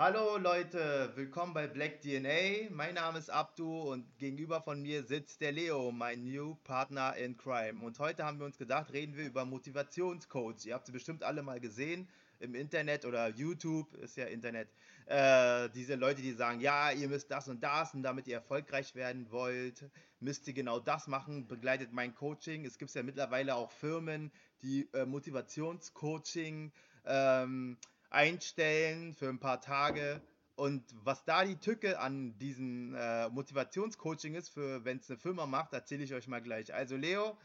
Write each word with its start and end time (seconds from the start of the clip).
Hallo 0.00 0.36
Leute, 0.38 1.10
willkommen 1.16 1.54
bei 1.54 1.66
Black 1.66 2.02
DNA. 2.02 2.70
Mein 2.70 2.94
Name 2.94 3.18
ist 3.18 3.30
Abdu 3.30 3.90
und 3.90 4.16
gegenüber 4.16 4.62
von 4.62 4.80
mir 4.80 5.02
sitzt 5.02 5.40
der 5.40 5.50
Leo, 5.50 5.90
mein 5.90 6.22
New 6.22 6.54
Partner 6.62 7.16
in 7.16 7.36
Crime. 7.36 7.84
Und 7.84 7.98
heute 7.98 8.24
haben 8.24 8.38
wir 8.38 8.46
uns 8.46 8.58
gedacht, 8.58 8.92
reden 8.92 9.16
wir 9.16 9.26
über 9.26 9.44
Motivationscoach. 9.44 10.66
Ihr 10.66 10.74
habt 10.74 10.86
sie 10.86 10.92
bestimmt 10.92 11.24
alle 11.24 11.42
mal 11.42 11.58
gesehen 11.58 12.08
im 12.38 12.54
Internet 12.54 13.06
oder 13.06 13.26
YouTube, 13.30 13.92
ist 13.94 14.16
ja 14.16 14.26
Internet. 14.26 14.68
Äh, 15.06 15.68
diese 15.70 15.96
Leute, 15.96 16.22
die 16.22 16.30
sagen, 16.30 16.60
ja, 16.60 16.92
ihr 16.92 17.08
müsst 17.08 17.32
das 17.32 17.48
und 17.48 17.64
das 17.64 17.92
und 17.92 18.04
damit 18.04 18.28
ihr 18.28 18.36
erfolgreich 18.36 18.94
werden 18.94 19.28
wollt, 19.32 19.84
müsst 20.20 20.46
ihr 20.46 20.54
genau 20.54 20.78
das 20.78 21.08
machen, 21.08 21.48
begleitet 21.48 21.92
mein 21.92 22.14
Coaching. 22.14 22.64
Es 22.66 22.78
gibt 22.78 22.94
ja 22.94 23.02
mittlerweile 23.02 23.56
auch 23.56 23.72
Firmen, 23.72 24.30
die 24.62 24.88
äh, 24.92 25.04
Motivationscoaching 25.06 26.70
ähm, 27.04 27.78
einstellen 28.10 29.14
für 29.14 29.28
ein 29.28 29.40
paar 29.40 29.60
Tage. 29.60 30.20
Und 30.56 30.84
was 31.04 31.24
da 31.24 31.44
die 31.44 31.58
Tücke 31.58 32.00
an 32.00 32.36
diesem 32.38 32.94
äh, 32.94 33.28
Motivationscoaching 33.28 34.34
ist, 34.34 34.48
für 34.48 34.84
wenn 34.84 34.98
es 34.98 35.08
eine 35.08 35.18
Firma 35.18 35.46
macht, 35.46 35.72
erzähle 35.72 36.02
ich 36.02 36.14
euch 36.14 36.26
mal 36.26 36.42
gleich. 36.42 36.74
Also 36.74 36.96
Leo, 36.96 37.38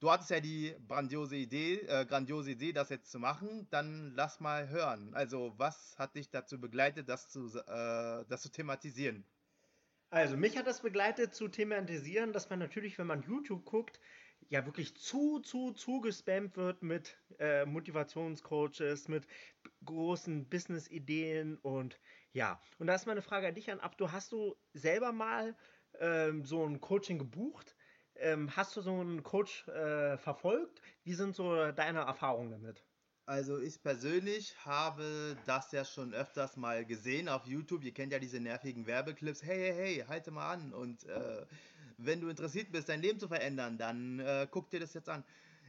du 0.00 0.10
hattest 0.10 0.30
ja 0.30 0.40
die 0.40 0.74
grandiose 0.86 1.36
Idee, 1.36 1.80
äh, 1.88 2.04
grandiose 2.04 2.50
Idee, 2.50 2.72
das 2.72 2.90
jetzt 2.90 3.10
zu 3.10 3.18
machen. 3.18 3.66
Dann 3.70 4.12
lass 4.14 4.38
mal 4.40 4.68
hören. 4.68 5.14
Also 5.14 5.54
was 5.56 5.94
hat 5.98 6.14
dich 6.14 6.28
dazu 6.28 6.60
begleitet, 6.60 7.08
das 7.08 7.30
zu, 7.30 7.46
äh, 7.58 8.24
das 8.28 8.42
zu 8.42 8.50
thematisieren? 8.50 9.24
Also 10.10 10.36
mich 10.36 10.58
hat 10.58 10.66
das 10.66 10.82
begleitet 10.82 11.34
zu 11.34 11.48
thematisieren, 11.48 12.34
dass 12.34 12.50
man 12.50 12.58
natürlich, 12.58 12.98
wenn 12.98 13.06
man 13.06 13.22
YouTube 13.22 13.64
guckt, 13.64 13.98
ja 14.52 14.66
wirklich 14.66 14.94
zu, 14.96 15.40
zu, 15.40 15.72
zu 15.72 16.02
gespammt 16.02 16.58
wird 16.58 16.82
mit 16.82 17.16
äh, 17.38 17.64
Motivationscoaches, 17.64 19.08
mit 19.08 19.26
großen 19.86 20.46
Business-Ideen 20.48 21.56
und 21.56 21.98
ja. 22.32 22.60
Und 22.78 22.86
da 22.86 22.94
ist 22.94 23.06
meine 23.06 23.22
Frage 23.22 23.48
an 23.48 23.54
dich 23.54 23.70
an 23.70 23.80
Abdu. 23.80 24.12
Hast 24.12 24.30
du 24.30 24.54
selber 24.74 25.12
mal 25.12 25.56
ähm, 26.00 26.44
so 26.44 26.66
ein 26.66 26.82
Coaching 26.82 27.18
gebucht? 27.18 27.74
Ähm, 28.16 28.54
hast 28.54 28.76
du 28.76 28.82
so 28.82 28.92
einen 28.92 29.22
Coach 29.22 29.66
äh, 29.68 30.18
verfolgt? 30.18 30.82
Wie 31.02 31.14
sind 31.14 31.34
so 31.34 31.72
deine 31.72 32.00
Erfahrungen 32.00 32.50
damit? 32.50 32.84
Also 33.24 33.58
ich 33.58 33.82
persönlich 33.82 34.54
habe 34.66 35.36
das 35.46 35.72
ja 35.72 35.86
schon 35.86 36.12
öfters 36.12 36.58
mal 36.58 36.84
gesehen 36.84 37.30
auf 37.30 37.46
YouTube. 37.46 37.84
Ihr 37.84 37.94
kennt 37.94 38.12
ja 38.12 38.18
diese 38.18 38.40
nervigen 38.40 38.86
Werbeclips. 38.86 39.42
Hey, 39.42 39.58
hey, 39.58 39.74
hey, 39.74 40.04
halte 40.06 40.30
mal 40.30 40.52
an 40.52 40.74
und 40.74 41.04
äh, 41.04 41.46
wenn 41.98 42.20
du 42.20 42.28
interessiert 42.28 42.72
bist, 42.72 42.88
dein 42.88 43.02
Leben 43.02 43.18
zu 43.18 43.28
verändern, 43.28 43.78
dann 43.78 44.20
äh, 44.20 44.46
guck 44.50 44.70
dir 44.70 44.80
das 44.80 44.94
jetzt 44.94 45.08
an. 45.08 45.24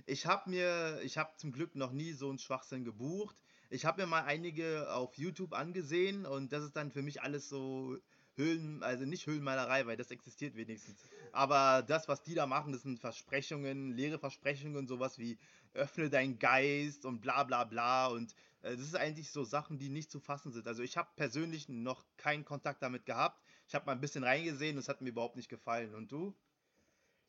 Ich 0.05 0.25
habe 0.25 0.49
mir, 0.49 0.99
ich 1.03 1.17
habe 1.17 1.31
zum 1.37 1.51
Glück 1.51 1.75
noch 1.75 1.91
nie 1.91 2.11
so 2.11 2.29
einen 2.29 2.39
Schwachsinn 2.39 2.83
gebucht. 2.83 3.35
Ich 3.69 3.85
habe 3.85 4.01
mir 4.01 4.07
mal 4.07 4.23
einige 4.23 4.93
auf 4.93 5.15
YouTube 5.17 5.53
angesehen 5.53 6.25
und 6.25 6.51
das 6.51 6.63
ist 6.63 6.75
dann 6.75 6.91
für 6.91 7.01
mich 7.01 7.21
alles 7.21 7.49
so 7.49 7.97
Höhlen, 8.35 8.81
also 8.81 9.05
nicht 9.05 9.27
Höhlenmalerei, 9.27 9.85
weil 9.85 9.97
das 9.97 10.11
existiert 10.11 10.55
wenigstens. 10.55 10.97
Aber 11.31 11.83
das, 11.83 12.07
was 12.07 12.23
die 12.23 12.33
da 12.33 12.47
machen, 12.47 12.71
das 12.71 12.81
sind 12.81 12.99
Versprechungen, 12.99 13.91
leere 13.91 14.19
Versprechungen, 14.19 14.87
sowas 14.87 15.19
wie 15.19 15.37
öffne 15.73 16.09
deinen 16.09 16.39
Geist 16.39 17.05
und 17.05 17.21
bla 17.21 17.43
bla 17.43 17.63
bla. 17.63 18.07
Und 18.07 18.33
äh, 18.63 18.71
das 18.71 18.81
ist 18.81 18.95
eigentlich 18.95 19.29
so 19.29 19.43
Sachen, 19.43 19.77
die 19.77 19.89
nicht 19.89 20.11
zu 20.11 20.19
fassen 20.19 20.51
sind. 20.51 20.67
Also 20.67 20.81
ich 20.81 20.97
habe 20.97 21.09
persönlich 21.15 21.69
noch 21.69 22.03
keinen 22.17 22.45
Kontakt 22.45 22.81
damit 22.81 23.05
gehabt. 23.05 23.42
Ich 23.73 23.75
habe 23.75 23.87
mal 23.87 23.93
ein 23.93 24.01
bisschen 24.01 24.23
reingesehen 24.23 24.77
es 24.77 24.87
hat 24.87 25.01
mir 25.01 25.09
überhaupt 25.09 25.35
nicht 25.35 25.49
gefallen. 25.49 25.95
Und 25.95 26.11
du? 26.11 26.35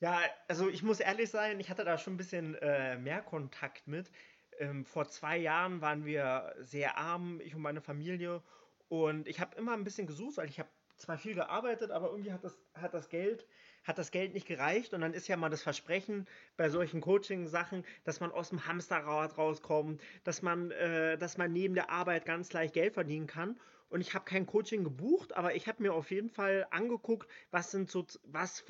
Ja, 0.00 0.20
also 0.46 0.68
ich 0.68 0.82
muss 0.82 1.00
ehrlich 1.00 1.30
sein, 1.30 1.58
ich 1.58 1.70
hatte 1.70 1.86
da 1.86 1.96
schon 1.96 2.12
ein 2.12 2.18
bisschen 2.18 2.54
äh, 2.56 2.98
mehr 2.98 3.22
Kontakt 3.22 3.86
mit. 3.86 4.10
Ähm, 4.58 4.84
vor 4.84 5.08
zwei 5.08 5.38
Jahren 5.38 5.80
waren 5.80 6.04
wir 6.04 6.54
sehr 6.58 6.98
arm, 6.98 7.40
ich 7.40 7.54
und 7.54 7.62
meine 7.62 7.80
Familie. 7.80 8.42
Und 8.88 9.26
ich 9.26 9.40
habe 9.40 9.56
immer 9.56 9.72
ein 9.72 9.84
bisschen 9.84 10.06
gesucht, 10.06 10.36
weil 10.36 10.50
ich 10.50 10.58
habe 10.58 10.68
zwar 10.98 11.16
viel 11.16 11.34
gearbeitet, 11.34 11.90
aber 11.90 12.10
irgendwie 12.10 12.34
hat 12.34 12.44
das, 12.44 12.58
hat 12.74 12.92
das 12.92 13.08
Geld 13.08 13.46
hat 13.84 13.98
das 13.98 14.10
Geld 14.10 14.32
nicht 14.32 14.46
gereicht 14.46 14.94
und 14.94 15.02
dann 15.02 15.12
ist 15.12 15.28
ja 15.28 15.36
mal 15.36 15.50
das 15.50 15.62
Versprechen 15.62 16.26
bei 16.56 16.70
solchen 16.70 17.00
Coaching-Sachen, 17.00 17.84
dass 18.04 18.18
man 18.18 18.32
aus 18.32 18.48
dem 18.48 18.66
Hamsterrad 18.66 19.36
rauskommt, 19.38 20.00
dass 20.24 20.42
man, 20.42 20.70
äh, 20.72 21.18
dass 21.18 21.36
man 21.36 21.52
neben 21.52 21.74
der 21.74 21.90
Arbeit 21.90 22.24
ganz 22.24 22.52
leicht 22.52 22.74
Geld 22.74 22.94
verdienen 22.94 23.26
kann. 23.26 23.60
Und 23.94 24.00
ich 24.00 24.12
habe 24.12 24.24
kein 24.24 24.44
Coaching 24.44 24.82
gebucht, 24.82 25.36
aber 25.36 25.54
ich 25.54 25.68
habe 25.68 25.80
mir 25.80 25.94
auf 25.94 26.10
jeden 26.10 26.28
Fall 26.28 26.66
angeguckt, 26.72 27.30
was 27.52 27.70
sind 27.70 27.88
so, 27.88 28.04
was, 28.24 28.64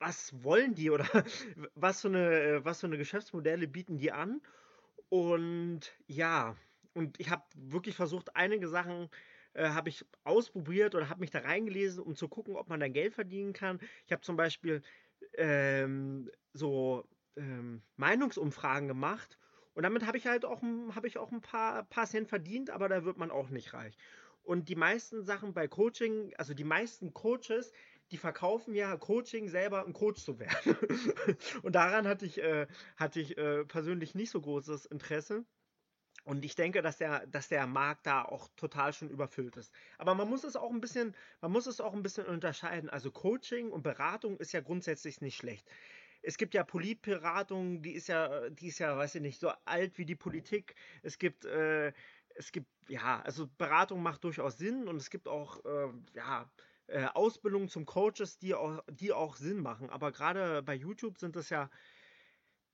was 0.00 0.42
wollen 0.42 0.74
die 0.74 0.90
oder 0.90 1.06
was 1.76 2.00
für 2.00 2.08
eine, 2.08 2.64
was 2.64 2.80
für 2.80 2.88
eine 2.88 2.98
Geschäftsmodelle 2.98 3.68
bieten 3.68 3.98
die 3.98 4.10
an. 4.10 4.40
Und 5.10 5.96
ja, 6.08 6.56
und 6.92 7.20
ich 7.20 7.30
habe 7.30 7.44
wirklich 7.54 7.94
versucht, 7.94 8.34
einige 8.34 8.66
Sachen 8.66 9.10
äh, 9.52 9.68
habe 9.68 9.90
ich 9.90 10.04
ausprobiert 10.24 10.96
oder 10.96 11.08
habe 11.08 11.20
mich 11.20 11.30
da 11.30 11.38
reingelesen, 11.38 12.02
um 12.02 12.16
zu 12.16 12.26
gucken, 12.26 12.56
ob 12.56 12.68
man 12.68 12.80
da 12.80 12.88
Geld 12.88 13.14
verdienen 13.14 13.52
kann. 13.52 13.78
Ich 14.06 14.12
habe 14.12 14.22
zum 14.22 14.34
Beispiel 14.34 14.82
ähm, 15.34 16.28
so 16.52 17.08
ähm, 17.36 17.80
Meinungsumfragen 17.94 18.88
gemacht 18.88 19.38
und 19.74 19.84
damit 19.84 20.06
habe 20.06 20.18
ich 20.18 20.26
halt 20.26 20.44
auch, 20.44 20.62
hab 20.94 21.04
ich 21.04 21.18
auch 21.18 21.32
ein 21.32 21.40
paar, 21.40 21.84
paar 21.84 22.06
Cent 22.06 22.28
verdient, 22.28 22.70
aber 22.70 22.88
da 22.88 23.04
wird 23.04 23.16
man 23.16 23.30
auch 23.30 23.48
nicht 23.48 23.72
reich. 23.72 23.96
Und 24.42 24.68
die 24.68 24.76
meisten 24.76 25.22
Sachen 25.24 25.54
bei 25.54 25.68
Coaching, 25.68 26.32
also 26.36 26.54
die 26.54 26.64
meisten 26.64 27.14
Coaches, 27.14 27.72
die 28.10 28.16
verkaufen 28.16 28.74
ja 28.74 28.96
Coaching 28.96 29.48
selber 29.48 29.86
ein 29.86 29.92
Coach 29.92 30.22
zu 30.22 30.38
werden. 30.38 30.76
und 31.62 31.74
daran 31.74 32.06
hatte 32.06 32.26
ich, 32.26 32.42
äh, 32.42 32.66
hatte 32.96 33.20
ich 33.20 33.38
äh, 33.38 33.64
persönlich 33.64 34.14
nicht 34.14 34.30
so 34.30 34.40
großes 34.40 34.86
Interesse. 34.86 35.44
Und 36.24 36.44
ich 36.44 36.54
denke, 36.54 36.82
dass 36.82 36.98
der, 36.98 37.26
dass 37.26 37.48
der 37.48 37.66
Markt 37.66 38.06
da 38.06 38.22
auch 38.22 38.48
total 38.56 38.92
schon 38.92 39.08
überfüllt 39.10 39.56
ist. 39.56 39.72
Aber 39.98 40.14
man 40.14 40.28
muss 40.28 40.44
es 40.44 40.54
auch 40.54 40.70
ein 40.70 40.80
bisschen, 40.80 41.16
man 41.40 41.50
muss 41.50 41.66
es 41.66 41.80
auch 41.80 41.94
ein 41.94 42.02
bisschen 42.02 42.26
unterscheiden. 42.26 42.90
Also 42.90 43.10
Coaching 43.10 43.70
und 43.70 43.82
Beratung 43.82 44.36
ist 44.36 44.52
ja 44.52 44.60
grundsätzlich 44.60 45.20
nicht 45.20 45.36
schlecht. 45.36 45.68
Es 46.24 46.38
gibt 46.38 46.54
ja 46.54 46.62
Politberatung, 46.62 47.82
die 47.82 47.92
ist 47.92 48.06
ja, 48.06 48.48
die 48.50 48.68
ist 48.68 48.78
ja, 48.78 48.96
weiß 48.96 49.16
ich 49.16 49.22
nicht, 49.22 49.40
so 49.40 49.50
alt 49.64 49.98
wie 49.98 50.04
die 50.04 50.14
Politik. 50.14 50.76
Es 51.02 51.18
gibt, 51.18 51.44
äh, 51.44 51.92
es 52.34 52.52
gibt, 52.52 52.68
ja, 52.88 53.20
also 53.22 53.48
Beratung 53.58 54.02
macht 54.02 54.24
durchaus 54.24 54.58
Sinn 54.58 54.88
und 54.88 54.96
es 54.96 55.10
gibt 55.10 55.28
auch, 55.28 55.64
äh, 55.64 55.88
ja, 56.14 56.50
äh, 56.88 57.06
Ausbildungen 57.06 57.68
zum 57.68 57.86
Coaches, 57.86 58.38
die 58.38 58.54
auch, 58.54 58.82
die 58.90 59.12
auch 59.12 59.36
Sinn 59.36 59.60
machen. 59.60 59.90
Aber 59.90 60.12
gerade 60.12 60.62
bei 60.62 60.74
YouTube 60.74 61.18
sind 61.18 61.36
es 61.36 61.48
ja 61.50 61.70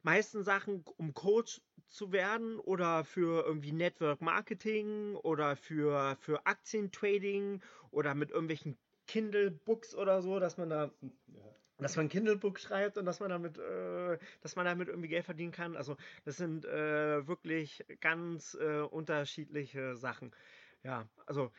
meisten 0.03 0.43
Sachen, 0.43 0.85
um 0.97 1.15
Coach 1.15 1.61
zu 1.87 2.13
werden 2.13 2.59
oder 2.59 3.05
für 3.05 3.45
irgendwie 3.45 3.73
Network 3.73 4.21
Marketing 4.21 5.17
oder 5.17 5.57
für, 5.57 6.17
für 6.21 6.47
Aktientrading 6.47 7.63
oder 7.91 8.15
mit 8.15 8.31
irgendwelchen 8.31 8.79
Kindle 9.07 9.51
Books 9.51 9.95
oder 9.95 10.23
so, 10.23 10.39
dass 10.39 10.59
man 10.59 10.71
da 10.71 10.91
ja. 11.29 11.48
Dass 11.79 11.97
man 11.97 12.09
Kindle 12.09 12.37
Book 12.37 12.59
schreibt 12.59 12.99
und 12.99 13.05
dass 13.07 13.21
man 13.21 13.31
damit 13.31 13.59
äh, 13.59 14.19
dass 14.43 14.57
man 14.57 14.65
damit 14.67 14.89
irgendwie 14.89 15.09
Geld 15.09 15.25
verdienen 15.25 15.53
kann. 15.53 15.77
Also 15.77 15.97
das 16.25 16.37
sind 16.37 16.65
äh, 16.65 17.27
wirklich 17.27 17.85
ganz 18.01 18.55
äh, 18.55 18.81
unterschiedliche 18.81 19.97
Sachen. 19.97 20.35
Ja, 20.83 21.09
also 21.27 21.53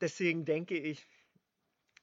deswegen 0.00 0.44
denke 0.44 0.76
ich 0.78 1.06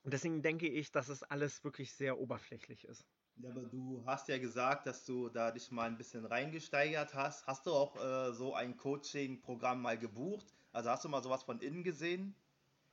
deswegen 0.03 0.41
denke 0.41 0.67
ich, 0.67 0.91
dass 0.91 1.09
es 1.09 1.23
alles 1.23 1.63
wirklich 1.63 1.93
sehr 1.93 2.19
oberflächlich 2.19 2.85
ist. 2.85 3.05
Ja, 3.37 3.49
aber 3.49 3.63
du 3.63 4.03
hast 4.05 4.27
ja 4.27 4.37
gesagt, 4.37 4.85
dass 4.87 5.05
du 5.05 5.29
da 5.29 5.51
dich 5.51 5.71
mal 5.71 5.87
ein 5.87 5.97
bisschen 5.97 6.25
reingesteigert 6.25 7.13
hast. 7.15 7.47
Hast 7.47 7.65
du 7.65 7.71
auch 7.71 7.95
äh, 7.97 8.33
so 8.33 8.53
ein 8.53 8.77
Coaching-Programm 8.77 9.81
mal 9.81 9.97
gebucht? 9.97 10.53
Also 10.71 10.89
hast 10.89 11.05
du 11.05 11.09
mal 11.09 11.23
sowas 11.23 11.43
von 11.43 11.59
innen 11.61 11.83
gesehen? 11.83 12.35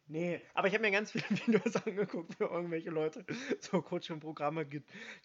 Nee, 0.09 0.41
aber 0.55 0.69
ich 0.69 0.75
habe 0.75 0.83
mir 0.83 0.91
ganz 0.91 1.13
viele 1.13 1.25
Videos 1.47 1.77
angeguckt, 1.77 2.41
wo 2.41 2.45
irgendwelche 2.45 2.91
Leute 2.91 3.25
so 3.61 3.83
Coaching-Programme 3.83 4.67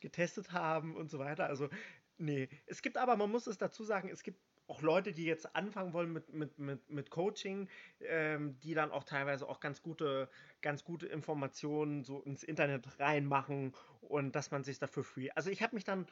getestet 0.01 0.51
haben 0.51 0.95
und 0.95 1.09
so 1.09 1.19
weiter. 1.19 1.47
Also, 1.47 1.69
nee. 2.17 2.49
Es 2.65 2.81
gibt 2.81 2.97
aber, 2.97 3.15
man 3.15 3.31
muss 3.31 3.47
es 3.47 3.57
dazu 3.57 3.85
sagen, 3.85 4.09
es 4.09 4.23
gibt 4.23 4.39
auch 4.67 4.81
Leute, 4.81 5.13
die 5.13 5.25
jetzt 5.25 5.55
anfangen 5.55 5.93
wollen 5.93 6.11
mit, 6.11 6.33
mit, 6.33 6.57
mit, 6.57 6.89
mit 6.89 7.09
Coaching, 7.09 7.69
ähm, 8.01 8.59
die 8.59 8.73
dann 8.73 8.91
auch 8.91 9.03
teilweise 9.03 9.47
auch 9.47 9.59
ganz 9.59 9.81
gute, 9.81 10.29
ganz 10.61 10.83
gute 10.83 11.07
Informationen 11.07 12.03
so 12.03 12.21
ins 12.21 12.43
Internet 12.43 12.99
reinmachen 12.99 13.73
und 14.01 14.35
dass 14.35 14.51
man 14.51 14.63
sich 14.63 14.79
dafür 14.79 15.03
free. 15.03 15.29
Also 15.35 15.49
ich 15.49 15.61
habe 15.61 15.75
mich 15.75 15.83
dann 15.83 16.07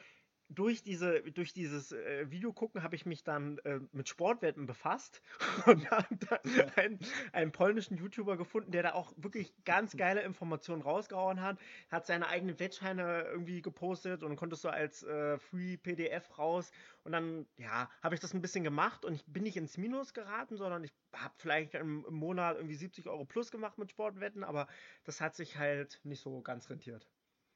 durch, 0.54 0.84
diese, 0.84 1.22
durch 1.32 1.54
dieses 1.54 1.92
äh, 1.92 2.30
Video 2.30 2.52
gucken 2.54 2.84
habe 2.84 2.96
ich 2.96 3.06
mich 3.06 3.24
dann 3.24 3.58
äh, 3.60 3.80
mit 3.92 4.10
Sportwetten 4.10 4.66
befasst. 4.66 5.22
Und 5.66 5.90
habe 5.90 6.16
dann 6.16 6.70
einen, 6.76 7.00
einen, 7.32 7.52
polnischen 7.52 7.98
YouTuber 7.98 8.38
gefunden, 8.38 8.72
der 8.72 8.84
da 8.84 8.94
auch 8.94 9.14
wirklich 9.18 9.54
ganz 9.66 9.96
geile 9.96 10.22
Informationen 10.22 10.82
rausgehauen 10.82 11.42
hat, 11.42 11.58
hat 11.90 12.06
seine 12.06 12.28
eigenen 12.28 12.60
Wettscheine 12.60 13.24
irgendwie 13.32 13.62
gepostet 13.62 14.24
und 14.24 14.36
konntest 14.36 14.62
so 14.62 14.70
als 14.70 15.04
äh, 15.04 15.38
Free 15.38 15.78
PDF 15.78 16.38
raus. 16.38 16.72
Und 17.04 17.14
dann, 17.14 17.48
ja, 17.58 17.90
habe 18.04 18.16
ich 18.16 18.22
das 18.22 18.34
ein 18.34 18.42
bisschen 18.42 18.64
gemacht 18.64 19.06
und 19.06 19.14
ich 19.16 19.26
bin 19.26 19.44
nicht 19.44 19.58
ins 19.58 19.78
Minus 19.78 20.14
geraten, 20.14 20.56
sondern 20.58 20.84
ich 20.84 20.92
habe 21.14 21.34
vielleicht 21.38 21.74
im, 21.76 22.06
im 22.08 22.14
Monat 22.14 22.58
irgendwie 22.58 22.76
70 22.76 23.08
Euro 23.08 23.26
plus 23.26 23.52
gemacht 23.52 23.78
mit 23.78 23.90
Sportwetten, 23.90 24.44
aber 24.44 24.68
das 25.04 25.22
hat 25.22 25.36
sich 25.36 25.58
halt 25.58 26.00
nicht 26.04 26.22
so 26.22 26.42
ganz 26.42 26.70
rentiert. 26.70 27.08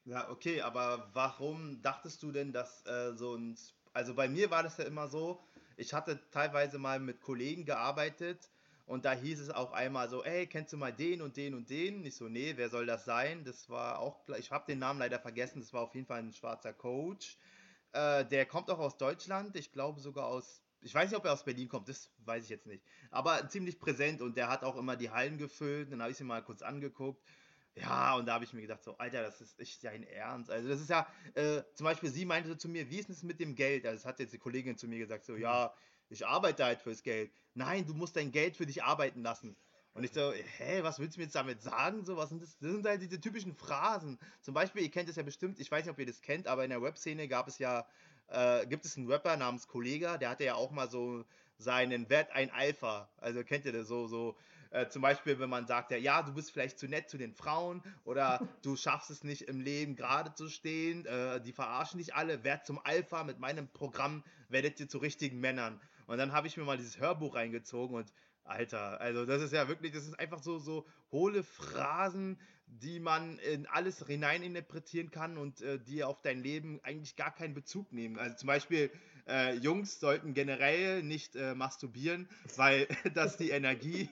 Ja, 0.06 0.30
okay, 0.30 0.62
aber 0.62 1.10
warum 1.13 1.81
dachtest 1.81 2.22
du 2.24 2.31
denn, 2.31 2.54
dass 2.54 2.86
äh, 2.86 3.13
so 3.16 3.36
ein. 3.36 3.57
Also 3.94 4.13
bei 4.13 4.28
mir 4.30 4.52
war 4.52 4.62
das 4.63 4.78
ja 4.78 4.84
immer 4.86 5.07
so, 5.07 5.42
ich 5.78 5.94
hatte 5.94 6.30
teilweise 6.31 6.78
mal 6.80 7.00
mit 7.00 7.22
Kollegen 7.22 7.66
gearbeitet 7.66 8.50
Und 8.86 9.06
da 9.06 9.13
hieß 9.13 9.40
es 9.40 9.50
auch 9.50 9.72
einmal 9.74 10.10
so, 10.10 10.24
ey, 10.24 10.46
kennst 10.48 10.74
du 10.74 10.78
mal 10.78 10.92
den 10.94 11.22
und 11.22 11.38
den 11.38 11.56
und 11.56 11.69
den? 11.72 12.06
Ich 12.06 12.16
so, 12.18 12.28
nee, 12.30 12.54
wer 12.57 12.69
soll 12.69 12.86
das 12.86 13.06
sein? 13.06 13.44
Das 13.46 13.68
war 13.69 14.00
auch, 14.00 14.28
ich 14.38 14.52
habe 14.52 14.66
den 14.68 14.78
Namen 14.80 15.00
leider 15.00 15.19
vergessen, 15.19 15.60
das 15.60 15.74
war 15.74 15.81
auf 15.81 15.96
jeden 15.96 16.06
Fall 16.08 16.19
ein 16.19 16.34
schwarzer 16.34 16.74
Coach. 16.74 17.38
Äh, 17.94 18.25
der 18.25 18.46
kommt 18.46 18.69
auch 18.69 18.80
aus 18.80 18.98
Deutschland, 18.98 19.56
ich 19.56 19.72
glaube 19.72 20.00
sogar 20.01 20.25
aus, 20.28 20.62
ich 20.81 20.94
weiß 20.94 21.10
nicht, 21.10 21.18
ob 21.18 21.25
er 21.25 21.34
aus 21.34 21.46
Berlin 21.46 21.68
kommt, 21.69 21.90
das 21.90 22.12
weiß 22.19 22.44
ich 22.44 22.50
jetzt 22.50 22.68
nicht. 22.68 22.84
Aber 23.12 23.48
ziemlich 23.50 23.80
präsent 23.80 24.22
und 24.22 24.38
der 24.38 24.50
hat 24.50 24.63
auch 24.63 24.75
immer 24.78 24.96
die 24.98 25.10
Hallen 25.10 25.38
gefüllt. 25.38 25.92
Dann 25.92 26.01
habe 26.01 26.12
ich 26.12 26.18
sie 26.18 26.24
mal 26.24 26.44
kurz 26.44 26.62
angeguckt. 26.62 27.24
Ja, 27.75 28.16
und 28.16 28.25
da 28.25 28.36
habe 28.36 28.45
ich 28.45 28.54
mir 28.54 28.62
gedacht, 28.62 28.83
so, 28.83 28.98
Alter, 28.98 29.22
das 29.22 29.42
ist 29.42 29.60
echt 29.60 29.83
dein 29.83 30.04
Ernst. 30.04 30.50
Also, 30.50 30.69
das 30.69 30.80
ist 30.80 30.89
ja, 30.89 31.07
äh, 31.33 31.62
zum 31.74 31.83
Beispiel, 31.83 32.10
sie 32.10 32.25
meinte 32.25 32.48
so 32.48 32.56
zu 32.56 32.69
mir, 32.69 32.89
wie 32.89 33.00
ist 33.00 33.10
es 33.10 33.22
mit 33.22 33.39
dem 33.39 33.54
Geld? 33.56 33.86
Also, 33.86 33.98
das 33.98 34.06
hat 34.06 34.19
jetzt 34.19 34.33
die 34.33 34.38
Kollegin 34.38 34.77
zu 34.77 34.88
mir 34.88 34.98
gesagt, 34.98 35.25
so, 35.25 35.36
ja, 35.36 35.74
ich 36.10 36.25
arbeite 36.25 36.63
halt 36.63 36.81
fürs 36.81 37.04
Geld. 37.04 37.33
Nein, 37.54 37.86
du 37.86 37.94
musst 37.94 38.16
dein 38.16 38.31
Geld 38.31 38.56
für 38.56 38.66
dich 38.66 38.83
arbeiten 38.83 39.24
lassen. 39.24 39.57
Und 39.94 40.04
ich 40.04 40.12
so, 40.12 40.31
hä, 40.31 40.83
was 40.83 41.00
willst 41.00 41.16
du 41.16 41.19
mir 41.22 41.25
jetzt 41.25 41.36
damit 41.36 41.62
sagen? 41.62 42.06
So, 42.06 42.16
was 42.18 42.30
sind 42.30 42.42
das? 42.42 42.57
Das 42.60 42.72
sind 42.72 42.86
halt 42.86 43.01
diese 43.01 43.19
typischen 43.19 43.54
Phrasen. 43.54 44.19
Zum 44.42 44.54
Beispiel, 44.54 44.83
ihr 44.83 44.92
kennt 44.92 45.10
es 45.10 45.16
ja 45.16 45.24
bestimmt, 45.24 45.60
ich 45.60 45.72
weiß 45.72 45.86
nicht, 45.86 45.92
ob 45.92 46.00
ihr 46.00 46.06
das 46.06 46.22
kennt, 46.22 46.48
aber 46.48 46.63
in 46.63 46.69
der 46.69 46.81
Webszene 46.81 47.27
gab 47.27 47.48
es 47.48 47.60
ja, 47.60 47.88
äh, 48.27 48.66
gibt 48.68 48.86
es 48.86 48.98
einen 48.98 49.10
Rapper 49.12 49.38
namens 49.38 49.68
Kollega, 49.68 50.18
der 50.18 50.30
hatte 50.30 50.44
ja 50.44 50.56
auch 50.56 50.72
mal 50.72 50.89
so 50.89 51.25
seinen 51.57 52.10
Wert 52.10 52.31
ein 52.31 52.51
Alpha. 52.51 53.10
Also 53.18 53.44
kennt 53.44 53.66
ihr 53.66 53.72
das 53.72 53.88
so, 53.88 54.07
so, 54.07 54.38
äh, 54.75 54.89
zum 54.89 55.01
Beispiel, 55.01 55.39
wenn 55.39 55.50
man 55.50 55.68
sagt, 55.68 55.92
ja, 55.92 55.98
ja, 55.98 56.22
du 56.22 56.33
bist 56.33 56.51
vielleicht 56.51 56.77
zu 56.77 56.88
nett 56.88 57.10
zu 57.10 57.18
den 57.18 57.33
Frauen 57.33 57.81
oder 58.04 58.39
du 58.62 58.75
schaffst 58.75 59.10
es 59.10 59.24
nicht 59.24 59.44
im 59.44 59.62
Leben 59.62 59.95
gerade 59.95 60.33
zu 60.33 60.50
stehen, 60.50 61.06
äh, 61.06 61.39
die 61.42 61.54
verarschen 61.54 62.00
dich 62.00 62.13
alle, 62.13 62.44
werd 62.44 62.66
zum 62.66 62.80
Alpha, 62.83 63.24
mit 63.24 63.39
meinem 63.39 63.68
Programm 63.68 64.24
werdet 64.50 64.80
ihr 64.80 64.89
zu 64.89 64.98
richtigen 64.98 65.39
Männern. 65.39 65.80
Und 66.07 66.18
dann 66.18 66.33
habe 66.33 66.48
ich 66.48 66.57
mir 66.57 66.63
mal 66.63 66.77
dieses 66.77 67.00
Hörbuch 67.00 67.36
reingezogen 67.36 67.95
und 67.95 68.12
Alter, 68.44 69.01
also 69.01 69.25
das 69.25 69.42
ist 69.42 69.54
ja 69.54 69.68
wirklich, 69.68 69.92
das 69.92 70.06
ist 70.06 70.19
einfach 70.19 70.44
so, 70.44 70.60
so 70.60 70.86
hohle 71.12 71.42
Phrasen, 71.42 72.39
die 72.68 73.00
man 73.00 73.39
in 73.39 73.66
alles 73.66 74.06
hineininterpretieren 74.06 75.10
kann 75.10 75.38
und 75.38 75.62
äh, 75.62 75.80
die 75.80 76.04
auf 76.04 76.22
dein 76.22 76.44
Leben 76.44 76.80
eigentlich 76.83 77.16
gar 77.16 77.33
keinen 77.33 77.54
Bezug 77.54 77.92
nehmen. 77.92 78.19
Also 78.19 78.36
zum 78.36 78.48
Beispiel, 78.48 78.92
äh, 79.27 79.54
Jungs 79.56 80.00
sollten 80.00 80.33
generell 80.33 81.04
nicht 81.04 81.36
äh, 81.36 81.56
masturbieren, 81.56 82.27
weil 82.56 82.88
das 83.13 83.38
die 83.38 83.50
Energie 83.50 84.10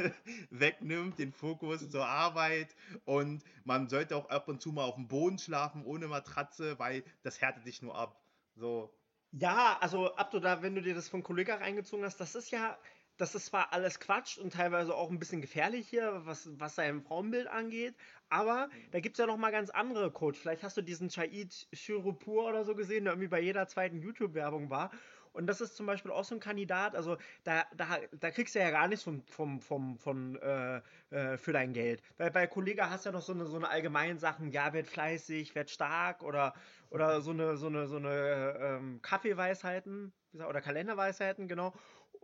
wegnimmt, 0.50 1.18
den 1.18 1.32
Fokus 1.32 1.88
zur 1.88 2.06
Arbeit 2.06 2.74
und 3.04 3.42
man 3.64 3.88
sollte 3.88 4.16
auch 4.16 4.28
ab 4.28 4.48
und 4.48 4.60
zu 4.60 4.72
mal 4.72 4.84
auf 4.84 4.96
dem 4.96 5.08
Boden 5.08 5.38
schlafen 5.38 5.84
ohne 5.84 6.08
Matratze, 6.08 6.78
weil 6.78 7.04
das 7.22 7.40
härtet 7.40 7.66
dich 7.66 7.82
nur 7.82 7.96
ab. 7.96 8.20
So. 8.54 8.92
Ja, 9.32 9.76
also 9.80 10.14
Abdo, 10.14 10.40
da, 10.40 10.62
wenn 10.62 10.74
du 10.74 10.82
dir 10.82 10.94
das 10.94 11.08
von 11.08 11.22
Kollega 11.22 11.56
reingezogen 11.56 12.04
hast, 12.04 12.18
das 12.20 12.34
ist 12.34 12.50
ja, 12.50 12.78
das 13.16 13.34
ist 13.34 13.46
zwar 13.46 13.72
alles 13.72 14.00
Quatsch 14.00 14.38
und 14.38 14.52
teilweise 14.52 14.94
auch 14.94 15.10
ein 15.10 15.18
bisschen 15.18 15.40
gefährlich 15.40 15.88
hier, 15.88 16.22
was, 16.24 16.48
was 16.58 16.74
sein 16.74 17.02
Frauenbild 17.02 17.46
angeht, 17.48 17.94
aber 18.28 18.68
da 18.90 19.00
gibt 19.00 19.16
es 19.16 19.18
ja 19.18 19.26
noch 19.26 19.36
mal 19.36 19.52
ganz 19.52 19.70
andere 19.70 20.10
Coach. 20.10 20.38
Vielleicht 20.38 20.62
hast 20.62 20.76
du 20.76 20.82
diesen 20.82 21.08
Chaid 21.08 21.66
Shirupur 21.72 22.44
oder 22.44 22.64
so 22.64 22.74
gesehen, 22.74 23.04
der 23.04 23.12
irgendwie 23.12 23.28
bei 23.28 23.40
jeder 23.40 23.68
zweiten 23.68 23.98
YouTube-Werbung 23.98 24.70
war. 24.70 24.90
Und 25.36 25.46
das 25.48 25.60
ist 25.60 25.76
zum 25.76 25.84
Beispiel 25.84 26.10
auch 26.10 26.24
so 26.24 26.34
ein 26.34 26.40
Kandidat, 26.40 26.96
also 26.96 27.18
da, 27.44 27.66
da, 27.76 27.98
da 28.18 28.30
kriegst 28.30 28.54
du 28.54 28.58
ja 28.58 28.70
gar 28.70 28.88
nichts 28.88 29.04
vom, 29.04 29.22
vom, 29.26 29.60
vom, 29.60 29.98
von, 29.98 30.36
äh, 30.36 30.80
äh, 31.10 31.36
für 31.36 31.52
dein 31.52 31.74
Geld. 31.74 32.02
Weil 32.16 32.30
bei 32.30 32.46
Kollega 32.46 32.88
hast 32.88 33.04
du 33.04 33.10
ja 33.10 33.12
noch 33.12 33.20
so 33.20 33.34
eine, 33.34 33.44
so 33.44 33.56
eine 33.56 33.68
allgemeinen 33.68 34.18
Sachen, 34.18 34.50
ja, 34.50 34.72
werd 34.72 34.86
fleißig, 34.86 35.54
werd 35.54 35.68
stark 35.68 36.22
oder, 36.22 36.54
oder 36.88 37.20
so 37.20 37.32
eine, 37.32 37.58
so 37.58 37.66
eine, 37.66 37.86
so 37.86 37.96
eine 37.96 38.56
ähm, 38.58 39.02
Kaffeeweisheiten 39.02 40.14
oder 40.32 40.62
Kalenderweisheiten, 40.62 41.48
genau. 41.48 41.74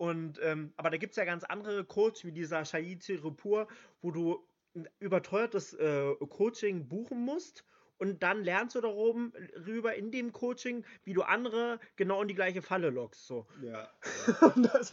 Und, 0.02 0.40
ähm, 0.42 0.72
aber 0.76 0.90
da 0.90 0.96
gibt 0.96 1.12
es 1.12 1.16
ja 1.16 1.24
ganz 1.24 1.44
andere 1.44 1.84
Codes, 1.84 2.24
wie 2.24 2.32
dieser 2.32 2.64
Shahid 2.64 3.08
Repur, 3.22 3.68
wo 4.00 4.10
du 4.10 4.44
ein 4.74 4.88
überteuertes 4.98 5.74
äh, 5.74 6.16
Coaching 6.28 6.88
buchen 6.88 7.24
musst 7.24 7.64
und 7.98 8.20
dann 8.24 8.42
lernst 8.42 8.74
du 8.74 8.80
darüber 8.80 9.94
in 9.94 10.10
dem 10.10 10.32
Coaching, 10.32 10.84
wie 11.04 11.12
du 11.12 11.22
andere 11.22 11.78
genau 11.94 12.20
in 12.20 12.26
die 12.26 12.34
gleiche 12.34 12.62
Falle 12.62 12.90
lockst. 12.90 13.28
So. 13.28 13.46
Ja. 13.62 13.88
und, 14.56 14.74
das, 14.74 14.92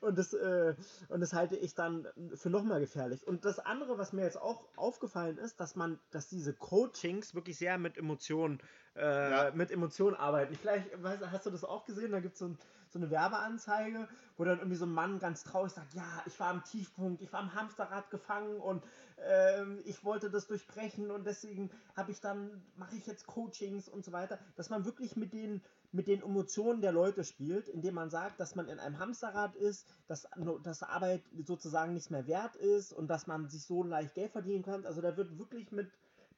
und, 0.00 0.18
das, 0.18 0.34
äh, 0.34 0.74
und 1.08 1.20
das 1.20 1.32
halte 1.32 1.56
ich 1.56 1.74
dann 1.74 2.06
für 2.34 2.50
nochmal 2.50 2.80
gefährlich. 2.80 3.26
Und 3.26 3.46
das 3.46 3.60
andere, 3.60 3.96
was 3.96 4.12
mir 4.12 4.24
jetzt 4.24 4.38
auch 4.38 4.68
aufgefallen 4.76 5.38
ist, 5.38 5.58
dass 5.58 5.74
man, 5.74 5.98
dass 6.10 6.28
diese 6.28 6.52
Coachings 6.52 7.34
wirklich 7.34 7.56
sehr 7.56 7.78
mit 7.78 7.96
Emotionen, 7.96 8.60
äh, 8.94 9.30
ja. 9.30 9.52
mit 9.54 9.70
Emotionen 9.70 10.16
arbeiten. 10.16 10.54
Vielleicht 10.54 11.02
weißt, 11.02 11.30
hast 11.30 11.46
du 11.46 11.50
das 11.50 11.64
auch 11.64 11.86
gesehen, 11.86 12.12
da 12.12 12.20
gibt 12.20 12.34
es 12.34 12.40
so 12.40 12.48
ein 12.48 12.58
so 12.90 12.98
eine 12.98 13.10
Werbeanzeige, 13.10 14.08
wo 14.36 14.44
dann 14.44 14.58
irgendwie 14.58 14.76
so 14.76 14.84
ein 14.84 14.92
Mann 14.92 15.18
ganz 15.18 15.44
traurig 15.44 15.72
sagt, 15.72 15.94
ja, 15.94 16.22
ich 16.26 16.38
war 16.40 16.48
am 16.48 16.64
Tiefpunkt, 16.64 17.22
ich 17.22 17.32
war 17.32 17.40
am 17.40 17.54
Hamsterrad 17.54 18.10
gefangen 18.10 18.60
und 18.60 18.82
ähm, 19.18 19.80
ich 19.84 20.04
wollte 20.04 20.30
das 20.30 20.46
durchbrechen 20.48 21.10
und 21.10 21.26
deswegen 21.26 21.70
habe 21.96 22.10
ich 22.10 22.20
dann, 22.20 22.62
mache 22.76 22.96
ich 22.96 23.06
jetzt 23.06 23.26
Coachings 23.26 23.88
und 23.88 24.04
so 24.04 24.12
weiter, 24.12 24.38
dass 24.56 24.70
man 24.70 24.84
wirklich 24.84 25.16
mit 25.16 25.32
den, 25.32 25.62
mit 25.92 26.08
den 26.08 26.22
Emotionen 26.22 26.80
der 26.80 26.92
Leute 26.92 27.22
spielt, 27.22 27.68
indem 27.68 27.94
man 27.94 28.10
sagt, 28.10 28.40
dass 28.40 28.56
man 28.56 28.68
in 28.68 28.80
einem 28.80 28.98
Hamsterrad 28.98 29.54
ist, 29.54 29.86
dass, 30.08 30.26
dass 30.64 30.82
Arbeit 30.82 31.22
sozusagen 31.44 31.94
nichts 31.94 32.10
mehr 32.10 32.26
wert 32.26 32.56
ist 32.56 32.92
und 32.92 33.08
dass 33.08 33.26
man 33.26 33.48
sich 33.48 33.64
so 33.64 33.84
leicht 33.84 34.14
Geld 34.14 34.32
verdienen 34.32 34.64
kann. 34.64 34.84
Also 34.84 35.00
da 35.00 35.16
wird 35.16 35.38
wirklich 35.38 35.70
mit, 35.70 35.90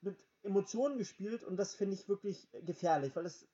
mit 0.03 0.17
Emotionen 0.43 0.99
gespielt 0.99 1.45
und 1.45 1.57
das 1.57 1.75
finde 1.75 1.95
ich 1.95 2.09
wirklich 2.09 2.49
gefährlich, 2.67 3.17
weil 3.17 3.27
es, 3.27 3.47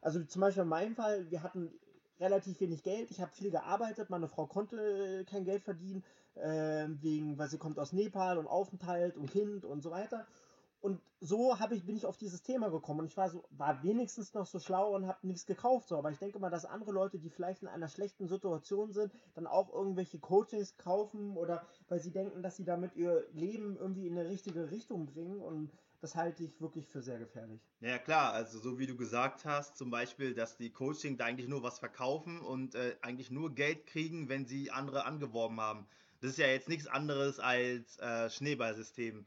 also 0.00 0.22
zum 0.24 0.40
Beispiel 0.40 0.62
in 0.62 0.68
meinem 0.68 0.94
Fall, 0.94 1.30
wir 1.30 1.42
hatten 1.42 1.72
relativ 2.20 2.60
wenig 2.60 2.82
Geld. 2.82 3.10
Ich 3.10 3.20
habe 3.20 3.32
viel 3.32 3.50
gearbeitet. 3.50 4.10
Meine 4.10 4.28
Frau 4.28 4.46
konnte 4.46 4.76
äh, 4.76 5.24
kein 5.24 5.44
Geld 5.44 5.62
verdienen, 5.62 6.04
äh, 6.34 6.86
wegen, 7.00 7.38
weil 7.38 7.48
sie 7.48 7.58
kommt 7.58 7.78
aus 7.78 7.92
Nepal 7.92 8.38
und 8.38 8.46
Aufenthalt 8.46 9.16
und 9.16 9.30
Kind 9.30 9.64
und 9.64 9.82
so 9.82 9.90
weiter. 9.90 10.26
Und 10.82 10.98
so 11.20 11.60
habe 11.60 11.74
ich, 11.74 11.84
bin 11.84 11.96
ich 11.96 12.06
auf 12.06 12.16
dieses 12.16 12.42
Thema 12.42 12.70
gekommen. 12.70 13.00
Und 13.00 13.06
ich 13.06 13.16
war 13.16 13.28
so, 13.28 13.44
war 13.50 13.82
wenigstens 13.82 14.32
noch 14.32 14.46
so 14.46 14.58
schlau 14.58 14.94
und 14.94 15.06
habe 15.06 15.26
nichts 15.26 15.44
gekauft. 15.44 15.88
So. 15.88 15.98
Aber 15.98 16.10
ich 16.10 16.18
denke 16.18 16.38
mal, 16.38 16.48
dass 16.48 16.64
andere 16.64 16.92
Leute, 16.92 17.18
die 17.18 17.28
vielleicht 17.28 17.62
in 17.62 17.68
einer 17.68 17.88
schlechten 17.88 18.28
Situation 18.28 18.92
sind, 18.92 19.12
dann 19.34 19.46
auch 19.46 19.72
irgendwelche 19.72 20.18
Coachings 20.18 20.78
kaufen 20.78 21.36
oder 21.36 21.62
weil 21.88 22.00
sie 22.00 22.10
denken, 22.10 22.42
dass 22.42 22.56
sie 22.56 22.64
damit 22.64 22.96
ihr 22.96 23.26
Leben 23.32 23.76
irgendwie 23.76 24.06
in 24.06 24.18
eine 24.18 24.28
richtige 24.28 24.70
Richtung 24.70 25.04
bringen. 25.06 25.40
Und 25.40 25.70
das 26.00 26.16
halte 26.16 26.42
ich 26.42 26.60
wirklich 26.60 26.88
für 26.88 27.02
sehr 27.02 27.18
gefährlich. 27.18 27.60
Ja 27.80 27.98
klar, 27.98 28.32
also 28.32 28.58
so 28.58 28.78
wie 28.78 28.86
du 28.86 28.96
gesagt 28.96 29.44
hast, 29.44 29.76
zum 29.76 29.90
Beispiel, 29.90 30.34
dass 30.34 30.56
die 30.56 30.70
Coaching 30.70 31.16
da 31.16 31.26
eigentlich 31.26 31.48
nur 31.48 31.62
was 31.62 31.78
verkaufen 31.78 32.40
und 32.40 32.74
äh, 32.74 32.96
eigentlich 33.02 33.30
nur 33.30 33.54
Geld 33.54 33.86
kriegen, 33.86 34.28
wenn 34.28 34.46
sie 34.46 34.70
andere 34.70 35.04
angeworben 35.04 35.60
haben. 35.60 35.86
Das 36.20 36.32
ist 36.32 36.38
ja 36.38 36.46
jetzt 36.46 36.68
nichts 36.68 36.86
anderes 36.86 37.38
als 37.38 37.98
äh, 37.98 38.28
Schneeballsystem. 38.28 39.26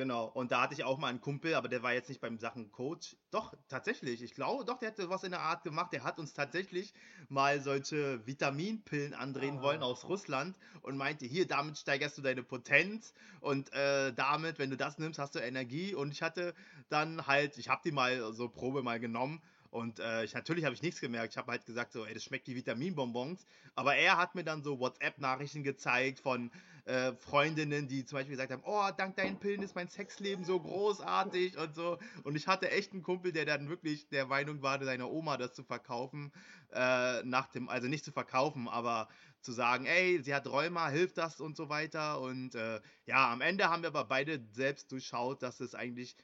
Genau, 0.00 0.24
und 0.28 0.50
da 0.50 0.62
hatte 0.62 0.72
ich 0.72 0.82
auch 0.82 0.96
mal 0.96 1.08
einen 1.08 1.20
Kumpel, 1.20 1.54
aber 1.54 1.68
der 1.68 1.82
war 1.82 1.92
jetzt 1.92 2.08
nicht 2.08 2.22
beim 2.22 2.38
Sachen 2.38 2.72
Coach. 2.72 3.16
Doch, 3.30 3.52
tatsächlich, 3.68 4.22
ich 4.22 4.32
glaube, 4.32 4.64
doch, 4.64 4.78
der 4.78 4.92
hatte 4.92 5.10
was 5.10 5.24
in 5.24 5.30
der 5.30 5.42
Art 5.42 5.62
gemacht. 5.62 5.92
Der 5.92 6.04
hat 6.04 6.18
uns 6.18 6.32
tatsächlich 6.32 6.94
mal 7.28 7.60
solche 7.60 8.26
Vitaminpillen 8.26 9.12
andrehen 9.12 9.58
oh. 9.58 9.62
wollen 9.62 9.82
aus 9.82 10.06
Russland 10.08 10.56
und 10.80 10.96
meinte, 10.96 11.26
hier, 11.26 11.46
damit 11.46 11.76
steigerst 11.76 12.16
du 12.16 12.22
deine 12.22 12.42
Potenz 12.42 13.12
und 13.40 13.74
äh, 13.74 14.14
damit, 14.14 14.58
wenn 14.58 14.70
du 14.70 14.78
das 14.78 14.96
nimmst, 14.96 15.18
hast 15.18 15.34
du 15.34 15.38
Energie. 15.38 15.94
Und 15.94 16.12
ich 16.12 16.22
hatte 16.22 16.54
dann 16.88 17.26
halt, 17.26 17.58
ich 17.58 17.68
habe 17.68 17.82
die 17.84 17.92
mal 17.92 18.32
so 18.32 18.48
Probe 18.48 18.82
mal 18.82 19.00
genommen 19.00 19.42
und 19.70 20.00
äh, 20.00 20.24
ich, 20.24 20.34
natürlich 20.34 20.64
habe 20.64 20.74
ich 20.74 20.82
nichts 20.82 21.00
gemerkt. 21.00 21.34
Ich 21.34 21.38
habe 21.38 21.52
halt 21.52 21.64
gesagt, 21.64 21.92
so, 21.92 22.04
ey, 22.04 22.12
das 22.12 22.24
schmeckt 22.24 22.48
wie 22.48 22.56
Vitaminbonbons. 22.56 23.46
Aber 23.76 23.94
er 23.94 24.16
hat 24.16 24.34
mir 24.34 24.42
dann 24.42 24.62
so 24.64 24.80
WhatsApp-Nachrichten 24.80 25.62
gezeigt 25.62 26.20
von 26.20 26.50
äh, 26.84 27.12
Freundinnen, 27.14 27.88
die 27.88 28.04
zum 28.04 28.16
Beispiel 28.16 28.36
gesagt 28.36 28.52
haben, 28.52 28.62
oh, 28.64 28.88
dank 28.96 29.16
deinen 29.16 29.38
Pillen 29.38 29.62
ist 29.62 29.74
mein 29.74 29.88
Sexleben 29.88 30.44
so 30.44 30.60
großartig 30.60 31.58
und 31.58 31.74
so. 31.74 31.98
Und 32.24 32.36
ich 32.36 32.46
hatte 32.46 32.70
echt 32.70 32.92
einen 32.92 33.02
Kumpel, 33.02 33.32
der 33.32 33.44
dann 33.44 33.68
wirklich 33.68 34.08
der 34.08 34.26
Meinung 34.26 34.62
war, 34.62 34.82
seiner 34.84 35.10
Oma 35.10 35.36
das 35.36 35.54
zu 35.54 35.64
verkaufen, 35.64 36.32
äh, 36.72 37.22
nach 37.24 37.48
dem, 37.48 37.68
also 37.68 37.88
nicht 37.88 38.04
zu 38.04 38.12
verkaufen, 38.12 38.68
aber 38.68 39.08
zu 39.40 39.52
sagen, 39.52 39.86
ey, 39.86 40.22
sie 40.22 40.34
hat 40.34 40.46
Rheuma, 40.46 40.88
hilft 40.88 41.18
das 41.18 41.40
und 41.40 41.56
so 41.56 41.68
weiter. 41.68 42.20
Und 42.20 42.54
äh, 42.54 42.80
ja, 43.06 43.32
am 43.32 43.40
Ende 43.40 43.68
haben 43.68 43.82
wir 43.82 43.88
aber 43.88 44.04
beide 44.04 44.40
selbst 44.52 44.92
durchschaut, 44.92 45.42
dass 45.42 45.60
es 45.60 45.74
eigentlich 45.74 46.16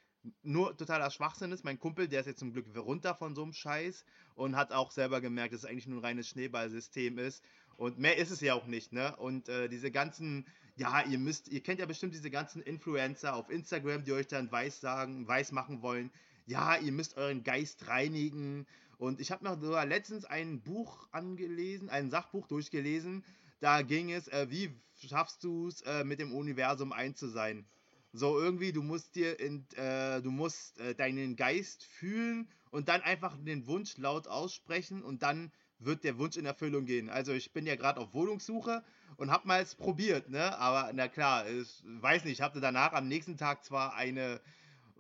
nur 0.43 0.77
totaler 0.77 1.11
Schwachsinn 1.11 1.53
ist. 1.53 1.65
Mein 1.65 1.79
Kumpel, 1.79 2.09
der 2.09 2.21
ist 2.21 2.27
jetzt 2.27 2.41
zum 2.41 2.53
Glück 2.53 2.67
runter 2.77 3.15
von 3.15 3.35
so 3.35 3.43
einem 3.43 3.53
Scheiß 3.53 4.05
und 4.35 4.57
hat 4.57 4.73
auch 4.73 4.91
selber 4.91 5.21
gemerkt, 5.21 5.55
dass 5.55 5.63
es 5.63 5.67
eigentlich 5.67 5.87
nur 5.87 6.01
ein 6.01 6.05
reines 6.05 6.29
Schneeballsystem 6.29 7.19
ist. 7.19 7.45
Und 7.77 7.99
mehr 7.99 8.17
ist 8.17 8.31
es 8.31 8.41
ja 8.41 8.55
auch 8.55 8.67
nicht, 8.67 8.93
ne? 8.93 9.15
Und 9.17 9.49
äh, 9.49 9.69
diese 9.69 9.91
ganzen, 9.91 10.47
ja, 10.77 11.03
ihr 11.03 11.19
müsst, 11.19 11.49
ihr 11.49 11.63
kennt 11.63 11.79
ja 11.81 11.87
bestimmt 11.87 12.15
diese 12.15 12.31
ganzen 12.31 12.63
Influencer 12.63 13.35
auf 13.35 13.51
Instagram, 13.51 14.05
die 14.05 14.13
euch 14.13 14.27
dann 14.27 14.51
weiß 14.51 14.81
sagen, 14.81 15.29
weiß 15.29 15.53
machen 15.53 15.83
wollen, 15.83 16.11
ja, 16.47 16.77
ihr 16.77 16.93
müsst 16.93 17.17
euren 17.17 17.43
Geist 17.43 17.89
reinigen. 17.89 18.67
Und 18.99 19.21
ich 19.21 19.31
habe 19.31 19.45
noch 19.45 19.61
sogar 19.61 19.85
letztens 19.85 20.25
ein 20.25 20.63
Buch 20.63 21.07
angelesen, 21.13 21.91
ein 21.91 22.11
Sachbuch 22.11 22.47
durchgelesen. 22.47 23.25
Da 23.61 23.83
ging 23.83 24.11
es, 24.11 24.29
äh, 24.29 24.47
wie 24.49 24.71
schaffst 25.07 25.45
du 25.45 25.69
es, 25.69 25.83
äh, 25.83 26.05
mit 26.05 26.19
dem 26.19 26.35
Universum 26.35 26.93
eins 26.93 27.19
zu 27.19 27.29
sein? 27.29 27.67
So 28.13 28.39
irgendwie, 28.41 28.73
du 28.73 28.83
musst 28.83 29.15
dir 29.15 29.39
in, 29.39 29.67
äh, 29.77 30.23
du 30.23 30.31
musst 30.31 30.79
äh, 30.81 30.95
deinen 30.95 31.37
Geist 31.37 31.85
fühlen 31.85 32.49
und 32.71 32.89
dann 32.89 33.03
einfach 33.03 33.37
den 33.37 33.67
Wunsch 33.67 33.99
laut 33.99 34.29
aussprechen 34.29 35.03
und 35.03 35.23
dann 35.23 35.53
wird 35.79 36.05
der 36.05 36.19
Wunsch 36.19 36.37
in 36.37 36.47
Erfüllung 36.47 36.87
gehen. 36.87 37.11
Also 37.11 37.33
ich 37.33 37.53
bin 37.53 37.67
ja 37.67 37.77
gerade 37.77 38.01
auf 38.01 38.15
Wohnungssuche 38.15 38.83
und 39.17 39.31
habe 39.31 39.47
mal 39.49 39.63
es 39.63 39.75
probiert, 39.75 40.29
ne? 40.29 40.57
Aber 40.59 40.91
na 40.95 41.09
klar, 41.09 41.49
ich 41.49 41.83
weiß 41.85 42.25
nicht, 42.25 42.35
ich 42.35 42.43
hatte 42.43 42.61
danach 42.61 42.93
am 42.93 43.09
nächsten 43.09 43.37
Tag 43.37 43.65
zwar 43.65 43.95
eine, 43.95 44.41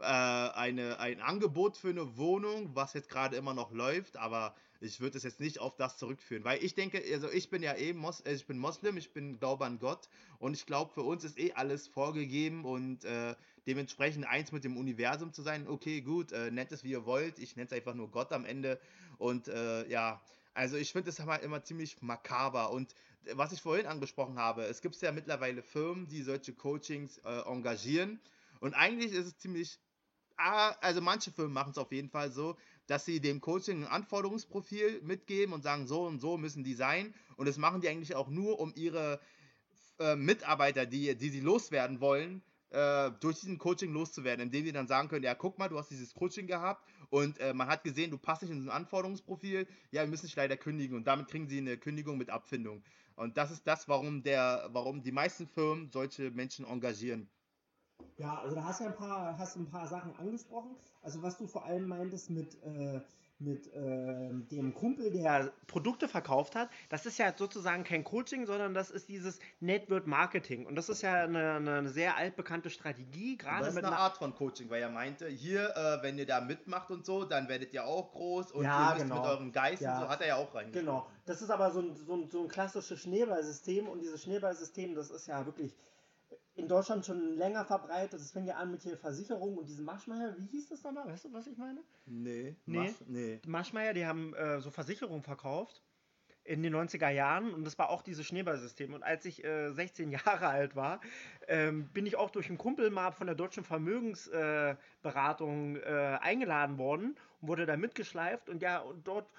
äh, 0.00 0.04
eine, 0.04 0.99
ein 1.00 1.21
Angebot 1.21 1.76
für 1.76 1.90
eine 1.90 2.16
Wohnung, 2.16 2.75
was 2.75 2.95
jetzt 2.95 3.09
gerade 3.09 3.37
immer 3.37 3.54
noch 3.54 3.73
läuft, 3.73 4.16
aber 4.16 4.54
ich 4.80 5.00
würde 5.00 5.16
es 5.16 5.25
jetzt 5.25 5.40
nicht 5.40 5.59
auf 5.59 5.76
das 5.76 5.97
zurückführen, 5.97 6.45
weil 6.45 6.62
ich 6.62 6.75
denke, 6.75 7.02
also 7.12 7.30
ich 7.30 7.49
bin 7.49 7.62
ja 7.62 7.75
eh 7.75 7.92
Mos 7.95 8.23
ich 8.26 8.47
bin 8.47 8.59
Moslem, 8.59 8.97
ich 8.97 9.12
bin 9.12 9.38
Glaube 9.38 9.64
an 9.64 9.78
Gott 9.78 10.09
und 10.38 10.54
ich 10.54 10.66
glaube, 10.66 10.92
für 10.92 11.02
uns 11.02 11.25
ist 11.25 11.38
eh 11.38 11.52
alles 11.52 11.88
vorgegeben 11.88 12.64
und 12.64 13.04
äh, 13.04 13.35
dementsprechend 13.66 14.26
eins 14.26 14.52
mit 14.52 14.64
dem 14.64 14.76
Universum 14.76 15.33
zu 15.33 15.42
sein. 15.42 15.66
Okay, 15.66 16.02
gut, 16.02 16.33
äh, 16.33 16.50
nennt 16.50 16.73
es 16.73 16.85
wie 16.85 16.90
ihr 16.90 17.06
wollt, 17.06 17.38
ich 17.38 17.56
nenne 17.56 17.66
es 17.66 17.73
einfach 17.73 17.95
nur 17.95 18.11
Gott 18.11 18.33
am 18.33 18.45
Ende 18.45 18.78
und 19.18 19.49
äh, 19.49 19.88
ja, 19.88 20.21
also 20.56 20.76
ich 20.76 20.92
finde 20.92 21.10
es 21.10 21.20
halt 21.20 21.42
immer 21.42 21.62
ziemlich 21.62 22.00
makaber 22.02 22.70
und 22.70 22.94
was 23.34 23.52
ich 23.52 23.60
vorhin 23.60 23.86
angesprochen 23.86 24.38
habe, 24.38 24.64
es 24.64 24.80
gibt 24.80 25.00
ja 25.00 25.12
mittlerweile 25.12 25.62
Firmen, 25.62 26.06
die 26.08 26.22
solche 26.22 26.52
Coachings 26.54 27.18
äh, 27.18 27.40
engagieren 27.46 28.20
und 28.60 28.75
eigentlich 28.75 29.12
ist 29.12 29.26
es 29.26 29.38
ziemlich 29.38 29.78
ah, 30.36 30.70
also 30.80 31.00
manche 31.00 31.30
Firmen 31.30 31.52
machen 31.52 31.72
es 31.72 31.78
auf 31.78 31.92
jeden 31.92 32.10
Fall 32.10 32.30
so, 32.30 32.56
dass 32.86 33.04
sie 33.04 33.20
dem 33.20 33.40
Coaching 33.40 33.84
ein 33.84 33.90
Anforderungsprofil 33.90 35.02
mitgeben 35.02 35.52
und 35.54 35.62
sagen, 35.62 35.86
so 35.86 36.04
und 36.04 36.20
so 36.20 36.36
müssen 36.36 36.64
die 36.64 36.75
sein. 36.75 37.14
Und 37.36 37.48
das 37.48 37.58
machen 37.58 37.80
die 37.80 37.88
eigentlich 37.88 38.14
auch 38.14 38.28
nur, 38.28 38.60
um 38.60 38.72
ihre 38.76 39.20
äh, 39.98 40.14
Mitarbeiter, 40.14 40.86
die, 40.86 41.16
die 41.16 41.30
sie 41.30 41.40
loswerden 41.40 42.00
wollen, 42.00 42.42
äh, 42.70 43.10
durch 43.20 43.40
diesen 43.40 43.58
Coaching 43.58 43.92
loszuwerden, 43.92 44.46
indem 44.46 44.64
sie 44.64 44.72
dann 44.72 44.86
sagen 44.86 45.08
können, 45.08 45.25
ja, 45.25 45.34
guck 45.34 45.58
mal, 45.58 45.68
du 45.68 45.78
hast 45.78 45.90
dieses 45.90 46.14
Coaching 46.14 46.46
gehabt 46.46 46.86
und 47.10 47.38
äh, 47.38 47.54
man 47.54 47.68
hat 47.68 47.84
gesehen, 47.84 48.10
du 48.10 48.18
passt 48.18 48.42
nicht 48.42 48.50
in 48.50 48.62
so 48.62 48.70
ein 48.70 48.76
Anforderungsprofil, 48.76 49.66
ja, 49.90 50.02
wir 50.02 50.08
müssen 50.08 50.26
dich 50.26 50.36
leider 50.36 50.56
kündigen 50.56 50.96
und 50.96 51.06
damit 51.06 51.28
kriegen 51.28 51.48
sie 51.48 51.58
eine 51.58 51.76
Kündigung 51.76 52.18
mit 52.18 52.30
Abfindung. 52.30 52.82
Und 53.16 53.36
das 53.36 53.50
ist 53.50 53.66
das, 53.66 53.88
warum 53.88 54.22
der, 54.22 54.68
warum 54.72 55.02
die 55.02 55.12
meisten 55.12 55.46
Firmen 55.46 55.90
solche 55.90 56.30
Menschen 56.30 56.66
engagieren. 56.66 57.28
Ja, 58.18 58.38
also 58.38 58.54
da 58.54 58.64
hast 58.64 58.80
du 58.80 58.84
ja 58.84 58.90
ein 58.90 58.96
paar, 58.96 59.38
hast 59.38 59.56
ein 59.56 59.70
paar 59.70 59.88
Sachen 59.88 60.14
angesprochen. 60.16 60.76
Also 61.02 61.22
was 61.22 61.38
du 61.38 61.46
vor 61.46 61.64
allem 61.64 61.88
meintest 61.88 62.30
mit, 62.30 62.62
äh, 62.62 63.00
mit 63.38 63.66
äh, 63.75 64.31
dem 64.50 64.73
Kumpel, 64.75 65.11
der 65.11 65.52
Produkte 65.66 66.09
verkauft 66.09 66.55
hat, 66.55 66.71
das 66.88 67.05
ist 67.05 67.19
ja 67.19 67.35
sozusagen 67.37 67.85
kein 67.85 68.02
Coaching, 68.02 68.47
sondern 68.47 68.73
das 68.73 68.90
ist 68.90 69.09
dieses 69.09 69.38
Network 69.61 70.07
Marketing. 70.07 70.64
Und 70.64 70.75
das 70.76 70.88
ist 70.88 71.02
ja 71.02 71.25
eine, 71.25 71.55
eine 71.55 71.88
sehr 71.90 72.16
altbekannte 72.16 72.71
Strategie, 72.71 73.37
gerade 73.37 73.66
Das 73.66 73.75
ist 73.75 73.85
eine 73.85 73.97
Art 73.97 74.16
von 74.16 74.35
Coaching, 74.35 74.71
weil 74.71 74.81
er 74.81 74.88
meinte, 74.88 75.28
hier, 75.28 75.76
äh, 75.76 76.02
wenn 76.02 76.19
ihr 76.19 76.26
da 76.26 76.40
mitmacht 76.40 76.90
und 76.90 77.05
so, 77.05 77.25
dann 77.25 77.49
werdet 77.49 77.75
ihr 77.75 77.85
auch 77.85 78.12
groß 78.12 78.52
und 78.52 78.64
ja, 78.64 78.88
ihr 78.88 78.95
müsst 78.95 79.02
genau. 79.02 79.21
mit 79.21 79.31
euren 79.31 79.52
Geisten, 79.52 79.85
ja. 79.85 80.00
so 80.00 80.09
hat 80.09 80.23
er 80.23 80.28
ja 80.28 80.37
auch 80.37 80.55
reingeschrieben. 80.55 80.87
Genau, 80.87 81.07
das 81.26 81.43
ist 81.43 81.50
aber 81.50 81.71
so 81.71 81.81
ein, 81.81 81.95
so 81.95 82.14
ein, 82.14 82.31
so 82.31 82.43
ein 82.43 82.49
klassisches 82.49 83.00
Schneeballsystem 83.00 83.87
und 83.87 84.00
dieses 84.00 84.23
Schneeballsystem, 84.23 84.95
das 84.95 85.11
ist 85.11 85.26
ja 85.26 85.45
wirklich 85.45 85.76
in 86.56 86.68
Deutschland 86.68 87.04
schon 87.04 87.36
länger 87.36 87.64
verbreitet. 87.64 88.20
Das 88.20 88.32
fängt 88.32 88.48
ja 88.48 88.56
an 88.56 88.70
mit 88.70 88.82
hier 88.82 88.96
Versicherung 88.96 89.58
und 89.58 89.68
diesem 89.68 89.84
Maschmeyer. 89.84 90.34
Wie 90.38 90.46
hieß 90.46 90.70
das 90.70 90.82
nochmal? 90.82 91.06
Weißt 91.06 91.26
du, 91.26 91.32
was 91.32 91.46
ich 91.46 91.56
meine? 91.56 91.80
Nee. 92.06 92.56
Nee. 92.64 92.78
Masch, 92.78 92.94
nee. 93.06 93.40
Maschmeyer, 93.46 93.94
die 93.94 94.06
haben 94.06 94.34
äh, 94.34 94.60
so 94.60 94.70
Versicherungen 94.70 95.22
verkauft 95.22 95.82
in 96.44 96.62
den 96.62 96.75
90er 96.75 97.10
Jahren 97.10 97.52
und 97.52 97.64
das 97.64 97.78
war 97.78 97.90
auch 97.90 98.02
dieses 98.02 98.26
Schneeballsystem. 98.26 98.94
Und 98.94 99.02
als 99.02 99.25
ich 99.25 99.44
äh, 99.44 99.72
16 99.72 100.10
Jahre 100.12 100.48
alt 100.48 100.76
war, 100.76 101.00
ähm, 101.48 101.88
bin 101.92 102.06
ich 102.06 102.16
auch 102.16 102.30
durch 102.30 102.48
einen 102.48 102.58
Kumpel 102.58 102.90
mal 102.90 103.10
von 103.10 103.26
der 103.26 103.36
Deutschen 103.36 103.64
Vermögensberatung 103.64 105.76
äh, 105.76 105.80
äh, 105.80 106.18
eingeladen 106.18 106.78
worden 106.78 107.16
und 107.40 107.48
wurde 107.48 107.66
da 107.66 107.76
mitgeschleift 107.76 108.48
und 108.48 108.62
ja, 108.62 108.78
und 108.78 109.06
dort 109.06 109.30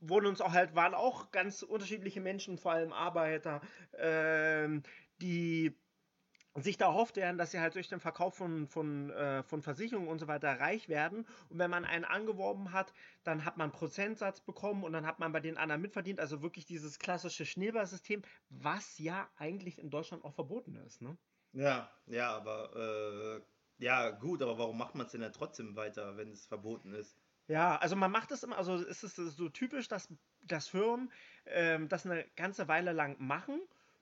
wurden 0.00 0.26
uns 0.26 0.40
auch 0.40 0.52
halt, 0.52 0.74
waren 0.74 0.94
auch 0.94 1.30
ganz 1.30 1.62
unterschiedliche 1.62 2.20
Menschen, 2.20 2.58
vor 2.58 2.72
allem 2.72 2.92
Arbeiter, 2.92 3.60
ähm, 3.98 4.82
die 5.22 5.74
sich 6.62 6.76
da 6.78 6.92
hofft 6.92 7.18
er, 7.18 7.32
dass 7.34 7.50
sie 7.50 7.60
halt 7.60 7.74
durch 7.74 7.88
den 7.88 8.00
Verkauf 8.00 8.34
von, 8.34 8.66
von, 8.66 9.10
äh, 9.10 9.42
von 9.42 9.62
Versicherungen 9.62 10.08
und 10.08 10.18
so 10.18 10.28
weiter 10.28 10.60
reich 10.60 10.88
werden. 10.88 11.26
Und 11.50 11.58
wenn 11.58 11.70
man 11.70 11.84
einen 11.84 12.04
angeworben 12.04 12.72
hat, 12.72 12.92
dann 13.24 13.44
hat 13.44 13.56
man 13.56 13.70
einen 13.70 13.78
Prozentsatz 13.78 14.40
bekommen 14.40 14.84
und 14.84 14.92
dann 14.92 15.06
hat 15.06 15.18
man 15.18 15.32
bei 15.32 15.40
den 15.40 15.56
anderen 15.56 15.82
mitverdient. 15.82 16.20
Also 16.20 16.42
wirklich 16.42 16.64
dieses 16.64 16.98
klassische 16.98 17.44
Schneeballsystem, 17.44 18.22
was 18.48 18.98
ja 18.98 19.28
eigentlich 19.36 19.78
in 19.78 19.90
Deutschland 19.90 20.24
auch 20.24 20.34
verboten 20.34 20.76
ist. 20.86 21.02
Ne? 21.02 21.16
Ja, 21.52 21.90
ja, 22.06 22.30
aber 22.36 23.40
äh, 23.80 23.84
ja, 23.84 24.10
gut, 24.10 24.42
aber 24.42 24.58
warum 24.58 24.78
macht 24.78 24.94
man 24.94 25.06
es 25.06 25.12
denn 25.12 25.20
dann 25.20 25.32
trotzdem 25.32 25.76
weiter, 25.76 26.16
wenn 26.16 26.30
es 26.30 26.46
verboten 26.46 26.94
ist? 26.94 27.18
Ja, 27.48 27.76
also 27.76 27.94
man 27.94 28.10
macht 28.10 28.32
es 28.32 28.42
immer, 28.42 28.58
also 28.58 28.76
ist 28.76 29.04
es 29.04 29.14
so 29.14 29.48
typisch, 29.48 29.88
dass, 29.88 30.08
dass 30.42 30.68
Firmen 30.68 31.12
ähm, 31.44 31.88
das 31.88 32.04
eine 32.04 32.24
ganze 32.34 32.66
Weile 32.66 32.92
lang 32.92 33.16
machen 33.18 33.60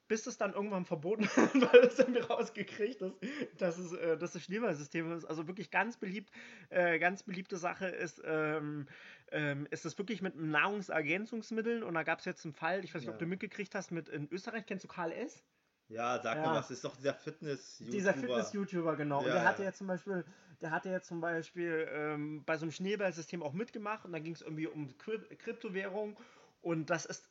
bis 0.09 0.27
es 0.27 0.37
dann 0.37 0.53
irgendwann 0.53 0.85
verboten 0.85 1.25
wird, 1.37 1.73
weil 1.73 1.81
es 1.81 1.99
irgendwie 1.99 2.21
rausgekriegt 2.21 3.01
ist, 3.01 3.17
dass 3.59 3.79
es, 3.79 3.93
äh, 3.93 4.17
dass 4.19 4.35
es 4.35 4.43
Schneeballsystem 4.43 5.13
ist. 5.13 5.25
Also 5.25 5.47
wirklich 5.47 5.71
ganz 5.71 5.97
beliebt, 5.97 6.31
äh, 6.71 6.99
ganz 6.99 7.23
beliebte 7.23 7.57
Sache 7.57 7.87
ist, 7.87 8.23
ähm, 8.25 8.87
ähm, 9.33 9.67
ist 9.71 9.85
es 9.85 9.97
wirklich 9.99 10.23
mit 10.23 10.37
Nahrungsergänzungsmitteln 10.37 11.83
und 11.83 11.95
da 11.95 12.03
gab 12.03 12.19
es 12.19 12.25
jetzt 12.25 12.45
einen 12.45 12.55
Fall, 12.55 12.85
ich 12.85 12.95
weiß 12.95 13.01
nicht, 13.01 13.09
ja. 13.09 13.13
ob 13.13 13.19
du 13.19 13.27
mitgekriegt 13.27 13.75
hast, 13.75 13.91
mit 13.91 14.09
in 14.09 14.29
Österreich, 14.31 14.67
kennst 14.67 14.85
du 14.85 14.89
Karl 14.89 15.13
S? 15.13 15.43
Ja, 15.89 16.21
sag 16.23 16.39
ja. 16.39 16.47
mal 16.47 16.55
was, 16.57 16.71
ist 16.71 16.85
doch 16.85 16.97
dieser 16.97 17.15
Fitness-YouTuber. 17.15 17.97
Dieser 17.97 18.15
Fitness-YouTuber, 18.15 18.97
genau. 18.97 19.21
Ja, 19.21 19.27
und 19.27 19.33
der 19.35 19.45
hatte 19.45 19.65
ja 19.65 19.73
zum 19.73 19.87
Beispiel, 19.87 20.25
der 20.61 20.71
hatte 20.71 20.91
ja 20.91 21.01
zum 21.03 21.21
Beispiel 21.21 21.87
ähm, 21.91 22.43
bei 22.45 22.57
so 22.57 22.65
einem 22.65 22.73
Schneeballsystem 22.73 23.43
auch 23.43 23.53
mitgemacht 23.53 24.05
und 24.05 24.13
da 24.13 24.19
ging 24.19 24.35
es 24.35 24.41
irgendwie 24.41 24.67
um 24.67 24.97
Kryptowährung 24.99 26.19
und 26.63 26.89
das 26.89 27.05
ist 27.05 27.29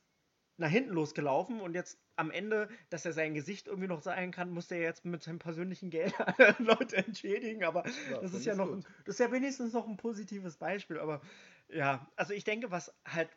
nach 0.57 0.69
hinten 0.69 0.93
losgelaufen 0.93 1.61
und 1.61 1.73
jetzt 1.73 1.99
am 2.15 2.31
Ende, 2.31 2.69
dass 2.89 3.05
er 3.05 3.13
sein 3.13 3.33
Gesicht 3.33 3.67
irgendwie 3.67 3.87
noch 3.87 4.01
zeigen 4.01 4.31
kann, 4.31 4.51
muss 4.51 4.69
er 4.71 4.79
jetzt 4.79 5.05
mit 5.05 5.23
seinem 5.23 5.39
persönlichen 5.39 5.89
Geld 5.89 6.13
Leute 6.59 6.97
entschädigen. 6.97 7.63
Aber 7.63 7.83
ja, 8.09 8.19
das 8.19 8.33
ist 8.33 8.45
ja 8.45 8.55
noch, 8.55 8.71
ein, 8.71 8.85
das 9.05 9.15
ist 9.15 9.19
ja 9.19 9.31
wenigstens 9.31 9.73
noch 9.73 9.87
ein 9.87 9.97
positives 9.97 10.57
Beispiel. 10.57 10.99
Aber 10.99 11.21
ja, 11.69 12.07
also 12.15 12.33
ich 12.33 12.43
denke, 12.43 12.71
was 12.71 12.93
halt 13.05 13.29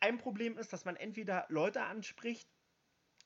ein 0.00 0.18
Problem 0.18 0.58
ist, 0.58 0.72
dass 0.72 0.84
man 0.84 0.96
entweder 0.96 1.46
Leute 1.48 1.82
anspricht, 1.82 2.48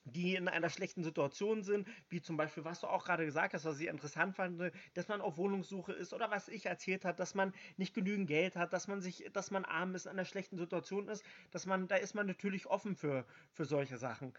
die 0.06 0.36
in 0.36 0.48
einer 0.48 0.70
schlechten 0.70 1.02
Situation 1.02 1.62
sind, 1.64 1.88
wie 2.08 2.22
zum 2.22 2.36
Beispiel, 2.36 2.64
was 2.64 2.80
du 2.80 2.86
auch 2.86 3.04
gerade 3.04 3.24
gesagt 3.24 3.54
hast, 3.54 3.64
was 3.64 3.80
ich 3.80 3.88
interessant 3.88 4.36
fand, 4.36 4.72
dass 4.94 5.08
man 5.08 5.20
auf 5.20 5.36
Wohnungssuche 5.36 5.92
ist 5.92 6.12
oder 6.12 6.30
was 6.30 6.48
ich 6.48 6.66
erzählt 6.66 7.04
habe, 7.04 7.16
dass 7.16 7.34
man 7.34 7.52
nicht 7.76 7.92
genügend 7.92 8.28
Geld 8.28 8.56
hat, 8.56 8.72
dass 8.72 8.86
man 8.86 9.00
sich, 9.00 9.28
dass 9.32 9.50
man 9.50 9.64
arm 9.64 9.94
ist, 9.94 10.06
in 10.06 10.12
einer 10.12 10.24
schlechten 10.24 10.58
Situation 10.58 11.08
ist, 11.08 11.24
dass 11.50 11.66
man, 11.66 11.88
da 11.88 11.96
ist 11.96 12.14
man 12.14 12.26
natürlich 12.26 12.66
offen 12.66 12.94
für, 12.94 13.26
für 13.52 13.64
solche 13.64 13.98
Sachen. 13.98 14.32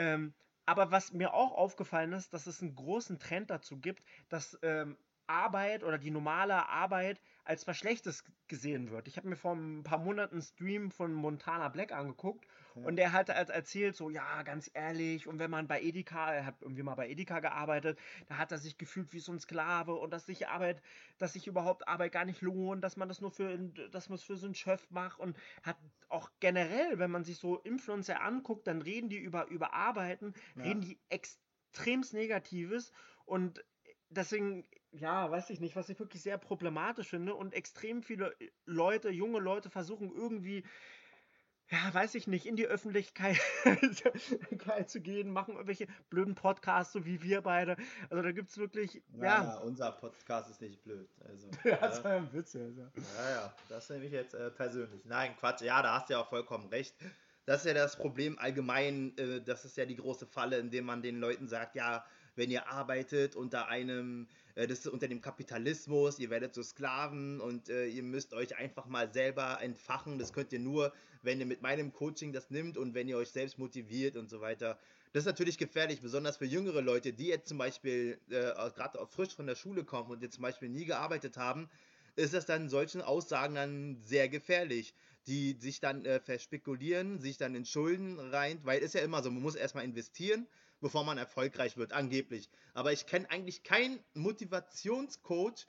Ähm, 0.00 0.32
aber 0.64 0.90
was 0.90 1.12
mir 1.12 1.34
auch 1.34 1.52
aufgefallen 1.52 2.14
ist, 2.14 2.32
dass 2.32 2.46
es 2.46 2.62
einen 2.62 2.74
großen 2.74 3.18
Trend 3.18 3.50
dazu 3.50 3.78
gibt, 3.78 4.02
dass 4.30 4.58
ähm, 4.62 4.96
Arbeit 5.26 5.84
oder 5.84 5.98
die 5.98 6.10
normale 6.10 6.68
Arbeit 6.70 7.20
als 7.44 7.66
was 7.66 7.76
Schlechtes 7.76 8.24
gesehen 8.48 8.90
wird. 8.90 9.08
Ich 9.08 9.16
habe 9.16 9.28
mir 9.28 9.36
vor 9.36 9.54
ein 9.54 9.82
paar 9.82 9.98
Monaten 9.98 10.34
einen 10.34 10.42
Stream 10.42 10.90
von 10.90 11.12
Montana 11.12 11.68
Black 11.68 11.92
angeguckt 11.92 12.46
ja. 12.74 12.82
und 12.82 12.96
der 12.96 13.12
hat 13.12 13.28
halt 13.28 13.50
erzählt, 13.50 13.96
so, 13.96 14.10
ja, 14.10 14.42
ganz 14.42 14.70
ehrlich, 14.74 15.26
und 15.26 15.38
wenn 15.38 15.50
man 15.50 15.66
bei 15.66 15.80
Edeka, 15.80 16.32
er 16.32 16.46
hat 16.46 16.56
irgendwie 16.60 16.82
mal 16.82 16.94
bei 16.94 17.08
Edeka 17.08 17.40
gearbeitet, 17.40 17.98
da 18.28 18.38
hat 18.38 18.52
er 18.52 18.58
sich 18.58 18.78
gefühlt 18.78 19.12
wie 19.12 19.20
so 19.20 19.32
ein 19.32 19.40
Sklave 19.40 19.94
und 19.94 20.10
dass 20.10 20.26
sich 20.26 20.48
Arbeit, 20.48 20.82
dass 21.18 21.32
sich 21.32 21.46
überhaupt 21.46 21.88
Arbeit 21.88 22.12
gar 22.12 22.24
nicht 22.24 22.40
lohnt, 22.40 22.84
dass 22.84 22.96
man 22.96 23.08
das 23.08 23.20
nur 23.20 23.30
für, 23.30 23.58
dass 23.90 24.08
man 24.08 24.16
es 24.16 24.22
für 24.22 24.36
so 24.36 24.46
einen 24.46 24.54
Chef 24.54 24.90
macht 24.90 25.18
und 25.18 25.36
hat 25.62 25.76
auch 26.08 26.30
generell, 26.40 26.98
wenn 26.98 27.10
man 27.10 27.24
sich 27.24 27.38
so 27.38 27.58
Influencer 27.58 28.20
anguckt, 28.20 28.66
dann 28.66 28.82
reden 28.82 29.08
die 29.08 29.18
über, 29.18 29.46
über 29.46 29.74
Arbeiten, 29.74 30.34
ja. 30.56 30.64
reden 30.64 30.80
die 30.80 30.98
extremst 31.08 32.14
Negatives 32.14 32.92
und 33.24 33.64
deswegen, 34.10 34.64
ja, 34.92 35.30
weiß 35.30 35.50
ich 35.50 35.60
nicht, 35.60 35.76
was 35.76 35.88
ich 35.88 35.98
wirklich 35.98 36.22
sehr 36.22 36.38
problematisch 36.38 37.08
finde 37.08 37.34
und 37.34 37.54
extrem 37.54 38.02
viele 38.02 38.34
Leute, 38.64 39.10
junge 39.10 39.38
Leute 39.38 39.70
versuchen 39.70 40.12
irgendwie 40.12 40.64
ja, 41.70 41.94
weiß 41.94 42.16
ich 42.16 42.26
nicht, 42.26 42.46
in 42.46 42.56
die 42.56 42.66
Öffentlichkeit 42.66 43.38
zu 44.86 45.00
gehen, 45.00 45.32
machen 45.32 45.54
irgendwelche 45.54 45.86
blöden 46.08 46.34
Podcasts, 46.34 46.92
so 46.92 47.04
wie 47.06 47.22
wir 47.22 47.42
beide. 47.42 47.76
Also 48.10 48.22
da 48.22 48.32
gibt 48.32 48.50
es 48.50 48.58
wirklich, 48.58 49.02
na, 49.12 49.24
ja. 49.24 49.58
Unser 49.58 49.92
Podcast 49.92 50.50
ist 50.50 50.60
nicht 50.60 50.82
blöd. 50.82 51.08
Also, 51.28 51.48
ja, 51.64 51.76
das 51.76 52.02
war 52.02 52.12
ein 52.12 52.32
Witz. 52.32 52.56
Also. 52.56 52.80
Ja, 52.80 53.30
ja, 53.30 53.54
das 53.68 53.88
nehme 53.88 54.04
ich 54.04 54.12
jetzt 54.12 54.34
äh, 54.34 54.50
persönlich. 54.50 55.04
Nein, 55.04 55.36
Quatsch, 55.38 55.62
ja, 55.62 55.80
da 55.80 55.94
hast 55.94 56.08
du 56.08 56.14
ja 56.14 56.20
auch 56.20 56.28
vollkommen 56.28 56.68
recht. 56.68 56.96
Das 57.46 57.60
ist 57.60 57.66
ja 57.66 57.74
das 57.74 57.96
Problem 57.96 58.36
allgemein, 58.38 59.16
äh, 59.16 59.40
das 59.40 59.64
ist 59.64 59.76
ja 59.76 59.86
die 59.86 59.96
große 59.96 60.26
Falle, 60.26 60.58
indem 60.58 60.86
man 60.86 61.02
den 61.02 61.20
Leuten 61.20 61.46
sagt, 61.46 61.76
ja, 61.76 62.04
wenn 62.34 62.50
ihr 62.50 62.68
arbeitet 62.68 63.36
unter 63.36 63.68
einem, 63.68 64.24
äh, 64.24 64.26
das 64.66 64.80
ist 64.80 64.88
unter 64.88 65.08
dem 65.08 65.20
Kapitalismus, 65.20 66.18
ihr 66.18 66.30
werdet 66.30 66.54
so 66.54 66.62
Sklaven 66.62 67.40
und 67.40 67.68
äh, 67.68 67.86
ihr 67.86 68.02
müsst 68.02 68.34
euch 68.34 68.56
einfach 68.56 68.86
mal 68.86 69.12
selber 69.12 69.60
entfachen. 69.62 70.18
Das 70.18 70.32
könnt 70.32 70.52
ihr 70.52 70.58
nur, 70.58 70.92
wenn 71.22 71.40
ihr 71.40 71.46
mit 71.46 71.62
meinem 71.62 71.92
Coaching 71.92 72.32
das 72.32 72.50
nimmt 72.50 72.76
und 72.76 72.94
wenn 72.94 73.08
ihr 73.08 73.16
euch 73.16 73.30
selbst 73.30 73.58
motiviert 73.58 74.16
und 74.16 74.28
so 74.28 74.40
weiter. 74.40 74.78
Das 75.12 75.22
ist 75.22 75.26
natürlich 75.26 75.58
gefährlich, 75.58 76.00
besonders 76.00 76.36
für 76.36 76.46
jüngere 76.46 76.80
Leute, 76.82 77.12
die 77.12 77.26
jetzt 77.26 77.48
zum 77.48 77.58
Beispiel 77.58 78.18
äh, 78.28 78.52
gerade 78.70 79.04
frisch 79.08 79.34
von 79.34 79.46
der 79.46 79.56
Schule 79.56 79.84
kommen 79.84 80.10
und 80.10 80.22
jetzt 80.22 80.34
zum 80.34 80.42
Beispiel 80.42 80.68
nie 80.68 80.84
gearbeitet 80.84 81.36
haben, 81.36 81.68
ist 82.16 82.34
das 82.34 82.46
dann 82.46 82.68
solchen 82.68 83.02
Aussagen 83.02 83.54
dann 83.54 83.98
sehr 84.02 84.28
gefährlich. 84.28 84.94
die 85.26 85.52
sich 85.58 85.80
dann 85.80 86.04
äh, 86.04 86.20
verspekulieren, 86.20 87.18
sich 87.20 87.36
dann 87.36 87.54
in 87.54 87.64
Schulden 87.64 88.18
rein, 88.18 88.58
weil 88.64 88.80
ist 88.80 88.94
ja 88.94 89.02
immer 89.02 89.22
so, 89.22 89.30
man 89.30 89.42
muss 89.42 89.54
erstmal 89.54 89.84
investieren, 89.84 90.46
bevor 90.80 91.04
man 91.04 91.18
erfolgreich 91.18 91.76
wird, 91.76 91.92
angeblich. 91.92 92.48
Aber 92.74 92.92
ich 92.92 93.06
kenne 93.06 93.30
eigentlich 93.30 93.62
keinen 93.62 94.00
Motivationscoach, 94.14 95.66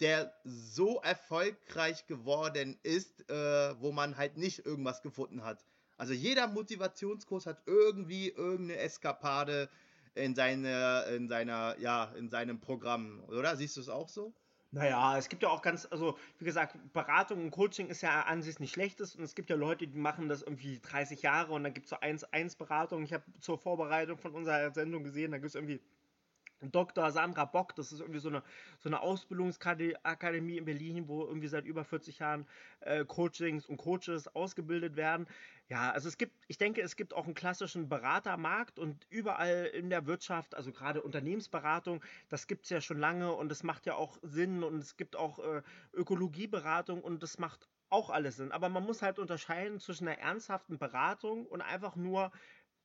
der 0.00 0.34
so 0.44 1.00
erfolgreich 1.00 2.06
geworden 2.06 2.78
ist, 2.82 3.28
äh, 3.30 3.80
wo 3.80 3.92
man 3.92 4.16
halt 4.16 4.36
nicht 4.36 4.66
irgendwas 4.66 5.02
gefunden 5.02 5.44
hat. 5.44 5.64
Also 5.96 6.12
jeder 6.12 6.46
Motivationskurs 6.48 7.46
hat 7.46 7.62
irgendwie 7.66 8.28
irgendeine 8.28 8.78
Eskapade 8.80 9.70
in, 10.14 10.34
seine, 10.34 11.04
in 11.14 11.28
seiner, 11.28 11.78
ja, 11.78 12.12
in 12.16 12.28
seinem 12.28 12.60
Programm, 12.60 13.22
oder? 13.28 13.56
Siehst 13.56 13.76
du 13.76 13.80
es 13.80 13.88
auch 13.88 14.08
so? 14.08 14.34
Naja, 14.76 15.16
es 15.16 15.30
gibt 15.30 15.42
ja 15.42 15.48
auch 15.48 15.62
ganz, 15.62 15.88
also 15.90 16.18
wie 16.38 16.44
gesagt, 16.44 16.76
Beratung 16.92 17.44
und 17.44 17.50
Coaching 17.50 17.86
ist 17.86 18.02
ja 18.02 18.20
an 18.24 18.42
sich 18.42 18.60
nicht 18.60 18.74
schlechtes 18.74 19.16
und 19.16 19.24
es 19.24 19.34
gibt 19.34 19.48
ja 19.48 19.56
Leute, 19.56 19.86
die 19.86 19.96
machen 19.96 20.28
das 20.28 20.42
irgendwie 20.42 20.80
30 20.80 21.22
Jahre 21.22 21.54
und 21.54 21.64
dann 21.64 21.72
gibt 21.72 21.86
es 21.86 21.90
so 21.90 21.96
1-1-Beratung. 21.96 23.02
Ich 23.02 23.14
habe 23.14 23.24
zur 23.40 23.56
Vorbereitung 23.56 24.18
von 24.18 24.32
unserer 24.32 24.70
Sendung 24.72 25.02
gesehen, 25.02 25.30
da 25.30 25.38
gibt 25.38 25.48
es 25.48 25.54
irgendwie 25.54 25.80
Dr. 26.60 27.10
Sandra 27.10 27.46
Bock, 27.46 27.74
das 27.74 27.90
ist 27.90 28.00
irgendwie 28.00 28.20
so 28.20 28.28
eine, 28.28 28.42
so 28.78 28.90
eine 28.90 29.00
Ausbildungsakademie 29.00 30.58
in 30.58 30.66
Berlin, 30.66 31.08
wo 31.08 31.24
irgendwie 31.24 31.48
seit 31.48 31.64
über 31.64 31.82
40 31.82 32.18
Jahren 32.18 32.46
äh, 32.80 33.06
Coachings 33.06 33.64
und 33.64 33.78
Coaches 33.78 34.28
ausgebildet 34.28 34.96
werden. 34.96 35.26
Ja, 35.68 35.90
also 35.90 36.08
es 36.08 36.16
gibt, 36.16 36.44
ich 36.46 36.58
denke, 36.58 36.80
es 36.80 36.94
gibt 36.94 37.12
auch 37.12 37.24
einen 37.24 37.34
klassischen 37.34 37.88
Beratermarkt 37.88 38.78
und 38.78 39.04
überall 39.10 39.64
in 39.66 39.90
der 39.90 40.06
Wirtschaft, 40.06 40.54
also 40.54 40.72
gerade 40.72 41.02
Unternehmensberatung, 41.02 42.04
das 42.28 42.46
gibt 42.46 42.64
es 42.64 42.70
ja 42.70 42.80
schon 42.80 42.98
lange 42.98 43.32
und 43.32 43.50
es 43.50 43.64
macht 43.64 43.84
ja 43.84 43.94
auch 43.96 44.18
Sinn 44.22 44.62
und 44.62 44.76
es 44.78 44.96
gibt 44.96 45.16
auch 45.16 45.40
äh, 45.40 45.62
Ökologieberatung 45.92 47.02
und 47.02 47.22
das 47.22 47.38
macht 47.38 47.68
auch 47.88 48.10
alles 48.10 48.36
Sinn. 48.36 48.52
Aber 48.52 48.68
man 48.68 48.84
muss 48.84 49.02
halt 49.02 49.18
unterscheiden 49.18 49.80
zwischen 49.80 50.06
einer 50.06 50.18
ernsthaften 50.18 50.78
Beratung 50.78 51.46
und 51.46 51.62
einfach 51.62 51.96
nur 51.96 52.30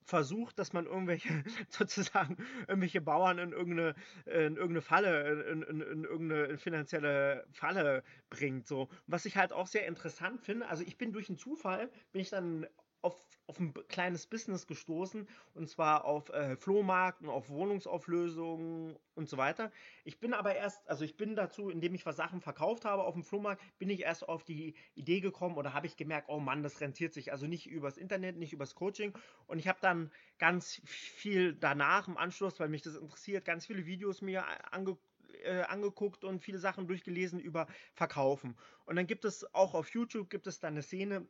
versucht, 0.04 0.60
dass 0.60 0.74
man 0.74 0.86
irgendwelche, 0.86 1.30
sozusagen, 1.70 2.38
irgendwelche 2.68 3.02
Bauern 3.02 3.38
in 3.38 3.52
irgendeine, 3.52 3.96
in 4.26 4.56
irgendeine 4.58 4.82
Falle, 4.82 5.44
in, 5.52 5.62
in, 5.64 5.82
in 5.82 6.04
irgendeine 6.04 6.58
finanzielle 6.58 7.46
Falle 7.52 8.04
bringt. 8.30 8.68
So. 8.68 8.90
Was 9.08 9.26
ich 9.26 9.38
halt 9.38 9.54
auch 9.54 9.68
sehr 9.68 9.88
interessant 9.88 10.42
finde, 10.42 10.68
also 10.68 10.84
ich 10.84 10.98
bin 10.98 11.14
durch 11.14 11.30
einen 11.30 11.38
Zufall, 11.38 11.90
bin 12.12 12.22
ich 12.22 12.30
dann 12.30 12.68
auf, 13.02 13.16
auf 13.48 13.60
ein 13.60 13.74
kleines 13.88 14.28
Business 14.28 14.68
gestoßen 14.68 15.28
und 15.54 15.70
zwar 15.70 16.06
auf 16.06 16.30
äh, 16.30 16.56
Flohmarkt 16.56 17.26
auf 17.26 17.50
Wohnungsauflösungen 17.50 18.98
und 19.16 19.30
so 19.30 19.38
weiter. 19.38 19.72
Ich 20.04 20.20
bin 20.20 20.34
aber 20.34 20.56
erst, 20.56 20.88
also 20.90 21.04
ich 21.04 21.18
bin 21.18 21.36
dazu, 21.36 21.70
indem 21.70 21.94
ich 21.96 22.06
was 22.06 22.16
Sachen 22.16 22.42
verkauft 22.42 22.86
habe 22.86 23.04
auf 23.04 23.14
dem 23.14 23.24
Flohmarkt, 23.24 23.62
bin 23.80 23.90
ich 23.90 24.02
erst 24.02 24.28
auf 24.28 24.44
die 24.44 24.76
Idee 24.96 25.20
gekommen 25.20 25.58
oder 25.58 25.74
habe 25.74 25.88
ich 25.88 25.98
gemerkt, 25.98 26.30
oh 26.30 26.40
Mann, 26.40 26.64
das 26.64 26.82
rentiert 26.82 27.14
sich 27.14 27.32
also 27.32 27.48
nicht 27.48 27.68
übers 27.68 27.98
Internet, 27.98 28.38
nicht 28.38 28.54
übers 28.54 28.76
Coaching 28.76 29.14
und 29.48 29.60
ich 29.60 29.68
habe 29.68 29.80
dann 29.82 30.12
ganz 30.38 30.82
viel 30.86 31.54
danach 31.54 32.08
im 32.08 32.18
Anschluss, 32.18 32.60
weil 32.60 32.70
mich 32.70 32.82
das 32.82 32.96
interessiert, 32.96 33.46
ganz 33.46 33.66
viele 33.66 33.86
Videos 33.86 34.22
mir 34.22 34.46
angeguckt 34.74 35.06
äh, 35.44 35.62
angeguckt 35.62 36.24
und 36.24 36.40
viele 36.42 36.60
Sachen 36.60 36.88
durchgelesen 36.88 37.40
über 37.40 37.68
Verkaufen. 37.94 38.56
Und 38.86 38.96
dann 38.96 39.08
gibt 39.08 39.26
es 39.26 39.54
auch 39.54 39.74
auf 39.74 39.90
YouTube 39.90 40.30
gibt 40.30 40.46
es 40.46 40.60
da 40.60 40.68
eine 40.68 40.82
Szene, 40.84 41.28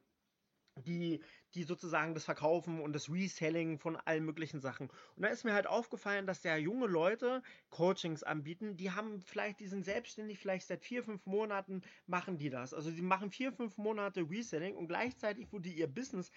die, 0.84 1.22
die 1.54 1.64
sozusagen 1.64 2.14
das 2.14 2.26
Verkaufen 2.26 2.82
und 2.82 2.94
das 2.94 3.10
Reselling 3.10 3.80
von 3.80 3.98
allen 3.98 4.26
möglichen 4.26 4.62
Sachen. 4.62 4.90
Und 5.16 5.24
da 5.24 5.30
ist 5.30 5.44
mir 5.44 5.54
halt 5.54 5.68
aufgefallen, 5.68 6.28
dass 6.28 6.44
ja 6.44 6.56
junge 6.58 6.88
Leute 6.88 7.42
Coachings 7.70 8.24
anbieten, 8.24 8.78
die 8.78 8.92
haben 8.92 9.22
vielleicht, 9.22 9.60
die 9.60 9.68
sind 9.68 9.86
selbstständig, 9.86 10.40
vielleicht 10.40 10.68
seit 10.68 10.84
vier, 10.84 11.04
fünf 11.04 11.26
Monaten 11.26 11.82
machen 12.08 12.38
die 12.38 12.50
das. 12.50 12.74
Also 12.74 12.90
sie 12.92 13.02
machen 13.02 13.32
vier, 13.32 13.52
fünf 13.52 13.78
Monate 13.78 14.22
Reselling 14.30 14.76
und 14.76 14.88
gleichzeitig, 14.88 15.48
wo 15.52 15.60
die 15.60 15.74
ihr 15.74 15.88
Business 15.88 16.32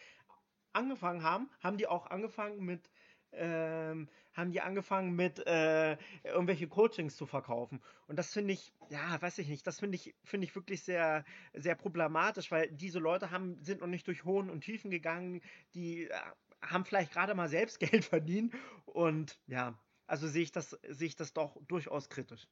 angefangen 0.73 1.23
haben, 1.23 1.49
haben 1.61 1.79
die 1.79 1.87
auch 1.87 2.11
angefangen 2.11 2.65
mit 2.65 2.91
ähm, 3.37 4.09
haben 4.35 4.51
die 4.51 4.61
angefangen 4.61 5.15
mit 5.15 5.45
äh, 5.47 5.97
irgendwelche 6.25 6.69
Coachings 6.69 7.17
zu 7.17 7.27
verkaufen. 7.27 7.81
Und 8.09 8.19
das 8.19 8.33
finde 8.33 8.53
ich, 8.53 8.73
ja, 8.91 9.21
weiß 9.21 9.39
ich 9.39 9.49
nicht, 9.49 9.67
das 9.67 9.79
finde 9.79 9.97
ich, 9.97 10.15
finde 10.25 10.47
ich 10.47 10.55
wirklich 10.55 10.83
sehr, 10.83 11.25
sehr 11.55 11.77
problematisch, 11.77 12.51
weil 12.51 12.71
diese 12.71 12.99
Leute 12.99 13.31
haben, 13.31 13.63
sind 13.63 13.81
noch 13.81 13.87
nicht 13.87 14.07
durch 14.07 14.25
Hohen 14.25 14.51
und 14.51 14.63
Tiefen 14.63 14.91
gegangen, 14.91 15.41
die 15.75 16.05
äh, 16.05 16.15
haben 16.63 16.85
vielleicht 16.85 17.13
gerade 17.13 17.35
mal 17.35 17.49
selbst 17.49 17.79
Geld 17.81 18.05
verdient 18.05 18.55
und 18.87 19.39
ja, 19.47 19.79
also 20.07 20.29
sehe 20.29 20.43
ich 20.43 20.53
das, 20.53 20.71
sehe 20.89 21.09
ich 21.09 21.17
das 21.17 21.33
doch 21.33 21.57
durchaus 21.67 22.09
kritisch. 22.09 22.49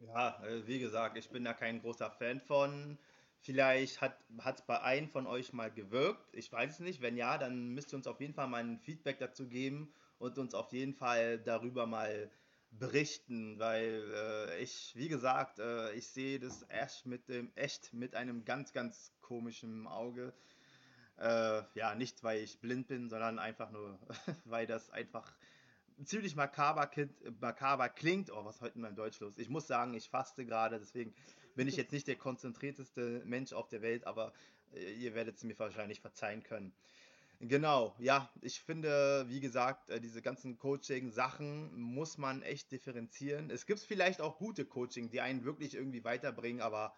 Ja, 0.00 0.42
äh, 0.44 0.66
wie 0.66 0.78
gesagt, 0.78 1.18
ich 1.18 1.28
bin 1.30 1.44
da 1.44 1.52
kein 1.52 1.80
großer 1.80 2.10
Fan 2.10 2.40
von. 2.40 2.98
Vielleicht 3.40 4.00
hat 4.00 4.18
es 4.56 4.62
bei 4.62 4.80
einem 4.80 5.08
von 5.08 5.26
euch 5.26 5.52
mal 5.52 5.70
gewirkt. 5.70 6.28
Ich 6.32 6.50
weiß 6.50 6.72
es 6.72 6.80
nicht. 6.80 7.00
Wenn 7.00 7.16
ja, 7.16 7.38
dann 7.38 7.68
müsst 7.68 7.92
ihr 7.92 7.96
uns 7.96 8.06
auf 8.08 8.20
jeden 8.20 8.34
Fall 8.34 8.48
mal 8.48 8.64
ein 8.64 8.80
Feedback 8.80 9.18
dazu 9.18 9.48
geben 9.48 9.92
und 10.18 10.38
uns 10.38 10.54
auf 10.54 10.72
jeden 10.72 10.94
Fall 10.94 11.38
darüber 11.38 11.86
mal 11.86 12.30
berichten, 12.70 13.58
weil 13.58 14.02
äh, 14.14 14.62
ich, 14.62 14.92
wie 14.94 15.08
gesagt, 15.08 15.58
äh, 15.58 15.92
ich 15.94 16.08
sehe 16.08 16.38
das 16.38 16.66
echt 16.68 17.06
mit 17.06 17.28
dem 17.28 17.50
echt 17.54 17.92
mit 17.94 18.14
einem 18.14 18.44
ganz, 18.44 18.72
ganz 18.72 19.12
komischen 19.20 19.86
Auge. 19.86 20.32
Äh, 21.18 21.62
ja, 21.74 21.94
nicht 21.94 22.22
weil 22.22 22.42
ich 22.42 22.60
blind 22.60 22.88
bin, 22.88 23.08
sondern 23.08 23.38
einfach 23.38 23.70
nur, 23.70 23.98
weil 24.44 24.66
das 24.66 24.90
einfach 24.90 25.34
ziemlich 26.04 26.36
makaber, 26.36 26.90
makaber 27.40 27.88
klingt. 27.88 28.30
Oh, 28.30 28.44
was 28.44 28.56
ist 28.56 28.62
heute 28.62 28.76
in 28.76 28.82
meinem 28.82 28.96
Deutsch 28.96 29.18
los? 29.20 29.38
Ich 29.38 29.48
muss 29.48 29.66
sagen, 29.66 29.94
ich 29.94 30.08
faste 30.08 30.44
gerade, 30.44 30.78
deswegen 30.78 31.14
bin 31.56 31.66
ich 31.66 31.76
jetzt 31.76 31.92
nicht 31.92 32.06
der 32.06 32.16
konzentrierteste 32.16 33.22
Mensch 33.24 33.52
auf 33.52 33.68
der 33.68 33.82
Welt, 33.82 34.06
aber 34.06 34.32
äh, 34.72 34.92
ihr 34.92 35.14
werdet 35.14 35.36
es 35.36 35.44
mir 35.44 35.58
wahrscheinlich 35.58 36.00
verzeihen 36.00 36.42
können. 36.42 36.72
Genau, 37.40 37.94
ja, 38.00 38.28
ich 38.42 38.60
finde, 38.60 39.26
wie 39.28 39.38
gesagt, 39.38 39.90
äh, 39.90 40.00
diese 40.00 40.22
ganzen 40.22 40.58
Coaching-Sachen 40.58 41.72
muss 41.78 42.18
man 42.18 42.42
echt 42.42 42.72
differenzieren. 42.72 43.50
Es 43.50 43.64
gibt 43.64 43.78
vielleicht 43.78 44.20
auch 44.20 44.38
gute 44.38 44.64
Coaching, 44.64 45.08
die 45.10 45.20
einen 45.20 45.44
wirklich 45.44 45.74
irgendwie 45.74 46.02
weiterbringen, 46.02 46.60
aber 46.60 46.94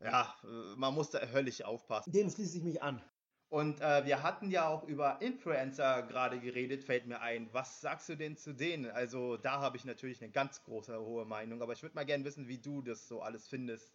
ja, 0.00 0.36
äh, 0.44 0.76
man 0.76 0.94
muss 0.94 1.10
da 1.10 1.20
höllisch 1.32 1.62
aufpassen. 1.62 2.12
Dem 2.12 2.30
schließe 2.30 2.58
ich 2.58 2.62
mich 2.64 2.82
an. 2.82 3.02
Und 3.48 3.80
äh, 3.80 4.04
wir 4.04 4.22
hatten 4.22 4.50
ja 4.50 4.68
auch 4.68 4.84
über 4.84 5.20
Influencer 5.22 6.02
gerade 6.02 6.38
geredet, 6.38 6.84
fällt 6.84 7.06
mir 7.06 7.20
ein. 7.20 7.48
Was 7.52 7.80
sagst 7.80 8.08
du 8.10 8.16
denn 8.16 8.36
zu 8.36 8.52
denen? 8.52 8.90
Also 8.90 9.38
da 9.38 9.60
habe 9.60 9.76
ich 9.76 9.84
natürlich 9.84 10.22
eine 10.22 10.30
ganz 10.30 10.62
große, 10.62 11.00
hohe 11.00 11.24
Meinung, 11.24 11.62
aber 11.62 11.72
ich 11.72 11.82
würde 11.82 11.96
mal 11.96 12.04
gerne 12.06 12.24
wissen, 12.24 12.46
wie 12.46 12.58
du 12.58 12.82
das 12.82 13.08
so 13.08 13.22
alles 13.22 13.48
findest. 13.48 13.92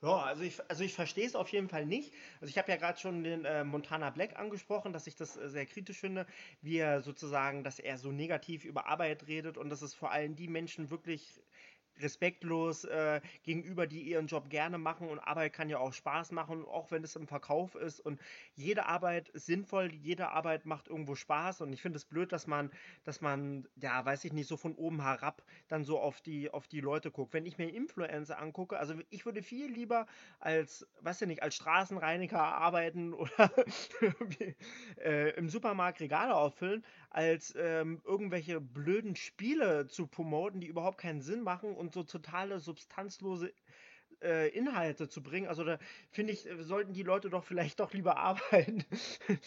Ja, 0.00 0.18
also 0.22 0.44
ich, 0.44 0.60
also 0.70 0.84
ich 0.84 0.94
verstehe 0.94 1.26
es 1.26 1.34
auf 1.34 1.48
jeden 1.50 1.68
Fall 1.68 1.84
nicht. 1.84 2.14
Also 2.40 2.50
ich 2.50 2.56
habe 2.58 2.70
ja 2.70 2.76
gerade 2.76 2.98
schon 3.00 3.24
den 3.24 3.44
äh, 3.44 3.64
Montana 3.64 4.10
Black 4.10 4.38
angesprochen, 4.38 4.92
dass 4.92 5.08
ich 5.08 5.16
das 5.16 5.36
äh, 5.36 5.48
sehr 5.50 5.66
kritisch 5.66 5.98
finde, 5.98 6.26
wie 6.60 6.76
er 6.78 7.00
sozusagen, 7.00 7.64
dass 7.64 7.80
er 7.80 7.98
so 7.98 8.12
negativ 8.12 8.64
über 8.64 8.86
Arbeit 8.86 9.26
redet 9.26 9.56
und 9.58 9.70
dass 9.70 9.82
es 9.82 9.94
vor 9.94 10.12
allem 10.12 10.36
die 10.36 10.46
Menschen 10.46 10.90
wirklich 10.90 11.42
respektlos 12.00 12.84
äh, 12.84 13.20
gegenüber, 13.42 13.86
die 13.86 14.02
ihren 14.02 14.26
Job 14.26 14.50
gerne 14.50 14.78
machen 14.78 15.08
und 15.08 15.18
Arbeit 15.18 15.52
kann 15.52 15.68
ja 15.68 15.78
auch 15.78 15.92
Spaß 15.92 16.32
machen, 16.32 16.64
auch 16.64 16.90
wenn 16.90 17.04
es 17.04 17.16
im 17.16 17.26
Verkauf 17.26 17.74
ist 17.74 18.00
und 18.00 18.20
jede 18.54 18.86
Arbeit 18.86 19.28
ist 19.30 19.46
sinnvoll, 19.46 19.92
jede 19.92 20.30
Arbeit 20.30 20.66
macht 20.66 20.88
irgendwo 20.88 21.14
Spaß 21.14 21.60
und 21.60 21.72
ich 21.72 21.82
finde 21.82 21.96
es 21.96 22.04
blöd, 22.04 22.32
dass 22.32 22.46
man, 22.46 22.70
dass 23.04 23.20
man, 23.20 23.66
ja, 23.76 24.04
weiß 24.04 24.24
ich 24.24 24.32
nicht, 24.32 24.48
so 24.48 24.56
von 24.56 24.74
oben 24.74 25.02
herab 25.02 25.42
dann 25.68 25.84
so 25.84 25.98
auf 25.98 26.20
die, 26.20 26.50
auf 26.50 26.68
die 26.68 26.80
Leute 26.80 27.10
guckt. 27.10 27.32
Wenn 27.34 27.46
ich 27.46 27.58
mir 27.58 27.72
Influencer 27.72 28.38
angucke, 28.38 28.78
also 28.78 28.94
ich 29.10 29.24
würde 29.26 29.42
viel 29.42 29.70
lieber 29.70 30.06
als, 30.40 30.86
weiß 31.00 31.22
ich 31.22 31.28
nicht, 31.28 31.42
als 31.42 31.54
Straßenreiniger 31.56 32.40
arbeiten 32.40 33.12
oder 33.14 33.50
äh, 35.04 35.30
im 35.36 35.48
Supermarkt 35.48 36.00
Regale 36.00 36.34
auffüllen, 36.34 36.84
als 37.10 37.54
ähm, 37.56 38.00
irgendwelche 38.04 38.60
blöden 38.60 39.16
Spiele 39.16 39.86
zu 39.88 40.06
promoten, 40.06 40.60
die 40.60 40.66
überhaupt 40.66 40.98
keinen 40.98 41.22
Sinn 41.22 41.42
machen 41.42 41.74
und 41.74 41.92
so 41.92 42.02
totale 42.02 42.60
substanzlose 42.60 43.52
äh, 44.22 44.48
Inhalte 44.48 45.08
zu 45.08 45.22
bringen. 45.22 45.46
Also 45.46 45.64
da 45.64 45.78
finde 46.10 46.32
ich, 46.32 46.48
sollten 46.60 46.92
die 46.92 47.02
Leute 47.02 47.30
doch 47.30 47.44
vielleicht 47.44 47.80
doch 47.80 47.92
lieber 47.92 48.16
arbeiten. 48.18 48.84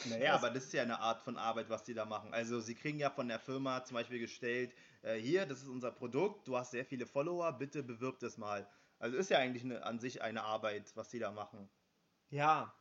Naja, 0.09 0.35
aber 0.35 0.49
das 0.49 0.65
ist 0.65 0.73
ja 0.73 0.83
eine 0.83 0.99
Art 0.99 1.21
von 1.21 1.37
Arbeit, 1.37 1.69
was 1.69 1.83
die 1.83 1.93
da 1.93 2.05
machen. 2.05 2.33
Also 2.33 2.59
sie 2.59 2.75
kriegen 2.75 2.99
ja 2.99 3.09
von 3.09 3.27
der 3.27 3.39
Firma 3.39 3.83
zum 3.83 3.95
Beispiel 3.95 4.19
gestellt, 4.19 4.73
äh, 5.01 5.15
hier, 5.15 5.45
das 5.45 5.61
ist 5.61 5.67
unser 5.67 5.91
Produkt, 5.91 6.47
du 6.47 6.57
hast 6.57 6.71
sehr 6.71 6.85
viele 6.85 7.05
Follower, 7.05 7.51
bitte 7.53 7.83
bewirb 7.83 8.19
das 8.19 8.37
mal. 8.37 8.67
Also 8.99 9.17
ist 9.17 9.29
ja 9.29 9.39
eigentlich 9.39 9.63
eine, 9.63 9.83
an 9.83 9.99
sich 9.99 10.21
eine 10.21 10.43
Arbeit, 10.43 10.91
was 10.95 11.09
die 11.09 11.19
da 11.19 11.31
machen. 11.31 11.69
Ja, 12.29 12.73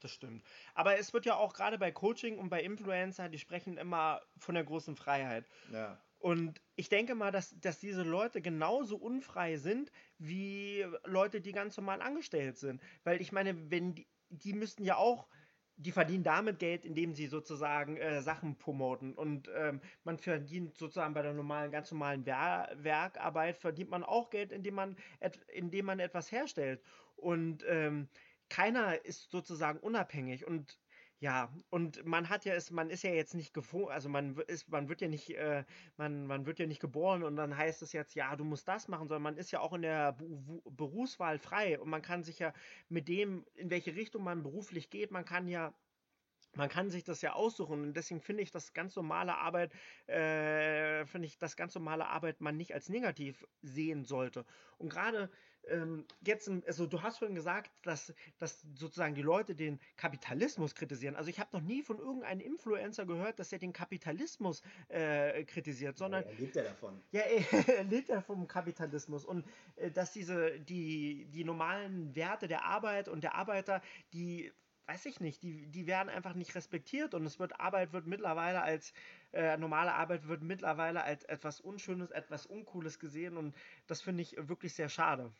das 0.00 0.12
stimmt. 0.12 0.44
Aber 0.74 0.98
es 0.98 1.12
wird 1.12 1.26
ja 1.26 1.36
auch 1.36 1.54
gerade 1.54 1.78
bei 1.78 1.90
Coaching 1.90 2.38
und 2.38 2.48
bei 2.48 2.62
Influencer, 2.62 3.28
die 3.28 3.38
sprechen 3.38 3.78
immer 3.78 4.20
von 4.38 4.54
der 4.54 4.64
großen 4.64 4.96
Freiheit. 4.96 5.46
Ja. 5.72 5.98
Und 6.18 6.60
ich 6.76 6.88
denke 6.88 7.14
mal, 7.14 7.30
dass, 7.30 7.58
dass 7.60 7.78
diese 7.78 8.02
Leute 8.02 8.40
genauso 8.40 8.96
unfrei 8.96 9.56
sind 9.58 9.92
wie 10.18 10.84
Leute, 11.04 11.40
die 11.40 11.52
ganz 11.52 11.76
normal 11.76 12.02
angestellt 12.02 12.58
sind. 12.58 12.80
Weil 13.04 13.20
ich 13.20 13.32
meine, 13.32 13.70
wenn 13.70 13.94
die, 13.94 14.06
die 14.30 14.52
müssten 14.52 14.82
ja 14.82 14.96
auch, 14.96 15.28
die 15.76 15.92
verdienen 15.92 16.24
damit 16.24 16.58
Geld, 16.58 16.86
indem 16.86 17.14
sie 17.14 17.26
sozusagen 17.26 17.98
äh, 17.98 18.22
Sachen 18.22 18.56
promoten. 18.56 19.14
Und 19.14 19.50
ähm, 19.54 19.80
man 20.04 20.18
verdient 20.18 20.76
sozusagen 20.78 21.12
bei 21.12 21.20
der 21.22 21.34
normalen, 21.34 21.70
ganz 21.70 21.92
normalen 21.92 22.24
Wer 22.24 22.70
Werkarbeit, 22.76 23.58
verdient 23.58 23.90
man 23.90 24.02
auch 24.02 24.30
Geld, 24.30 24.52
indem 24.52 24.74
man, 24.74 24.96
indem 25.52 25.84
man 25.84 26.00
etwas 26.00 26.32
herstellt. 26.32 26.82
Und 27.16 27.64
ähm, 27.68 28.08
keiner 28.48 29.04
ist 29.04 29.30
sozusagen 29.30 29.78
unabhängig 29.80 30.46
und 30.46 30.78
ja, 31.18 31.50
und 31.70 32.04
man 32.04 32.28
hat 32.28 32.44
ja 32.44 32.52
es, 32.54 32.70
man 32.70 32.90
ist 32.90 33.02
ja 33.02 33.10
jetzt 33.10 33.34
nicht 33.34 33.54
gefo 33.54 33.86
also 33.86 34.08
man 34.08 34.36
ist, 34.36 34.68
man 34.68 34.88
wird 34.88 35.00
ja 35.00 35.08
nicht, 35.08 35.30
äh, 35.36 35.64
man, 35.96 36.26
man 36.26 36.44
wird 36.46 36.58
ja 36.58 36.66
nicht 36.66 36.80
geboren 36.80 37.22
und 37.22 37.36
dann 37.36 37.56
heißt 37.56 37.80
es 37.82 37.92
jetzt, 37.92 38.14
ja, 38.14 38.36
du 38.36 38.44
musst 38.44 38.68
das 38.68 38.86
machen, 38.88 39.08
sondern 39.08 39.22
man 39.22 39.38
ist 39.38 39.50
ja 39.50 39.60
auch 39.60 39.72
in 39.72 39.82
der 39.82 40.12
Bu 40.12 40.60
Berufswahl 40.70 41.38
frei 41.38 41.80
und 41.80 41.88
man 41.88 42.02
kann 42.02 42.22
sich 42.22 42.38
ja 42.38 42.52
mit 42.88 43.08
dem, 43.08 43.46
in 43.54 43.70
welche 43.70 43.94
Richtung 43.96 44.24
man 44.24 44.42
beruflich 44.42 44.90
geht, 44.90 45.10
man 45.10 45.24
kann 45.24 45.48
ja 45.48 45.74
man 46.56 46.68
kann 46.68 46.90
sich 46.90 47.04
das 47.04 47.22
ja 47.22 47.34
aussuchen 47.34 47.82
und 47.82 47.94
deswegen 47.94 48.20
finde 48.20 48.42
ich 48.42 48.50
das 48.50 48.72
ganz 48.72 48.96
normale 48.96 49.36
Arbeit, 49.36 49.72
äh, 50.06 51.06
finde 51.06 51.26
ich 51.26 51.38
das 51.38 51.56
ganz 51.56 51.74
normale 51.74 52.08
Arbeit 52.08 52.40
man 52.40 52.56
nicht 52.56 52.74
als 52.74 52.88
negativ 52.88 53.46
sehen 53.62 54.04
sollte. 54.04 54.44
Und 54.78 54.90
gerade 54.90 55.30
ähm, 55.68 56.04
jetzt, 56.24 56.50
also 56.66 56.86
du 56.86 57.02
hast 57.02 57.18
vorhin 57.18 57.34
gesagt, 57.34 57.70
dass, 57.82 58.12
dass 58.38 58.62
sozusagen 58.74 59.14
die 59.14 59.22
Leute 59.22 59.54
den 59.54 59.80
Kapitalismus 59.96 60.74
kritisieren. 60.74 61.16
Also 61.16 61.30
ich 61.30 61.40
habe 61.40 61.56
noch 61.56 61.62
nie 61.62 61.82
von 61.82 61.98
irgendeinem 61.98 62.40
Influencer 62.40 63.06
gehört, 63.06 63.38
dass 63.38 63.52
er 63.52 63.58
den 63.58 63.72
Kapitalismus 63.72 64.62
äh, 64.88 65.44
kritisiert, 65.44 65.98
sondern 65.98 66.22
ja, 66.22 66.30
er 66.30 66.38
lebt 66.38 66.56
ja 66.56 66.62
davon. 66.62 67.02
Ja, 67.10 67.20
er, 67.22 67.68
er 67.78 67.84
lebt 67.84 68.08
ja 68.08 68.20
vom 68.20 68.46
Kapitalismus 68.46 69.24
und 69.24 69.44
äh, 69.76 69.90
dass 69.90 70.12
diese 70.12 70.60
die 70.60 71.26
die 71.32 71.44
normalen 71.44 72.14
Werte 72.14 72.48
der 72.48 72.64
Arbeit 72.64 73.08
und 73.08 73.24
der 73.24 73.34
Arbeiter, 73.34 73.82
die 74.12 74.52
weiß 74.86 75.06
ich 75.06 75.20
nicht, 75.20 75.42
die, 75.42 75.66
die 75.66 75.86
werden 75.86 76.08
einfach 76.08 76.34
nicht 76.34 76.54
respektiert 76.54 77.14
und 77.14 77.26
es 77.26 77.38
wird 77.38 77.60
Arbeit 77.60 77.92
wird 77.92 78.06
mittlerweile 78.06 78.62
als 78.62 78.92
äh, 79.32 79.56
normale 79.56 79.94
Arbeit 79.94 80.28
wird 80.28 80.42
mittlerweile 80.42 81.02
als 81.02 81.24
etwas 81.24 81.60
Unschönes, 81.60 82.10
etwas 82.10 82.46
Uncooles 82.46 82.98
gesehen 82.98 83.36
und 83.36 83.54
das 83.86 84.00
finde 84.02 84.22
ich 84.22 84.36
wirklich 84.38 84.74
sehr 84.74 84.88
schade. 84.88 85.32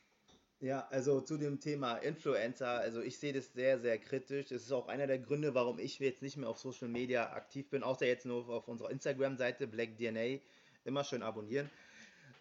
Ja, 0.60 0.88
also 0.90 1.20
zu 1.20 1.36
dem 1.36 1.60
Thema 1.60 1.98
Influencer, 1.98 2.78
also 2.78 3.02
ich 3.02 3.18
sehe 3.18 3.34
das 3.34 3.52
sehr, 3.52 3.78
sehr 3.78 3.98
kritisch. 3.98 4.48
Das 4.48 4.62
ist 4.62 4.72
auch 4.72 4.88
einer 4.88 5.06
der 5.06 5.18
Gründe, 5.18 5.54
warum 5.54 5.78
ich 5.78 5.98
jetzt 5.98 6.22
nicht 6.22 6.38
mehr 6.38 6.48
auf 6.48 6.58
Social 6.58 6.88
Media 6.88 7.30
aktiv 7.34 7.68
bin, 7.68 7.82
außer 7.82 8.06
jetzt 8.06 8.24
nur 8.24 8.48
auf 8.48 8.66
unserer 8.66 8.90
Instagram-Seite 8.90 9.66
BlackDNA. 9.66 10.40
Immer 10.84 11.04
schön 11.04 11.22
abonnieren. 11.22 11.68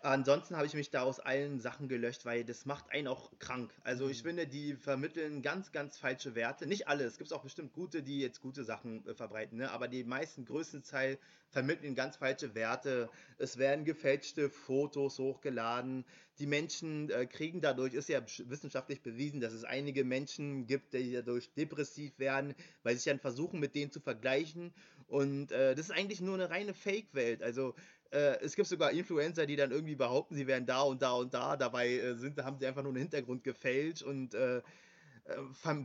Ansonsten 0.06 0.56
habe 0.56 0.68
ich 0.68 0.76
mich 0.76 0.92
da 0.92 1.02
aus 1.02 1.20
allen 1.20 1.60
Sachen 1.60 1.88
gelöscht, 1.88 2.26
weil 2.26 2.46
das 2.46 2.68
macht 2.68 2.92
einen 2.92 3.08
auch 3.08 3.32
krank. 3.40 3.74
Also 3.84 4.08
ich 4.08 4.22
mhm. 4.24 4.28
finde, 4.28 4.46
die 4.46 4.76
vermitteln 4.76 5.42
ganz, 5.42 5.72
ganz 5.72 5.98
falsche 5.98 6.36
Werte. 6.36 6.68
Nicht 6.68 6.88
alle, 6.88 7.06
es 7.06 7.18
gibt 7.18 7.34
auch 7.34 7.42
bestimmt 7.42 7.74
gute, 7.74 8.04
die 8.04 8.20
jetzt 8.20 8.40
gute 8.40 8.64
Sachen 8.64 9.04
äh, 9.08 9.16
verbreiten, 9.16 9.58
ne? 9.58 9.72
aber 9.72 9.88
die 9.88 10.04
meisten, 10.04 10.46
größten 10.46 10.84
Teil 10.84 11.18
vermitteln 11.50 11.96
ganz 11.96 12.18
falsche 12.18 12.54
Werte. 12.54 13.10
Es 13.40 13.58
werden 13.58 13.84
gefälschte 13.84 14.52
Fotos 14.52 15.18
hochgeladen. 15.18 16.06
Die 16.38 16.46
Menschen 16.46 17.10
äh, 17.10 17.26
kriegen 17.26 17.62
dadurch, 17.62 17.96
ist 17.96 18.10
ja 18.10 18.22
wissenschaftlich 18.46 19.02
bewiesen, 19.02 19.40
dass 19.40 19.54
es 19.54 19.64
einige 19.64 20.04
Menschen 20.04 20.68
gibt, 20.68 20.94
die 20.94 21.14
dadurch 21.14 21.52
depressiv 21.54 22.20
werden, 22.20 22.54
weil 22.84 22.94
sie 22.94 23.00
sich 23.00 23.12
dann 23.12 23.20
versuchen, 23.20 23.60
mit 23.60 23.74
denen 23.74 23.92
zu 23.92 24.02
vergleichen. 24.02 24.72
Und 25.08 25.52
äh, 25.52 25.76
das 25.76 25.88
ist 25.88 25.92
eigentlich 25.92 26.22
nur 26.22 26.34
eine 26.34 26.50
reine 26.50 26.74
Fake-Welt. 26.74 27.42
Also 27.42 27.74
äh, 28.16 28.40
es 28.42 28.56
gibt 28.56 28.68
sogar 28.68 28.92
Influencer, 28.92 29.46
die 29.46 29.58
dann 29.58 29.72
irgendwie 29.72 29.96
behaupten, 29.96 30.36
sie 30.36 30.48
wären 30.48 30.66
da 30.66 30.82
und 30.82 31.02
da 31.02 31.14
und 31.14 31.34
da. 31.34 31.58
Dabei 31.58 31.90
äh, 31.92 32.16
sind, 32.16 32.42
haben 32.44 32.58
sie 32.58 32.66
einfach 32.66 32.82
nur 32.82 32.92
einen 32.92 33.02
Hintergrund 33.02 33.44
gefälscht 33.44 34.04
und 34.04 34.34
äh, 34.34 34.58
äh 34.58 34.64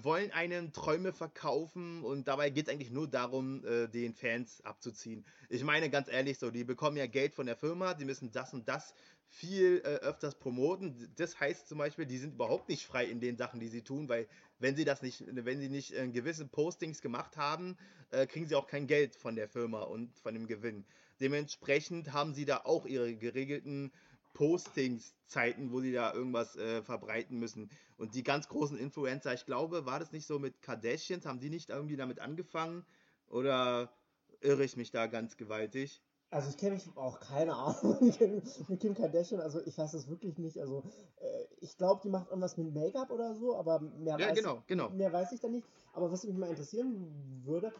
wollen 0.03 0.31
einen 0.31 0.73
Träume 0.73 1.13
verkaufen 1.13 2.05
und 2.05 2.29
dabei 2.29 2.51
geht 2.51 2.69
es 2.69 2.73
eigentlich 2.73 2.93
nur 2.93 3.09
darum, 3.09 3.65
äh, 3.65 3.89
den 3.89 4.15
Fans 4.15 4.65
abzuziehen. 4.65 5.25
Ich 5.49 5.65
meine 5.65 5.91
ganz 5.91 6.09
ehrlich 6.09 6.39
so, 6.39 6.51
die 6.51 6.63
bekommen 6.63 6.97
ja 6.97 7.07
Geld 7.07 7.35
von 7.35 7.47
der 7.47 7.57
Firma, 7.57 7.95
die 7.95 8.05
müssen 8.05 8.31
das 8.31 8.55
und 8.55 8.69
das 8.69 8.95
viel 9.33 9.79
öfters 9.79 10.35
promoten. 10.35 11.09
Das 11.15 11.39
heißt 11.39 11.69
zum 11.69 11.79
Beispiel, 11.79 12.05
die 12.05 12.19
sind 12.19 12.35
überhaupt 12.35 12.69
nicht 12.69 12.85
frei 12.85 13.05
in 13.05 13.21
den 13.21 13.37
Sachen, 13.37 13.61
die 13.61 13.69
sie 13.69 13.83
tun, 13.83 14.09
weil 14.09 14.27
wenn 14.59 14.75
sie 14.75 14.85
das 14.85 15.03
nicht, 15.03 15.25
wenn 15.25 15.61
sie 15.61 15.69
nicht 15.69 15.95
gewisse 16.13 16.47
Postings 16.47 17.01
gemacht 17.01 17.37
haben, 17.37 17.79
kriegen 18.27 18.49
sie 18.49 18.57
auch 18.57 18.67
kein 18.67 18.89
Geld 18.89 19.15
von 19.15 19.37
der 19.37 19.49
Firma 19.49 19.83
und 19.83 20.19
von 20.19 20.35
dem 20.35 20.49
Gewinn. 20.49 20.85
Dementsprechend 21.21 22.13
haben 22.13 22.35
sie 22.35 22.45
da 22.45 22.63
auch 22.65 22.87
ihre 22.87 23.15
geregelten 23.15 23.93
Postingszeiten, 24.33 25.73
wo 25.73 25.81
sie 25.81 25.93
da 25.93 26.15
irgendwas 26.15 26.57
äh, 26.57 26.83
verbreiten 26.83 27.39
müssen. 27.39 27.71
Und 27.97 28.15
die 28.15 28.23
ganz 28.23 28.49
großen 28.49 28.79
Influencer, 28.79 29.35
ich 29.35 29.45
glaube, 29.45 29.87
war 29.87 29.99
das 29.99 30.13
nicht 30.13 30.27
so 30.27 30.39
mit 30.39 30.63
Kardashians? 30.63 31.27
Haben 31.27 31.41
die 31.41 31.51
nicht 31.51 31.71
irgendwie 31.71 31.97
damit 31.97 32.21
angefangen? 32.21 32.85
Oder 33.29 33.93
irre 34.41 34.65
ich 34.65 34.77
mich 34.77 34.91
da 34.91 35.07
ganz 35.07 35.37
gewaltig? 35.37 36.03
Also 36.33 36.49
ich 36.49 36.57
kenne 36.57 36.75
mich 36.75 36.89
auch 36.97 37.19
keine 37.19 37.57
Ahnung 37.57 37.99
mit 38.69 38.81
Kim 38.81 38.95
Kardashian, 38.95 39.41
also 39.41 39.61
ich 39.67 39.77
weiß 39.77 39.95
es 39.95 40.09
wirklich 40.09 40.39
nicht. 40.39 40.61
Also 40.61 40.85
äh, 41.17 41.45
ich 41.61 41.77
glaube, 41.77 42.01
die 42.05 42.09
macht 42.09 42.29
irgendwas 42.29 42.57
mit 42.57 42.73
Make-up 42.73 43.11
oder 43.11 43.35
so, 43.35 43.57
aber 43.57 43.81
mehr, 43.81 44.17
ja, 44.17 44.29
weiß, 44.29 44.39
genau, 44.39 44.63
genau. 44.69 44.91
mehr 44.91 45.13
weiß 45.13 45.33
ich 45.33 45.41
da 45.41 45.49
nicht. 45.49 45.67
Aber 45.93 46.13
was 46.13 46.23
mich 46.23 46.37
mal 46.37 46.49
interessieren 46.49 47.43
würde, 47.45 47.73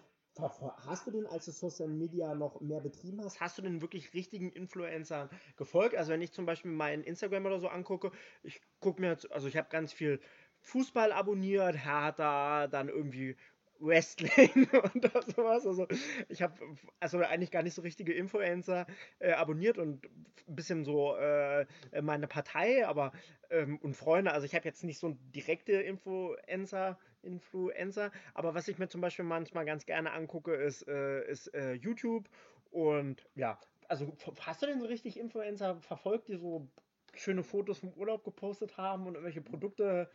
Hast 0.87 1.07
du 1.07 1.11
denn, 1.11 1.27
als 1.27 1.45
du 1.47 1.53
Social 1.53 1.89
Media 1.89 2.35
noch 2.35 2.61
mehr 2.61 2.81
betrieben 2.81 3.23
hast? 3.23 3.41
Hast 3.41 3.59
du 3.59 3.63
denn 3.63 3.81
wirklich 3.81 4.15
richtigen 4.15 4.51
Influencern 4.51 5.31
gefolgt? 5.57 5.97
Also 5.97 6.13
wenn 6.13 6.23
ich 6.23 6.33
zum 6.33 6.47
Beispiel 6.47 6.71
meinen 6.71 7.05
Instagram 7.05 7.47
oder 7.47 7.61
so 7.61 7.69
angucke, 7.69 8.11
ich 8.43 8.61
gucke 8.81 9.01
mir, 9.01 9.17
also 9.31 9.49
ich 9.49 9.57
habe 9.57 9.69
ganz 9.71 9.93
viel 9.93 10.21
Fußball 10.61 11.13
abonniert, 11.13 11.85
Hertha, 11.85 12.67
dann 12.67 12.89
irgendwie 12.89 13.37
Wrestling 13.81 14.69
und 14.95 15.11
sowas. 15.35 15.67
Also 15.67 15.87
ich 16.29 16.43
habe 16.43 16.55
also 17.01 17.19
eigentlich 17.19 17.51
gar 17.51 17.63
nicht 17.63 17.75
so 17.75 17.83
richtige 17.83 18.13
Influencer 18.13 18.87
äh, 19.19 19.33
abonniert 19.33 19.79
und 19.79 20.05
ein 20.49 20.57
bisschen 20.57 20.85
so 20.85 21.17
äh, 21.17 21.67
meine 22.03 22.27
Partei, 22.27 22.87
aber 22.87 23.13
ähm, 23.51 23.79
und 23.79 23.97
Freunde. 23.97 24.33
Also 24.33 24.47
ich 24.47 24.55
habe 24.55 24.67
jetzt 24.67 24.85
nicht 24.85 24.99
so 24.99 25.17
direkte 25.35 25.73
Influencer. 25.73 26.99
Influencer, 27.23 28.11
aber 28.35 28.55
was 28.55 28.69
ich 28.69 28.79
mir 28.79 28.89
zum 28.89 29.01
Beispiel 29.01 29.25
manchmal 29.25 29.65
ganz 29.65 29.87
gerne 29.87 30.13
angucke, 30.13 30.55
ist, 30.55 30.87
äh, 30.89 31.27
ist 31.29 31.53
äh, 31.55 31.75
YouTube 31.75 32.29
und 32.71 33.27
ja, 33.35 33.59
also 33.89 34.17
hast 34.41 34.63
du 34.63 34.67
denn 34.67 34.81
so 34.81 34.87
richtig 34.87 35.19
Influencer 35.19 35.77
verfolgt, 35.81 36.29
die 36.29 36.37
so 36.37 36.69
schöne 37.15 37.43
Fotos 37.43 37.81
vom 37.81 37.93
Urlaub 37.95 38.25
gepostet 38.25 38.77
haben 38.77 39.07
und 39.07 39.15
irgendwelche 39.15 39.43
Produkte 39.43 40.09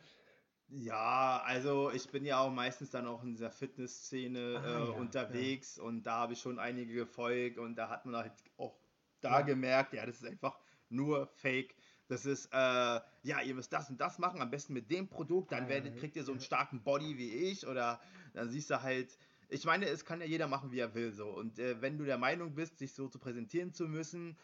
ja, 0.68 1.42
also 1.44 1.92
ich 1.92 2.10
bin 2.10 2.24
ja 2.24 2.40
auch 2.40 2.50
meistens 2.50 2.90
dann 2.90 3.06
auch 3.06 3.22
in 3.22 3.30
dieser 3.30 3.52
Fitnessszene 3.52 4.60
ah, 4.60 4.66
äh, 4.66 4.84
ja, 4.86 4.90
unterwegs 4.90 5.76
ja. 5.76 5.84
und 5.84 6.02
da 6.02 6.16
habe 6.16 6.32
ich 6.32 6.40
schon 6.40 6.58
einige 6.58 6.92
gefolgt 6.92 7.58
und 7.58 7.76
da 7.76 7.88
hat 7.88 8.04
man 8.04 8.16
halt 8.16 8.32
auch 8.56 8.76
da 9.20 9.40
ja. 9.40 9.40
gemerkt, 9.42 9.92
ja, 9.92 10.04
das 10.04 10.16
ist 10.16 10.26
einfach 10.26 10.58
nur 10.88 11.28
Fake. 11.28 11.76
Das 12.08 12.24
ist, 12.24 12.46
äh, 12.52 12.56
ja, 12.56 13.40
ihr 13.44 13.54
müsst 13.54 13.72
das 13.72 13.90
und 13.90 14.00
das 14.00 14.18
machen, 14.18 14.40
am 14.40 14.50
besten 14.50 14.72
mit 14.72 14.90
dem 14.90 15.08
Produkt, 15.08 15.52
dann 15.52 15.68
werdet, 15.68 15.96
kriegt 15.98 16.16
ihr 16.16 16.24
so 16.24 16.32
einen 16.32 16.40
starken 16.40 16.82
Body 16.82 17.18
wie 17.18 17.32
ich 17.32 17.66
oder 17.66 18.00
dann 18.34 18.48
siehst 18.48 18.70
du 18.70 18.82
halt, 18.82 19.16
ich 19.48 19.64
meine, 19.64 19.86
es 19.86 20.04
kann 20.04 20.20
ja 20.20 20.26
jeder 20.26 20.46
machen, 20.48 20.72
wie 20.72 20.78
er 20.78 20.94
will 20.94 21.12
so. 21.12 21.28
Und 21.28 21.58
äh, 21.58 21.80
wenn 21.80 21.98
du 21.98 22.04
der 22.04 22.18
Meinung 22.18 22.54
bist, 22.54 22.78
sich 22.78 22.92
so 22.92 23.08
zu 23.08 23.18
präsentieren 23.18 23.72
zu 23.72 23.88
müssen, 23.88 24.36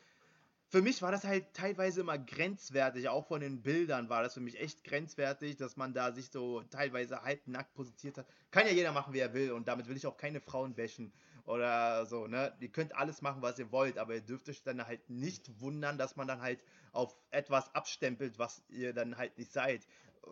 für 0.73 0.81
mich 0.81 1.03
war 1.03 1.13
das 1.13 1.25
halt 1.25 1.53
teilweise 1.53 2.01
immer 2.01 2.19
grenzwertig, 2.19 3.09
auch 3.11 3.27
von 3.27 3.43
den 3.43 3.61
Bildern 3.61 4.09
war 4.09 4.23
das 4.23 4.35
für 4.35 4.41
mich 4.41 4.59
echt 4.59 4.85
grenzwertig, 4.85 5.57
dass 5.57 5.77
man 5.77 5.93
da 5.93 6.13
sich 6.13 6.31
so 6.31 6.63
teilweise 6.63 7.23
halbnackt 7.23 7.75
positioniert 7.75 8.19
hat. 8.19 8.27
Kann 8.51 8.67
ja 8.67 8.73
jeder 8.73 8.93
machen, 8.93 9.13
wie 9.13 9.19
er 9.19 9.35
will 9.35 9.53
und 9.53 9.69
damit 9.69 9.87
will 9.87 9.97
ich 9.97 10.07
auch 10.07 10.17
keine 10.17 10.41
Frauen 10.41 10.75
bashen 10.75 11.13
oder 11.47 12.07
so, 12.07 12.27
ne? 12.27 12.53
Ihr 12.61 12.69
könnt 12.69 12.95
alles 12.95 13.23
machen, 13.23 13.43
was 13.43 13.59
ihr 13.59 13.73
wollt, 13.73 13.99
aber 13.99 14.15
ihr 14.15 14.21
dürft 14.21 14.49
euch 14.49 14.63
dann 14.63 14.87
halt 14.87 15.09
nicht 15.11 15.61
wundern, 15.61 15.99
dass 15.99 16.17
man 16.17 16.29
dann 16.29 16.41
halt 16.41 16.61
auf 16.93 17.17
etwas 17.31 17.75
abstempelt, 17.75 18.39
was 18.39 18.63
ihr 18.69 18.93
dann 18.93 19.17
halt 19.17 19.37
nicht 19.39 19.53
seid. 19.53 19.87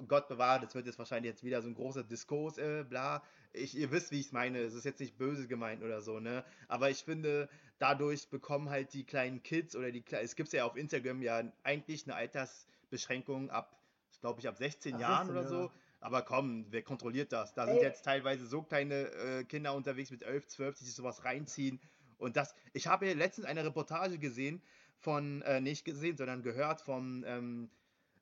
Gott 0.07 0.29
bewahre, 0.29 0.61
das 0.64 0.75
wird 0.75 0.87
jetzt 0.87 0.99
wahrscheinlich 0.99 1.33
jetzt 1.33 1.44
wieder 1.44 1.62
so 1.62 1.68
ein 1.68 1.75
großer 1.75 2.05
Diskurs, 2.05 2.59
äh, 2.59 2.85
bla. 2.88 3.23
Ich, 3.53 3.77
ihr 3.77 3.90
wisst, 3.90 4.12
wie 4.12 4.20
ich 4.20 4.27
es 4.27 4.33
meine. 4.33 4.61
Es 4.61 4.75
ist 4.75 4.85
jetzt 4.85 5.01
nicht 5.01 5.18
böse 5.18 5.49
gemeint 5.49 5.83
oder 5.83 6.01
so, 6.01 6.20
ne? 6.20 6.44
Aber 6.68 6.90
ich 6.90 7.03
finde, 7.03 7.49
dadurch 7.79 8.29
bekommen 8.29 8.70
halt 8.70 8.92
die 8.92 9.05
kleinen 9.05 9.42
Kids 9.42 9.75
oder 9.75 9.90
die 9.90 10.05
es 10.12 10.37
gibt 10.37 10.53
ja 10.53 10.64
auf 10.64 10.77
Instagram 10.77 11.23
ja 11.23 11.42
eigentlich 11.64 12.05
eine 12.05 12.14
Altersbeschränkung 12.14 13.51
ab, 13.51 13.77
ich 14.12 14.20
glaube 14.20 14.38
ich, 14.38 14.46
ab 14.46 14.57
16 14.57 14.94
Ach, 14.94 15.01
Jahren 15.01 15.27
16, 15.27 15.37
oder 15.37 15.49
so. 15.49 15.73
Ja. 16.01 16.07
Aber 16.07 16.23
komm, 16.23 16.67
wer 16.71 16.83
kontrolliert 16.83 17.33
das? 17.33 17.55
Da 17.55 17.67
Ey. 17.67 17.75
sind 17.75 17.83
jetzt 17.83 18.05
teilweise 18.05 18.47
so 18.47 18.63
kleine 18.63 19.11
äh, 19.13 19.45
Kinder 19.45 19.75
unterwegs 19.75 20.11
mit 20.11 20.23
11, 20.23 20.49
12, 20.49 20.79
die 20.79 20.85
sich 20.85 20.95
sowas 20.95 21.25
reinziehen. 21.25 21.81
Und 22.19 22.37
das, 22.37 22.55
ich 22.73 22.87
habe 22.87 23.13
letztens 23.13 23.47
eine 23.47 23.65
Reportage 23.65 24.19
gesehen 24.19 24.63
von, 24.99 25.43
äh, 25.43 25.61
nicht 25.61 25.85
gesehen, 25.85 26.17
sondern 26.17 26.43
gehört 26.43 26.83
vom, 26.83 27.25
ähm, 27.27 27.71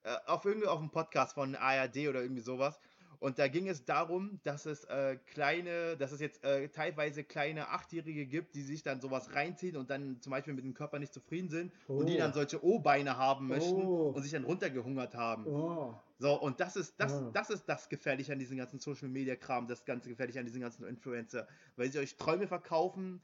äh, 0.04 0.16
auf 0.26 0.44
irgendwie 0.44 0.68
auf 0.68 0.78
einem 0.78 0.90
Podcast 0.90 1.34
von 1.34 1.56
ARD 1.56 2.08
oder 2.08 2.22
irgendwie 2.22 2.42
sowas. 2.42 2.78
Und 3.20 3.38
da 3.38 3.48
ging 3.48 3.68
es 3.68 3.84
darum, 3.84 4.40
dass 4.44 4.64
es 4.64 4.84
äh, 4.84 5.16
kleine, 5.26 5.96
dass 5.96 6.12
es 6.12 6.20
jetzt 6.20 6.44
äh, 6.44 6.68
teilweise 6.68 7.24
kleine 7.24 7.68
Achtjährige 7.68 8.26
gibt, 8.26 8.54
die 8.54 8.62
sich 8.62 8.82
dann 8.82 9.00
sowas 9.00 9.34
reinziehen 9.34 9.76
und 9.76 9.90
dann 9.90 10.20
zum 10.20 10.30
Beispiel 10.30 10.54
mit 10.54 10.64
dem 10.64 10.74
Körper 10.74 10.98
nicht 10.98 11.12
zufrieden 11.12 11.48
sind 11.48 11.72
oh. 11.88 11.94
und 11.94 12.08
die 12.08 12.16
dann 12.16 12.30
oh. 12.30 12.34
solche 12.34 12.64
O-Beine 12.64 13.16
haben 13.16 13.48
möchten 13.48 13.82
oh. 13.82 14.10
und 14.10 14.22
sich 14.22 14.32
dann 14.32 14.44
runtergehungert 14.44 15.14
haben. 15.14 15.46
Oh. 15.46 15.94
So, 16.20 16.40
und 16.40 16.60
das 16.60 16.76
ist 16.76 16.94
das, 16.98 17.12
oh. 17.12 17.30
das 17.32 17.50
ist 17.50 17.64
das 17.68 17.88
Gefährliche 17.88 18.32
an 18.32 18.38
diesem 18.38 18.56
ganzen 18.56 18.78
Social 18.78 19.08
Media 19.08 19.34
Kram, 19.34 19.66
das 19.66 19.84
ganze 19.84 20.08
Gefährliche 20.08 20.38
an 20.38 20.46
diesen 20.46 20.60
ganzen 20.60 20.86
Influencer, 20.86 21.48
weil 21.76 21.90
sie 21.90 21.98
euch 21.98 22.16
Träume 22.16 22.46
verkaufen, 22.46 23.20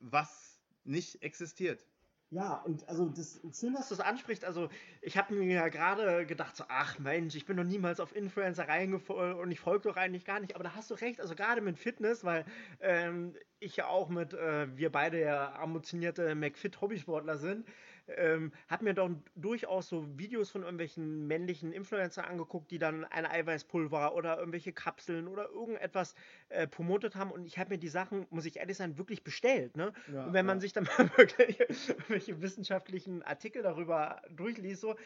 was 0.00 0.58
nicht 0.84 1.22
existiert. 1.22 1.86
Ja, 2.34 2.54
und 2.62 2.88
also 2.88 3.10
das 3.10 3.42
schön, 3.52 3.74
dass 3.74 3.88
du 3.88 3.94
es 3.94 4.00
ansprichst. 4.00 4.42
Also 4.46 4.70
ich 5.02 5.18
habe 5.18 5.34
mir 5.34 5.44
ja 5.52 5.68
gerade 5.68 6.24
gedacht, 6.24 6.56
so, 6.56 6.64
ach 6.66 6.98
Mensch, 6.98 7.34
ich 7.34 7.44
bin 7.44 7.56
noch 7.56 7.64
niemals 7.64 8.00
auf 8.00 8.16
Influencer 8.16 8.66
reingefallen 8.66 9.36
und 9.36 9.50
ich 9.50 9.60
folge 9.60 9.88
doch 9.90 9.96
eigentlich 9.96 10.24
gar 10.24 10.40
nicht. 10.40 10.54
Aber 10.54 10.64
da 10.64 10.74
hast 10.74 10.90
du 10.90 10.94
recht, 10.94 11.20
also 11.20 11.34
gerade 11.34 11.60
mit 11.60 11.78
Fitness, 11.78 12.24
weil 12.24 12.46
ähm, 12.80 13.34
ich 13.62 13.76
ja 13.76 13.86
auch 13.86 14.08
mit, 14.08 14.34
äh, 14.34 14.76
wir 14.76 14.90
beide 14.90 15.20
ja 15.20 15.54
ambitionierte 15.54 16.34
McFit-Hobbysportler 16.34 17.36
sind, 17.36 17.66
ähm, 18.08 18.52
habe 18.68 18.84
mir 18.84 18.94
doch 18.94 19.10
durchaus 19.36 19.88
so 19.88 20.06
Videos 20.18 20.50
von 20.50 20.62
irgendwelchen 20.62 21.26
männlichen 21.26 21.72
Influencer 21.72 22.26
angeguckt, 22.26 22.70
die 22.70 22.78
dann 22.78 23.04
ein 23.04 23.26
Eiweißpulver 23.26 24.14
oder 24.14 24.38
irgendwelche 24.38 24.72
Kapseln 24.72 25.28
oder 25.28 25.48
irgendetwas 25.50 26.14
äh, 26.48 26.66
promotet 26.66 27.14
haben 27.14 27.30
und 27.30 27.46
ich 27.46 27.58
habe 27.58 27.70
mir 27.70 27.78
die 27.78 27.88
Sachen, 27.88 28.26
muss 28.30 28.44
ich 28.44 28.56
ehrlich 28.56 28.76
sein, 28.76 28.98
wirklich 28.98 29.22
bestellt. 29.22 29.76
Ne? 29.76 29.92
Ja, 30.12 30.26
und 30.26 30.32
wenn 30.32 30.46
man 30.46 30.60
sich 30.60 30.72
dann 30.72 30.84
mal 30.98 31.10
wirklich 31.16 31.60
irgendwelche 31.60 32.40
wissenschaftlichen 32.42 33.22
Artikel 33.22 33.62
darüber 33.62 34.20
durchliest, 34.30 34.80
so, 34.80 34.96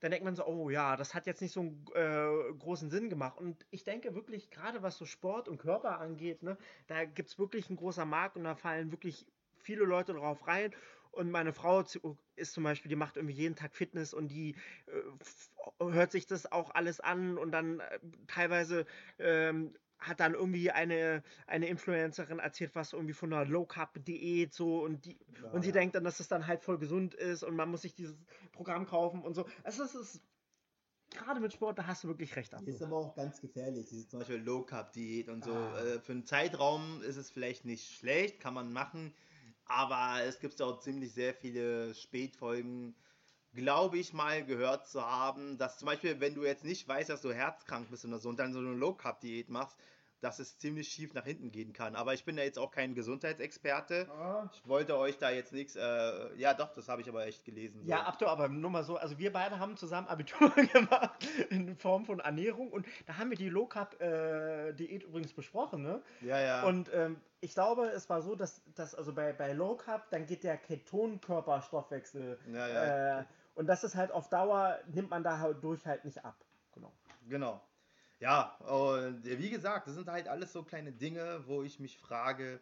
dann 0.00 0.10
denkt 0.10 0.24
man 0.24 0.36
so, 0.36 0.46
oh 0.46 0.70
ja, 0.70 0.96
das 0.96 1.14
hat 1.14 1.26
jetzt 1.26 1.40
nicht 1.40 1.52
so 1.52 1.60
einen 1.60 1.84
äh, 1.94 2.52
großen 2.58 2.90
Sinn 2.90 3.08
gemacht. 3.08 3.38
Und 3.38 3.64
ich 3.70 3.84
denke 3.84 4.14
wirklich, 4.14 4.50
gerade 4.50 4.82
was 4.82 4.96
so 4.96 5.06
Sport 5.06 5.48
und 5.48 5.58
Körper 5.58 5.98
angeht, 6.00 6.42
ne, 6.42 6.56
da 6.86 7.04
gibt 7.04 7.30
es 7.30 7.38
wirklich 7.38 7.68
einen 7.68 7.78
großen 7.78 8.08
Markt 8.08 8.36
und 8.36 8.44
da 8.44 8.54
fallen 8.54 8.92
wirklich 8.92 9.26
viele 9.56 9.84
Leute 9.84 10.12
drauf 10.12 10.46
rein. 10.46 10.74
Und 11.12 11.30
meine 11.30 11.54
Frau 11.54 11.82
ist 12.36 12.52
zum 12.52 12.64
Beispiel, 12.64 12.90
die 12.90 12.96
macht 12.96 13.16
irgendwie 13.16 13.34
jeden 13.34 13.56
Tag 13.56 13.74
Fitness 13.74 14.12
und 14.12 14.28
die 14.28 14.54
äh, 14.86 15.82
hört 15.82 16.12
sich 16.12 16.26
das 16.26 16.52
auch 16.52 16.74
alles 16.74 17.00
an 17.00 17.38
und 17.38 17.52
dann 17.52 17.80
äh, 17.80 17.98
teilweise 18.26 18.84
ähm, 19.18 19.74
hat 19.98 20.20
dann 20.20 20.34
irgendwie 20.34 20.70
eine, 20.70 21.22
eine 21.46 21.68
Influencerin 21.68 22.38
erzählt, 22.38 22.74
was 22.74 22.92
irgendwie 22.92 23.14
von 23.14 23.32
einer 23.32 23.44
Low 23.44 23.64
Carb 23.64 24.04
Diät 24.04 24.52
so 24.52 24.82
und 24.82 25.04
die 25.04 25.18
ja, 25.42 25.50
und 25.50 25.62
sie 25.62 25.68
ja. 25.68 25.74
denkt 25.74 25.94
dann, 25.94 26.04
dass 26.04 26.20
es 26.20 26.28
dann 26.28 26.46
halt 26.46 26.62
voll 26.62 26.78
gesund 26.78 27.14
ist 27.14 27.42
und 27.42 27.56
man 27.56 27.70
muss 27.70 27.82
sich 27.82 27.94
dieses 27.94 28.16
Programm 28.52 28.86
kaufen 28.86 29.22
und 29.22 29.34
so. 29.34 29.46
Also 29.64 29.84
es 29.84 29.94
ist 29.94 30.22
gerade 31.10 31.40
mit 31.40 31.52
Sport, 31.52 31.78
da 31.78 31.86
hast 31.86 32.04
du 32.04 32.08
wirklich 32.08 32.36
recht. 32.36 32.52
Ist 32.66 32.82
aber 32.82 32.96
auch 32.96 33.14
ganz 33.14 33.40
gefährlich. 33.40 33.86
Diese 33.88 34.08
zum 34.08 34.20
Beispiel 34.20 34.36
Low 34.36 34.62
Carb 34.62 34.92
Diät 34.92 35.28
und 35.28 35.44
so. 35.44 35.52
Ah. 35.52 35.80
Äh, 35.80 36.00
für 36.00 36.12
einen 36.12 36.24
Zeitraum 36.24 37.02
ist 37.02 37.16
es 37.16 37.30
vielleicht 37.30 37.64
nicht 37.64 37.90
schlecht, 37.90 38.40
kann 38.40 38.54
man 38.54 38.72
machen. 38.72 39.14
Aber 39.66 40.22
es 40.22 40.38
gibt 40.38 40.60
auch 40.62 40.80
ziemlich 40.80 41.12
sehr 41.12 41.34
viele 41.34 41.94
Spätfolgen, 41.94 42.94
glaube 43.56 43.98
ich 43.98 44.12
mal 44.12 44.44
gehört 44.44 44.86
zu 44.86 45.04
haben, 45.04 45.58
dass 45.58 45.78
zum 45.78 45.86
Beispiel, 45.86 46.20
wenn 46.20 46.34
du 46.34 46.44
jetzt 46.44 46.64
nicht 46.64 46.86
weißt, 46.86 47.10
dass 47.10 47.22
du 47.22 47.32
herzkrank 47.32 47.90
bist 47.90 48.04
oder 48.04 48.18
so 48.18 48.28
und 48.28 48.38
dann 48.38 48.52
so 48.52 48.60
eine 48.60 48.74
Low-Carb-Diät 48.74 49.48
machst, 49.48 49.76
dass 50.20 50.38
es 50.38 50.58
ziemlich 50.58 50.88
schief 50.88 51.14
nach 51.14 51.24
hinten 51.24 51.52
gehen 51.52 51.72
kann. 51.72 51.94
Aber 51.94 52.14
ich 52.14 52.24
bin 52.24 52.36
da 52.36 52.42
jetzt 52.42 52.58
auch 52.58 52.70
kein 52.70 52.94
Gesundheitsexperte. 52.94 54.08
Ah. 54.10 54.48
Ich 54.52 54.66
wollte 54.66 54.96
euch 54.96 55.18
da 55.18 55.30
jetzt 55.30 55.52
nichts. 55.52 55.76
Äh, 55.76 56.34
ja, 56.36 56.54
doch, 56.54 56.72
das 56.72 56.88
habe 56.88 57.02
ich 57.02 57.08
aber 57.08 57.26
echt 57.26 57.44
gelesen. 57.44 57.82
So. 57.82 57.90
Ja, 57.90 58.04
Abdo, 58.04 58.26
aber 58.26 58.48
nur 58.48 58.70
mal 58.70 58.82
so. 58.82 58.96
Also, 58.96 59.18
wir 59.18 59.32
beide 59.32 59.58
haben 59.58 59.76
zusammen 59.76 60.08
Abitur 60.08 60.50
gemacht 60.72 61.26
in 61.50 61.76
Form 61.76 62.06
von 62.06 62.20
Ernährung 62.20 62.72
und 62.72 62.86
da 63.06 63.18
haben 63.18 63.30
wir 63.30 63.36
die 63.36 63.48
Low 63.48 63.66
Carb 63.66 64.00
äh, 64.00 64.72
Diät 64.72 65.02
übrigens 65.02 65.32
besprochen, 65.32 65.82
ne? 65.82 66.02
Ja, 66.22 66.40
ja. 66.40 66.64
Und 66.64 66.90
ähm, 66.94 67.20
ich 67.40 67.52
glaube, 67.52 67.86
es 67.88 68.08
war 68.08 68.22
so, 68.22 68.34
dass, 68.34 68.62
dass 68.74 68.94
also 68.94 69.12
bei, 69.12 69.32
bei 69.32 69.52
Low 69.52 69.76
Carb, 69.76 70.08
dann 70.10 70.26
geht 70.26 70.44
der 70.44 70.56
Ketonkörperstoffwechsel. 70.56 72.38
Ja, 72.52 72.68
ja. 72.68 73.20
Äh, 73.20 73.24
und 73.56 73.66
das 73.66 73.82
ist 73.82 73.96
halt 73.96 74.12
auf 74.12 74.28
Dauer, 74.28 74.78
nimmt 74.86 75.10
man 75.10 75.24
da 75.24 75.38
halt 75.38 75.64
durch 75.64 75.84
halt 75.84 76.04
nicht 76.04 76.24
ab. 76.24 76.36
Genau. 76.72 76.92
Genau. 77.28 77.60
Ja, 78.20 78.56
und 78.58 79.24
wie 79.24 79.50
gesagt, 79.50 79.88
das 79.88 79.94
sind 79.94 80.08
halt 80.08 80.28
alles 80.28 80.52
so 80.52 80.62
kleine 80.62 80.92
Dinge, 80.92 81.42
wo 81.46 81.62
ich 81.62 81.80
mich 81.80 81.98
frage, 81.98 82.60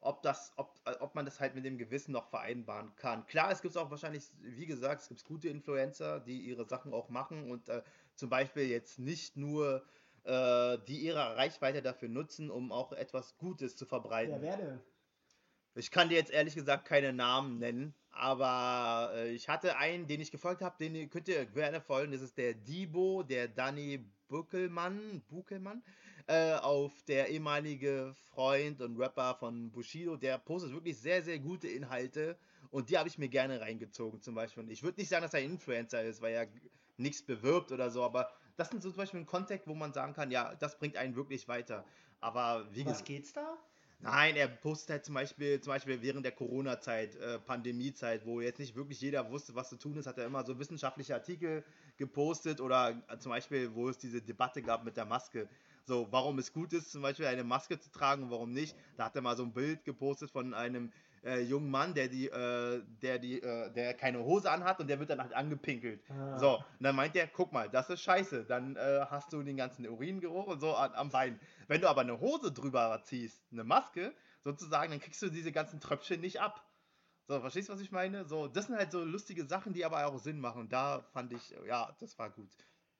ob, 0.00 0.22
das, 0.22 0.52
ob, 0.56 0.78
ob 1.00 1.14
man 1.14 1.24
das 1.24 1.40
halt 1.40 1.54
mit 1.54 1.64
dem 1.64 1.78
Gewissen 1.78 2.12
noch 2.12 2.28
vereinbaren 2.28 2.94
kann. 2.96 3.26
Klar, 3.26 3.50
es 3.50 3.62
gibt 3.62 3.76
auch 3.76 3.90
wahrscheinlich, 3.90 4.30
wie 4.40 4.66
gesagt, 4.66 5.02
es 5.02 5.08
gibt 5.08 5.24
gute 5.24 5.48
Influencer, 5.48 6.20
die 6.20 6.40
ihre 6.40 6.64
Sachen 6.64 6.92
auch 6.92 7.08
machen 7.08 7.50
und 7.50 7.68
äh, 7.68 7.82
zum 8.14 8.28
Beispiel 8.28 8.64
jetzt 8.64 8.98
nicht 8.98 9.36
nur 9.36 9.84
äh, 10.24 10.78
die 10.86 10.98
ihre 10.98 11.36
Reichweite 11.36 11.82
dafür 11.82 12.08
nutzen, 12.08 12.50
um 12.50 12.72
auch 12.72 12.92
etwas 12.92 13.36
Gutes 13.38 13.76
zu 13.76 13.86
verbreiten. 13.86 14.34
Ja, 14.34 14.42
wer 14.42 14.56
denn? 14.56 14.80
Ich 15.74 15.90
kann 15.90 16.08
dir 16.08 16.16
jetzt 16.16 16.30
ehrlich 16.30 16.54
gesagt 16.54 16.84
keine 16.84 17.12
Namen 17.12 17.58
nennen, 17.58 17.94
aber 18.12 19.12
äh, 19.14 19.32
ich 19.32 19.48
hatte 19.48 19.76
einen, 19.76 20.06
den 20.06 20.20
ich 20.20 20.30
gefolgt 20.30 20.62
habe, 20.62 20.76
den 20.78 21.10
könnt 21.10 21.28
ihr 21.28 21.46
gerne 21.46 21.80
folgen. 21.80 22.12
Das 22.12 22.20
ist 22.20 22.36
der 22.38 22.54
Dibo, 22.54 23.22
der 23.22 23.48
Danny 23.48 24.04
Buckelmann, 24.28 25.22
Buckelmann, 25.28 25.82
äh, 26.26 26.54
auf 26.54 26.92
der 27.04 27.28
ehemalige 27.28 28.14
Freund 28.30 28.80
und 28.80 28.98
Rapper 28.98 29.34
von 29.34 29.70
Bushido. 29.72 30.16
Der 30.16 30.38
postet 30.38 30.72
wirklich 30.72 30.98
sehr, 30.98 31.22
sehr 31.22 31.38
gute 31.38 31.68
Inhalte 31.68 32.38
und 32.70 32.90
die 32.90 32.98
habe 32.98 33.08
ich 33.08 33.18
mir 33.18 33.28
gerne 33.28 33.60
reingezogen 33.60 34.20
zum 34.20 34.34
Beispiel. 34.34 34.70
Ich 34.70 34.82
würde 34.82 35.00
nicht 35.00 35.08
sagen, 35.08 35.22
dass 35.22 35.34
er 35.34 35.40
ein 35.40 35.50
Influencer 35.50 36.02
ist, 36.02 36.22
weil 36.22 36.34
er 36.34 36.48
nichts 36.96 37.22
bewirbt 37.22 37.72
oder 37.72 37.90
so, 37.90 38.02
aber 38.02 38.30
das 38.56 38.68
sind 38.68 38.82
so 38.82 38.90
zum 38.90 38.98
Beispiel 38.98 39.20
ein 39.20 39.26
Kontext, 39.26 39.66
wo 39.66 39.74
man 39.74 39.92
sagen 39.92 40.12
kann, 40.12 40.30
ja, 40.30 40.54
das 40.56 40.78
bringt 40.78 40.96
einen 40.96 41.16
wirklich 41.16 41.48
weiter. 41.48 41.84
Aber 42.20 42.66
wie 42.72 42.86
Was 42.86 43.04
geht's 43.04 43.32
da? 43.32 43.58
Nein, 44.02 44.34
er 44.34 44.48
postet 44.48 44.90
halt 44.90 45.04
zum 45.04 45.14
Beispiel, 45.14 45.60
zum 45.60 45.72
Beispiel 45.72 46.02
während 46.02 46.24
der 46.24 46.32
Corona-Zeit, 46.32 47.14
äh, 47.16 47.38
Pandemie-Zeit, 47.38 48.26
wo 48.26 48.40
jetzt 48.40 48.58
nicht 48.58 48.74
wirklich 48.74 49.00
jeder 49.00 49.30
wusste, 49.30 49.54
was 49.54 49.68
zu 49.68 49.76
tun 49.76 49.96
ist, 49.96 50.06
hat 50.06 50.18
er 50.18 50.26
immer 50.26 50.44
so 50.44 50.58
wissenschaftliche 50.58 51.14
Artikel 51.14 51.64
gepostet 51.98 52.60
oder 52.60 53.00
äh, 53.08 53.18
zum 53.18 53.30
Beispiel, 53.30 53.74
wo 53.74 53.88
es 53.88 53.98
diese 53.98 54.20
Debatte 54.20 54.60
gab 54.60 54.84
mit 54.84 54.96
der 54.96 55.04
Maske. 55.04 55.48
So, 55.84 56.08
warum 56.10 56.38
es 56.38 56.52
gut 56.52 56.72
ist, 56.72 56.90
zum 56.90 57.02
Beispiel 57.02 57.26
eine 57.26 57.44
Maske 57.44 57.78
zu 57.78 57.90
tragen 57.90 58.24
und 58.24 58.30
warum 58.30 58.52
nicht. 58.52 58.76
Da 58.96 59.04
hat 59.06 59.16
er 59.16 59.22
mal 59.22 59.36
so 59.36 59.44
ein 59.44 59.52
Bild 59.52 59.84
gepostet 59.84 60.30
von 60.30 60.52
einem 60.54 60.92
äh, 61.24 61.40
jungen 61.40 61.70
Mann, 61.70 61.94
der 61.94 62.08
die, 62.08 62.28
äh, 62.28 62.82
der 63.02 63.18
die, 63.18 63.42
äh, 63.42 63.70
der 63.70 63.94
keine 63.94 64.24
Hose 64.24 64.50
anhat 64.50 64.80
und 64.80 64.88
der 64.88 64.98
wird 64.98 65.10
dann 65.10 65.20
halt 65.20 65.32
angepinkelt. 65.32 66.02
Ah. 66.10 66.38
So, 66.38 66.56
und 66.56 66.64
dann 66.80 66.96
meint 66.96 67.16
er, 67.16 67.26
guck 67.28 67.52
mal, 67.52 67.68
das 67.68 67.90
ist 67.90 68.02
scheiße. 68.02 68.44
Dann 68.44 68.76
äh, 68.76 69.06
hast 69.08 69.32
du 69.32 69.42
den 69.42 69.56
ganzen 69.56 69.88
Uringeruch 69.88 70.46
und 70.46 70.60
so 70.60 70.74
an, 70.74 70.92
am 70.94 71.10
Bein. 71.10 71.38
Wenn 71.72 71.80
du 71.80 71.88
aber 71.88 72.02
eine 72.02 72.20
Hose 72.20 72.52
drüber 72.52 73.00
ziehst, 73.02 73.42
eine 73.50 73.64
Maske, 73.64 74.14
sozusagen, 74.44 74.90
dann 74.90 75.00
kriegst 75.00 75.22
du 75.22 75.30
diese 75.30 75.52
ganzen 75.52 75.80
Tröpfchen 75.80 76.20
nicht 76.20 76.38
ab. 76.38 76.70
So, 77.28 77.40
verstehst 77.40 77.70
du, 77.70 77.72
was 77.72 77.80
ich 77.80 77.90
meine? 77.90 78.26
So, 78.26 78.46
das 78.46 78.66
sind 78.66 78.76
halt 78.76 78.92
so 78.92 79.02
lustige 79.02 79.46
Sachen, 79.46 79.72
die 79.72 79.86
aber 79.86 80.06
auch 80.06 80.18
Sinn 80.18 80.38
machen. 80.38 80.60
Und 80.60 80.72
da 80.74 81.00
fand 81.14 81.32
ich, 81.32 81.56
ja, 81.66 81.96
das 81.98 82.18
war 82.18 82.28
gut. 82.28 82.50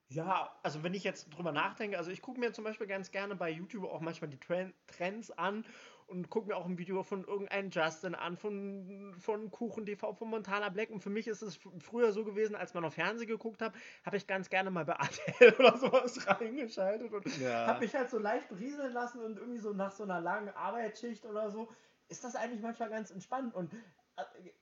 Ja, 0.08 0.58
also 0.62 0.82
wenn 0.82 0.94
ich 0.94 1.04
jetzt 1.04 1.28
drüber 1.34 1.52
nachdenke, 1.52 1.98
also 1.98 2.10
ich 2.10 2.22
gucke 2.22 2.40
mir 2.40 2.54
zum 2.54 2.64
Beispiel 2.64 2.86
ganz 2.86 3.10
gerne 3.10 3.36
bei 3.36 3.50
YouTube 3.50 3.84
auch 3.84 4.00
manchmal 4.00 4.30
die 4.30 4.40
Trends 4.86 5.30
an 5.32 5.66
und 6.12 6.28
gucke 6.30 6.48
mir 6.48 6.56
auch 6.56 6.66
ein 6.66 6.78
Video 6.78 7.02
von 7.02 7.24
irgendeinem 7.24 7.70
Justin 7.70 8.14
an, 8.14 8.36
von, 8.36 9.14
von 9.18 9.50
Kuchen 9.50 9.86
TV, 9.86 10.12
von 10.12 10.28
Montana 10.28 10.68
Black. 10.68 10.90
Und 10.90 11.00
für 11.00 11.10
mich 11.10 11.26
ist 11.26 11.42
es 11.42 11.58
früher 11.78 12.12
so 12.12 12.24
gewesen, 12.24 12.54
als 12.54 12.74
man 12.74 12.84
auf 12.84 12.94
Fernsehen 12.94 13.28
geguckt 13.28 13.62
hat, 13.62 13.72
habe 14.04 14.18
ich 14.18 14.26
ganz 14.26 14.50
gerne 14.50 14.70
mal 14.70 14.84
bei 14.84 14.92
RTL 14.92 15.54
oder 15.58 15.76
sowas 15.78 16.26
reingeschaltet 16.28 17.12
und 17.12 17.38
ja. 17.38 17.66
habe 17.66 17.80
mich 17.80 17.94
halt 17.94 18.10
so 18.10 18.18
leicht 18.18 18.48
berieseln 18.48 18.92
lassen 18.92 19.20
und 19.20 19.38
irgendwie 19.38 19.58
so 19.58 19.72
nach 19.72 19.90
so 19.90 20.04
einer 20.04 20.20
langen 20.20 20.50
Arbeitsschicht 20.50 21.24
oder 21.24 21.50
so 21.50 21.68
ist 22.08 22.22
das 22.24 22.36
eigentlich 22.36 22.60
manchmal 22.60 22.90
ganz 22.90 23.10
entspannt. 23.10 23.54
Und 23.54 23.72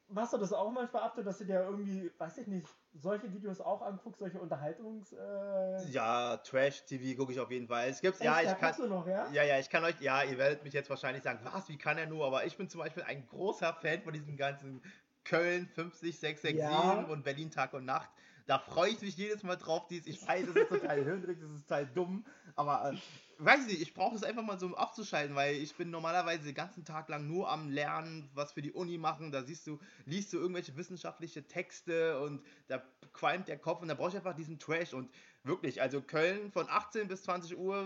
machst 0.09 0.33
du 0.33 0.39
das 0.39 0.53
auch 0.53 0.71
manchmal 0.71 1.03
ab, 1.03 1.19
dass 1.25 1.39
du 1.39 1.45
dir 1.45 1.61
irgendwie, 1.61 2.11
weiß 2.19 2.39
ich 2.39 2.47
nicht, 2.47 2.67
solche 2.95 3.33
Videos 3.33 3.61
auch 3.61 3.83
anguckst, 3.83 4.21
solche 4.21 4.41
Unterhaltungs. 4.41 5.13
Äh 5.13 5.91
ja, 5.91 6.37
Trash-TV 6.39 7.17
gucke 7.17 7.33
ich 7.33 7.41
auf 7.41 7.51
jeden 7.51 7.69
Fall. 7.69 7.89
Es 7.89 8.01
gibt's, 8.01 8.21
Echt, 8.21 8.27
ja, 8.27 8.43
ich 8.43 8.59
kann. 8.59 8.75
Du 8.77 8.87
noch, 8.87 9.07
ja? 9.07 9.29
ja, 9.33 9.43
ja, 9.45 9.59
ich 9.59 9.71
kann 9.71 9.85
euch, 9.85 10.01
ja, 10.01 10.23
ihr 10.23 10.39
werdet 10.39 10.65
mich 10.65 10.73
jetzt 10.73 10.91
wahrscheinlich 10.91 11.23
sagen, 11.23 11.41
was, 11.45 11.69
wie 11.69 11.79
kann 11.79 11.99
er 11.99 12.07
nur? 12.07 12.27
Aber 12.27 12.45
ich 12.45 12.57
bin 12.57 12.69
zum 12.69 12.81
Beispiel 12.81 13.03
ein 13.05 13.27
großer 13.29 13.73
Fan 13.75 14.03
von 14.03 14.13
diesen 14.13 14.37
ganzen 14.37 14.83
Köln 15.25 15.69
50, 15.75 16.19
667 16.19 16.59
ja. 16.59 17.05
und 17.13 17.23
Berlin 17.25 17.51
Tag 17.51 17.73
und 17.75 17.85
Nacht. 17.85 18.11
Da 18.47 18.59
freue 18.59 18.91
ich 18.91 19.01
mich 19.01 19.17
jedes 19.17 19.43
Mal 19.43 19.57
drauf. 19.57 19.87
Dies, 19.87 20.07
ich 20.07 20.27
weiß, 20.27 20.47
das 20.47 20.57
ist 20.57 20.69
total 20.69 21.05
hirnrig, 21.05 21.39
das 21.41 21.51
ist 21.51 21.69
total 21.69 21.87
dumm, 21.87 22.25
aber 22.57 22.93
äh, 22.93 22.97
weiß 23.44 23.66
nicht, 23.66 23.81
ich 23.81 23.94
brauche 23.94 24.16
es 24.16 24.22
einfach 24.22 24.42
mal 24.42 24.59
so 24.59 24.74
abzuschalten, 24.76 25.35
weil 25.35 25.57
ich 25.57 25.74
bin 25.74 25.90
normalerweise 25.90 26.44
den 26.44 26.55
ganzen 26.55 26.85
Tag 26.85 27.09
lang 27.09 27.26
nur 27.26 27.50
am 27.50 27.70
Lernen, 27.70 28.31
was 28.35 28.53
für 28.53 28.62
die 28.62 28.72
Uni 28.72 28.98
machen. 28.98 29.33
Da 29.33 29.42
siehst 29.42 29.66
du, 29.66 29.79
liest 30.05 30.33
du 30.33 30.38
irgendwelche 30.38 30.76
wissenschaftliche 30.76 31.46
Texte 31.46 32.20
und 32.20 32.44
da 32.68 32.83
qualmt 33.12 33.48
der 33.48 33.59
Kopf 33.59 33.83
und 33.83 33.88
da 33.88 33.94
brauche 33.94 34.11
ich 34.11 34.16
einfach 34.16 34.35
diesen 34.35 34.59
Trash 34.59 34.92
und 34.92 35.11
wirklich, 35.42 35.81
also 35.81 36.03
Köln 36.03 36.53
von 36.53 36.68
18 36.68 37.09
bis 37.09 37.22
20 37.22 37.57
Uhr, 37.57 37.85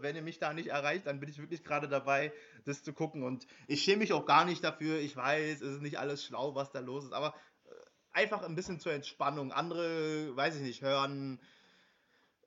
wenn 0.00 0.16
ihr 0.16 0.22
mich 0.22 0.38
da 0.38 0.52
nicht 0.52 0.68
erreicht, 0.68 1.06
dann 1.06 1.20
bin 1.20 1.28
ich 1.28 1.38
wirklich 1.38 1.62
gerade 1.62 1.88
dabei, 1.88 2.32
das 2.64 2.82
zu 2.82 2.92
gucken 2.92 3.22
und 3.22 3.46
ich 3.68 3.82
schäme 3.82 3.98
mich 3.98 4.12
auch 4.12 4.26
gar 4.26 4.44
nicht 4.44 4.64
dafür. 4.64 4.98
Ich 4.98 5.16
weiß, 5.16 5.60
es 5.60 5.74
ist 5.74 5.82
nicht 5.82 5.98
alles 5.98 6.24
schlau, 6.24 6.54
was 6.54 6.72
da 6.72 6.80
los 6.80 7.04
ist, 7.04 7.12
aber 7.12 7.34
äh, 7.66 7.70
einfach 8.12 8.42
ein 8.42 8.56
bisschen 8.56 8.80
zur 8.80 8.92
Entspannung. 8.92 9.52
Andere, 9.52 10.34
weiß 10.34 10.56
ich 10.56 10.62
nicht, 10.62 10.82
hören 10.82 11.40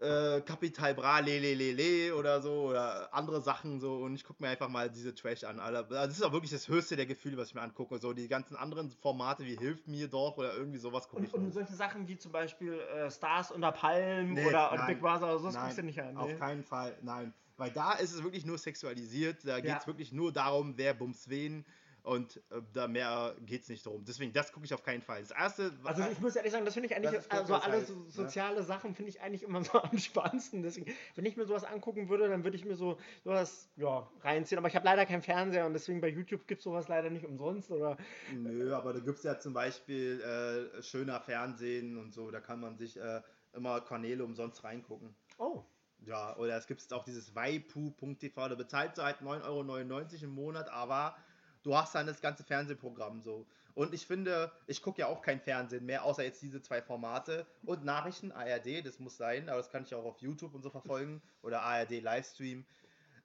äh, 0.03 0.41
Capital 0.41 0.93
Bra, 0.93 1.19
le, 1.19 1.39
le, 1.39 1.53
le, 1.53 1.71
le 1.71 2.15
oder 2.15 2.41
so 2.41 2.69
oder 2.69 3.13
andere 3.13 3.41
Sachen 3.41 3.79
so 3.79 3.97
und 3.97 4.15
ich 4.15 4.23
gucke 4.23 4.43
mir 4.43 4.49
einfach 4.49 4.69
mal 4.69 4.89
diese 4.89 5.15
Trash 5.15 5.43
an. 5.43 5.59
Alter. 5.59 5.79
Also 5.79 5.95
das 5.95 6.17
ist 6.17 6.23
auch 6.23 6.33
wirklich 6.33 6.51
das 6.51 6.67
höchste 6.67 6.95
der 6.95 7.05
Gefühle, 7.05 7.37
was 7.37 7.49
ich 7.49 7.55
mir 7.55 7.61
angucke. 7.61 7.97
So 7.97 8.13
die 8.13 8.27
ganzen 8.27 8.55
anderen 8.55 8.91
Formate 8.91 9.45
wie 9.45 9.55
Hilf 9.55 9.87
mir 9.87 10.07
doch 10.07 10.37
oder 10.37 10.55
irgendwie 10.55 10.79
sowas 10.79 11.07
gucke 11.07 11.23
ich. 11.23 11.33
Und 11.33 11.45
nicht. 11.45 11.53
solche 11.53 11.73
Sachen 11.73 12.07
wie 12.07 12.17
zum 12.17 12.31
Beispiel 12.31 12.73
äh, 12.73 13.09
Stars 13.09 13.51
unter 13.51 13.71
Palmen 13.71 14.33
nee, 14.33 14.45
oder 14.45 14.75
nein, 14.75 14.87
Big 14.87 14.99
Brother 14.99 15.23
oder 15.23 15.39
so, 15.39 15.45
das 15.47 15.59
guckst 15.59 15.77
du 15.77 15.83
nicht 15.83 16.01
an. 16.01 16.13
Nee. 16.13 16.19
Auf 16.19 16.39
keinen 16.39 16.63
Fall, 16.63 16.97
nein. 17.01 17.33
Weil 17.57 17.71
da 17.71 17.93
ist 17.93 18.13
es 18.13 18.23
wirklich 18.23 18.45
nur 18.45 18.57
sexualisiert, 18.57 19.45
da 19.45 19.59
geht 19.59 19.77
es 19.77 19.83
ja. 19.83 19.87
wirklich 19.87 20.11
nur 20.11 20.33
darum, 20.33 20.73
wer 20.75 20.93
bumst 20.93 21.29
wen 21.29 21.65
Und 22.03 22.35
äh, 22.51 22.61
da 22.73 22.89
mehr 22.89 23.33
geht 23.45 23.61
es 23.61 23.69
nicht 23.69 23.85
darum. 23.85 24.03
Deswegen, 24.03 24.33
das 24.33 24.51
gucke 24.51 24.65
ich 24.65 24.73
auf 24.73 24.83
keinen 24.83 25.01
Fall. 25.01 25.21
Das 25.21 25.31
erste. 25.31 25.71
Also 25.85 26.03
ich 26.11 26.19
muss 26.19 26.35
ehrlich 26.35 26.51
sagen, 26.51 26.65
das 26.65 26.73
finde 26.73 26.89
ich 26.89 26.95
eigentlich, 26.97 27.31
also 27.31 27.55
alle 27.55 27.77
heißt, 27.77 27.87
so, 27.87 28.05
soziale 28.09 28.57
ja. 28.57 28.63
Sachen 28.63 28.93
finde 28.93 29.09
ich 29.09 29.21
eigentlich 29.21 29.43
immer 29.43 29.63
so 29.63 29.81
am 29.81 29.97
spannendsten. 29.97 30.63
Deswegen, 30.63 30.93
wenn 31.15 31.25
ich 31.25 31.37
mir 31.37 31.45
sowas 31.45 31.63
angucken 31.63 32.09
würde, 32.09 32.27
dann 32.27 32.43
würde 32.43 32.57
ich 32.57 32.65
mir 32.65 32.75
so 32.75 32.97
sowas 33.23 33.69
ja, 33.77 34.05
reinziehen. 34.21 34.59
Aber 34.59 34.67
ich 34.67 34.75
habe 34.75 34.83
leider 34.83 35.05
keinen 35.05 35.21
Fernseher 35.21 35.65
und 35.65 35.71
deswegen 35.71 36.01
bei 36.01 36.09
YouTube 36.09 36.45
gibt 36.45 36.59
es 36.59 36.65
sowas 36.65 36.89
leider 36.89 37.09
nicht 37.09 37.25
umsonst. 37.25 37.71
Oder, 37.71 37.95
Nö, 38.33 38.75
aber 38.75 38.91
da 38.91 38.99
gibt 38.99 39.19
es 39.19 39.23
ja 39.23 39.39
zum 39.39 39.53
Beispiel 39.53 40.19
äh, 40.19 40.83
schöner 40.83 41.21
Fernsehen 41.21 41.97
und 41.97 42.13
so, 42.13 42.31
da 42.31 42.41
kann 42.41 42.59
man 42.59 42.77
sich 42.77 42.99
äh, 42.99 43.21
immer 43.53 43.79
Kanäle 43.79 44.25
umsonst 44.25 44.61
reingucken. 44.65 45.15
Oh. 45.37 45.63
Ja, 46.05 46.35
oder 46.35 46.57
es 46.57 46.67
gibt 46.67 46.91
auch 46.91 47.05
dieses 47.05 47.33
waipu.tv, 47.33 48.49
da 48.49 48.55
bezahlt 48.55 48.97
du 48.97 49.03
halt 49.03 49.21
9,99 49.21 49.45
Euro 49.45 50.23
im 50.23 50.29
Monat, 50.31 50.69
aber 50.69 51.15
du 51.63 51.75
hast 51.75 51.95
dann 51.95 52.05
das 52.05 52.21
ganze 52.21 52.43
Fernsehprogramm 52.43 53.21
so. 53.21 53.47
Und 53.73 53.93
ich 53.93 54.05
finde, 54.05 54.51
ich 54.67 54.81
gucke 54.81 55.01
ja 55.01 55.07
auch 55.07 55.21
kein 55.21 55.39
Fernsehen 55.39 55.85
mehr, 55.85 56.03
außer 56.03 56.23
jetzt 56.23 56.41
diese 56.41 56.61
zwei 56.61 56.81
Formate. 56.81 57.47
Und 57.65 57.83
Nachrichten, 57.83 58.31
ARD, 58.31 58.85
das 58.85 58.99
muss 58.99 59.17
sein, 59.17 59.49
aber 59.49 59.57
das 59.57 59.69
kann 59.69 59.83
ich 59.83 59.95
auch 59.95 60.05
auf 60.05 60.19
YouTube 60.19 60.53
und 60.53 60.61
so 60.61 60.69
verfolgen. 60.69 61.21
Oder 61.41 61.61
ARD 61.61 62.01
Livestream. 62.01 62.65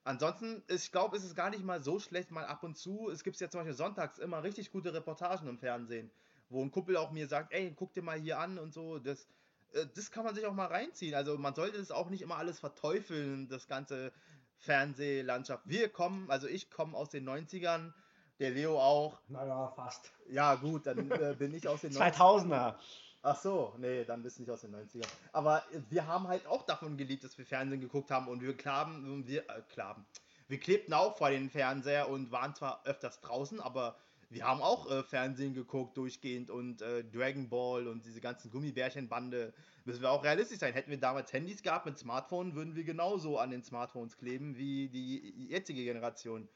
Ansonsten, 0.03 0.63
ich 0.67 0.91
glaube, 0.91 1.17
es 1.17 1.23
ist 1.23 1.35
gar 1.35 1.51
nicht 1.51 1.63
mal 1.63 1.83
so 1.83 1.99
schlecht, 1.99 2.31
mal 2.31 2.45
ab 2.45 2.63
und 2.63 2.75
zu. 2.75 3.09
Es 3.11 3.23
gibt 3.23 3.39
ja 3.39 3.49
zum 3.49 3.59
Beispiel 3.59 3.75
sonntags 3.75 4.17
immer 4.17 4.41
richtig 4.41 4.71
gute 4.71 4.93
Reportagen 4.93 5.47
im 5.47 5.59
Fernsehen, 5.59 6.09
wo 6.49 6.63
ein 6.63 6.71
Kumpel 6.71 6.97
auch 6.97 7.11
mir 7.11 7.27
sagt, 7.27 7.53
ey, 7.53 7.73
guck 7.75 7.93
dir 7.93 8.01
mal 8.01 8.19
hier 8.19 8.39
an 8.39 8.57
und 8.57 8.73
so. 8.73 8.97
Das, 8.97 9.27
äh, 9.73 9.85
das 9.93 10.09
kann 10.09 10.23
man 10.23 10.33
sich 10.33 10.45
auch 10.45 10.53
mal 10.53 10.65
reinziehen. 10.65 11.13
Also 11.13 11.37
man 11.37 11.53
sollte 11.53 11.77
es 11.77 11.91
auch 11.91 12.09
nicht 12.09 12.23
immer 12.23 12.37
alles 12.37 12.59
verteufeln, 12.59 13.49
das 13.49 13.67
ganze 13.67 14.11
Fernsehlandschaft. 14.57 15.63
Wir 15.67 15.89
kommen, 15.89 16.31
also 16.31 16.47
ich 16.47 16.71
komme 16.71 16.97
aus 16.97 17.09
den 17.09 17.27
90ern 17.27 17.93
der 18.39 18.51
Leo 18.51 18.79
auch. 18.79 19.19
Naja, 19.27 19.71
fast. 19.75 20.11
Ja, 20.29 20.55
gut, 20.55 20.87
dann 20.87 21.11
äh, 21.11 21.35
bin 21.37 21.53
ich 21.53 21.67
aus 21.67 21.81
den 21.81 21.91
2000er. 21.93 22.75
Ach 23.21 23.35
so, 23.35 23.73
nee, 23.77 24.05
dann 24.05 24.23
bist 24.23 24.37
du 24.37 24.43
nicht 24.43 24.51
aus 24.51 24.61
den 24.61 24.73
90ern. 24.73 25.07
Aber 25.33 25.63
wir 25.89 26.07
haben 26.07 26.27
halt 26.27 26.47
auch 26.47 26.65
davon 26.65 26.95
geliebt, 26.95 27.23
dass 27.25 27.37
wir 27.37 27.45
Fernsehen 27.45 27.81
geguckt 27.81 28.11
haben 28.11 28.29
und 28.29 28.41
wir 28.41 28.55
klaben, 28.55 29.27
wir, 29.27 29.41
äh, 29.41 29.61
klaben. 29.73 30.05
Wir 30.47 30.59
klebten 30.59 30.93
auch 30.93 31.17
vor 31.17 31.29
den 31.29 31.49
Fernseher 31.49 32.09
und 32.09 32.31
waren 32.31 32.55
zwar 32.55 32.81
öfters 32.85 33.19
draußen, 33.19 33.59
aber 33.59 33.97
wir 34.29 34.45
haben 34.45 34.61
auch 34.61 34.89
äh, 34.89 35.03
Fernsehen 35.03 35.53
geguckt 35.53 35.97
durchgehend 35.97 36.49
und 36.49 36.81
äh, 36.81 37.03
Dragon 37.03 37.49
Ball 37.49 37.87
und 37.87 38.05
diese 38.05 38.21
ganzen 38.21 38.51
Gummibärchenbande. 38.51 39.53
Müssen 39.85 40.01
wir 40.01 40.11
auch 40.11 40.23
realistisch 40.23 40.59
sein. 40.59 40.73
Hätten 40.73 40.91
wir 40.91 40.99
damals 40.99 41.33
Handys 41.33 41.61
gehabt 41.61 41.87
mit 41.87 41.97
Smartphones, 41.97 42.53
würden 42.53 42.75
wir 42.75 42.83
genauso 42.83 43.39
an 43.39 43.49
den 43.49 43.63
Smartphones 43.63 44.17
kleben 44.17 44.55
wie 44.55 44.87
die 44.87 45.47
jetzige 45.49 45.83
Generation. 45.83 46.47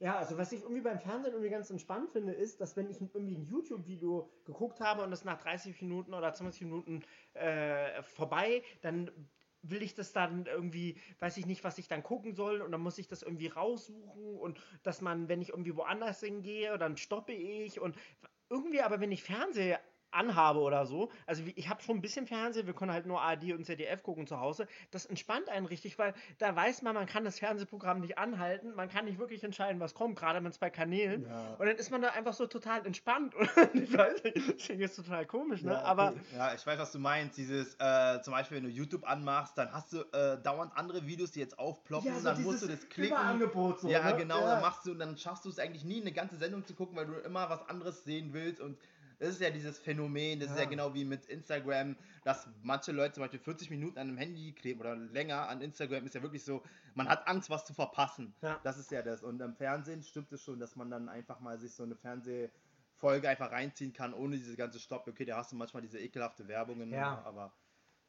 Ja, 0.00 0.16
also 0.16 0.38
was 0.38 0.52
ich 0.52 0.62
irgendwie 0.62 0.80
beim 0.82 1.00
Fernsehen 1.00 1.32
irgendwie 1.32 1.50
ganz 1.50 1.70
entspannt 1.70 2.10
finde, 2.10 2.32
ist, 2.32 2.60
dass 2.60 2.76
wenn 2.76 2.88
ich 2.88 3.00
irgendwie 3.00 3.34
ein 3.34 3.46
YouTube-Video 3.46 4.30
geguckt 4.44 4.80
habe 4.80 5.02
und 5.02 5.10
das 5.10 5.24
nach 5.24 5.38
30 5.42 5.80
Minuten 5.82 6.14
oder 6.14 6.32
20 6.32 6.62
Minuten 6.62 7.02
äh, 7.34 8.00
vorbei, 8.02 8.62
dann 8.80 9.10
will 9.62 9.82
ich 9.82 9.94
das 9.94 10.12
dann 10.12 10.46
irgendwie, 10.46 11.00
weiß 11.18 11.36
ich 11.36 11.46
nicht, 11.46 11.64
was 11.64 11.78
ich 11.78 11.88
dann 11.88 12.04
gucken 12.04 12.34
soll 12.34 12.60
und 12.62 12.70
dann 12.70 12.80
muss 12.80 12.98
ich 12.98 13.08
das 13.08 13.22
irgendwie 13.22 13.48
raussuchen 13.48 14.36
und 14.38 14.60
dass 14.84 15.00
man, 15.00 15.28
wenn 15.28 15.42
ich 15.42 15.48
irgendwie 15.48 15.76
woanders 15.76 16.20
hingehe, 16.20 16.78
dann 16.78 16.96
stoppe 16.96 17.32
ich 17.32 17.80
und 17.80 17.96
irgendwie 18.48 18.80
aber, 18.80 19.00
wenn 19.00 19.10
ich 19.12 19.24
Fernsehen 19.24 19.78
anhabe 20.10 20.60
oder 20.60 20.86
so. 20.86 21.10
Also 21.26 21.42
ich 21.54 21.68
habe 21.68 21.82
schon 21.82 21.96
ein 21.96 22.00
bisschen 22.00 22.26
Fernsehen, 22.26 22.66
wir 22.66 22.74
können 22.74 22.92
halt 22.92 23.06
nur 23.06 23.20
ARD 23.20 23.52
und 23.52 23.64
ZDF 23.64 24.02
gucken 24.02 24.26
zu 24.26 24.40
Hause. 24.40 24.66
Das 24.90 25.06
entspannt 25.06 25.48
einen 25.48 25.66
richtig, 25.66 25.98
weil 25.98 26.14
da 26.38 26.54
weiß 26.54 26.82
man, 26.82 26.94
man 26.94 27.06
kann 27.06 27.24
das 27.24 27.38
Fernsehprogramm 27.38 28.00
nicht 28.00 28.18
anhalten, 28.18 28.74
man 28.74 28.88
kann 28.88 29.04
nicht 29.04 29.18
wirklich 29.18 29.42
entscheiden, 29.44 29.80
was 29.80 29.94
kommt, 29.94 30.16
gerade 30.16 30.40
mit 30.40 30.54
zwei 30.54 30.70
Kanälen. 30.70 31.26
Ja. 31.26 31.54
Und 31.58 31.66
dann 31.66 31.76
ist 31.76 31.90
man 31.90 32.02
da 32.02 32.08
einfach 32.10 32.34
so 32.34 32.46
total 32.46 32.86
entspannt. 32.86 33.34
Und 33.34 33.74
ich 33.74 33.96
weiß 33.96 34.24
nicht, 34.24 34.36
das 34.48 34.68
jetzt 34.68 34.96
total 34.96 35.26
komisch, 35.26 35.62
ne? 35.62 35.72
Ja, 35.72 35.78
okay. 35.78 35.86
Aber 35.86 36.14
ja, 36.34 36.54
ich 36.54 36.66
weiß, 36.66 36.78
was 36.78 36.92
du 36.92 36.98
meinst. 36.98 37.36
Dieses, 37.36 37.74
äh, 37.78 38.20
zum 38.22 38.32
Beispiel, 38.32 38.58
wenn 38.58 38.64
du 38.64 38.70
YouTube 38.70 39.08
anmachst, 39.08 39.56
dann 39.58 39.72
hast 39.72 39.92
du 39.92 40.00
äh, 40.12 40.40
dauernd 40.42 40.76
andere 40.76 41.06
Videos, 41.06 41.32
die 41.32 41.40
jetzt 41.40 41.58
aufploppen, 41.58 42.08
ja, 42.08 42.18
so 42.18 42.24
dann 42.24 42.42
musst 42.42 42.62
du 42.62 42.66
das 42.66 42.88
klicken. 42.88 43.16
Angebot 43.16 43.80
so, 43.80 43.88
ja, 43.88 44.04
ne? 44.04 44.16
genau, 44.16 44.40
dann 44.40 44.60
machst 44.60 44.86
du 44.86 44.92
und 44.92 44.98
dann 44.98 45.16
schaffst 45.16 45.44
du 45.44 45.48
es 45.48 45.58
eigentlich 45.58 45.84
nie, 45.84 46.00
eine 46.00 46.12
ganze 46.12 46.36
Sendung 46.36 46.64
zu 46.64 46.74
gucken, 46.74 46.96
weil 46.96 47.06
du 47.06 47.14
immer 47.14 47.50
was 47.50 47.68
anderes 47.68 48.04
sehen 48.04 48.32
willst 48.32 48.60
und 48.60 48.78
das 49.18 49.30
ist 49.30 49.40
ja 49.40 49.50
dieses 49.50 49.78
Phänomen, 49.78 50.38
das 50.38 50.48
ja. 50.48 50.54
ist 50.54 50.60
ja 50.60 50.66
genau 50.66 50.94
wie 50.94 51.04
mit 51.04 51.26
Instagram, 51.26 51.96
dass 52.24 52.48
manche 52.62 52.92
Leute 52.92 53.14
zum 53.14 53.22
Beispiel 53.22 53.40
40 53.40 53.70
Minuten 53.70 53.98
an 53.98 54.08
einem 54.08 54.18
Handy 54.18 54.52
kleben 54.52 54.80
oder 54.80 54.94
länger 54.94 55.48
an 55.48 55.60
Instagram, 55.60 56.06
ist 56.06 56.14
ja 56.14 56.22
wirklich 56.22 56.44
so, 56.44 56.62
man 56.94 57.08
hat 57.08 57.26
Angst, 57.26 57.50
was 57.50 57.64
zu 57.64 57.74
verpassen. 57.74 58.34
Ja. 58.42 58.60
Das 58.62 58.78
ist 58.78 58.90
ja 58.90 59.02
das. 59.02 59.22
Und 59.22 59.40
im 59.40 59.54
Fernsehen 59.54 60.02
stimmt 60.02 60.32
es 60.32 60.44
schon, 60.44 60.60
dass 60.60 60.76
man 60.76 60.90
dann 60.90 61.08
einfach 61.08 61.40
mal 61.40 61.58
sich 61.58 61.72
so 61.72 61.82
eine 61.82 61.96
Fernsehfolge 61.96 63.28
einfach 63.28 63.50
reinziehen 63.50 63.92
kann, 63.92 64.14
ohne 64.14 64.36
diese 64.36 64.56
ganze 64.56 64.78
Stopp. 64.78 65.06
Okay, 65.08 65.24
da 65.24 65.36
hast 65.36 65.52
du 65.52 65.56
manchmal 65.56 65.82
diese 65.82 65.98
ekelhafte 65.98 66.46
Werbungen, 66.46 66.92
ja. 66.92 67.20
aber 67.24 67.52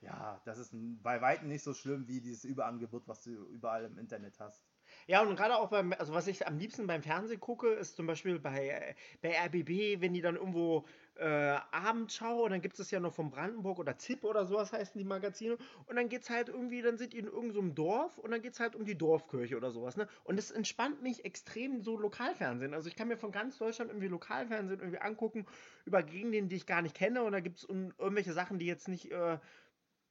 ja, 0.01 0.39
das 0.45 0.57
ist 0.57 0.71
bei 0.73 1.21
weitem 1.21 1.49
nicht 1.49 1.63
so 1.63 1.73
schlimm 1.73 2.07
wie 2.07 2.21
dieses 2.21 2.43
Überangebot, 2.43 3.07
was 3.07 3.23
du 3.23 3.31
überall 3.31 3.83
im 3.85 3.97
Internet 3.97 4.39
hast. 4.39 4.63
Ja, 5.09 5.23
und 5.23 5.35
gerade 5.35 5.55
auch 5.57 5.69
beim, 5.71 5.91
also 5.93 6.13
was 6.13 6.27
ich 6.27 6.45
am 6.45 6.59
liebsten 6.59 6.85
beim 6.85 7.01
Fernsehen 7.01 7.39
gucke, 7.39 7.69
ist 7.69 7.95
zum 7.95 8.05
Beispiel 8.05 8.37
bei, 8.37 8.95
bei 9.23 9.31
RBB, 9.31 10.01
wenn 10.01 10.13
die 10.13 10.21
dann 10.21 10.35
irgendwo 10.35 10.85
äh, 11.15 11.25
Abendschau 11.71 12.43
und 12.43 12.51
dann 12.51 12.61
gibt 12.61 12.77
es 12.79 12.91
ja 12.91 12.99
noch 12.99 13.11
von 13.15 13.31
Brandenburg 13.31 13.79
oder 13.79 13.97
ZIP 13.97 14.23
oder 14.23 14.45
sowas 14.45 14.71
heißen 14.71 14.99
die 14.99 15.05
Magazine 15.05 15.57
und 15.87 15.95
dann 15.95 16.09
geht 16.09 16.21
es 16.21 16.29
halt 16.29 16.49
irgendwie, 16.49 16.83
dann 16.83 16.99
sind 16.99 17.13
die 17.13 17.17
in 17.17 17.25
irgendeinem 17.25 17.69
so 17.69 17.73
Dorf 17.73 18.17
und 18.19 18.29
dann 18.29 18.43
geht 18.43 18.53
es 18.53 18.59
halt 18.59 18.75
um 18.75 18.85
die 18.85 18.95
Dorfkirche 18.95 19.57
oder 19.57 19.71
sowas, 19.71 19.97
ne? 19.97 20.07
Und 20.25 20.37
das 20.37 20.51
entspannt 20.51 21.01
mich 21.01 21.25
extrem 21.25 21.81
so 21.81 21.97
Lokalfernsehen. 21.97 22.75
Also 22.75 22.87
ich 22.87 22.95
kann 22.95 23.07
mir 23.07 23.17
von 23.17 23.31
ganz 23.31 23.57
Deutschland 23.57 23.89
irgendwie 23.89 24.09
Lokalfernsehen 24.09 24.79
irgendwie 24.79 24.99
angucken 24.99 25.47
über 25.85 26.03
Gegenden, 26.03 26.49
die 26.49 26.57
ich 26.57 26.67
gar 26.67 26.83
nicht 26.83 26.93
kenne 26.95 27.23
und 27.23 27.31
da 27.31 27.39
gibt 27.39 27.57
es 27.57 27.63
irgendwelche 27.63 28.33
Sachen, 28.33 28.59
die 28.59 28.67
jetzt 28.67 28.87
nicht, 28.87 29.11
äh, 29.11 29.39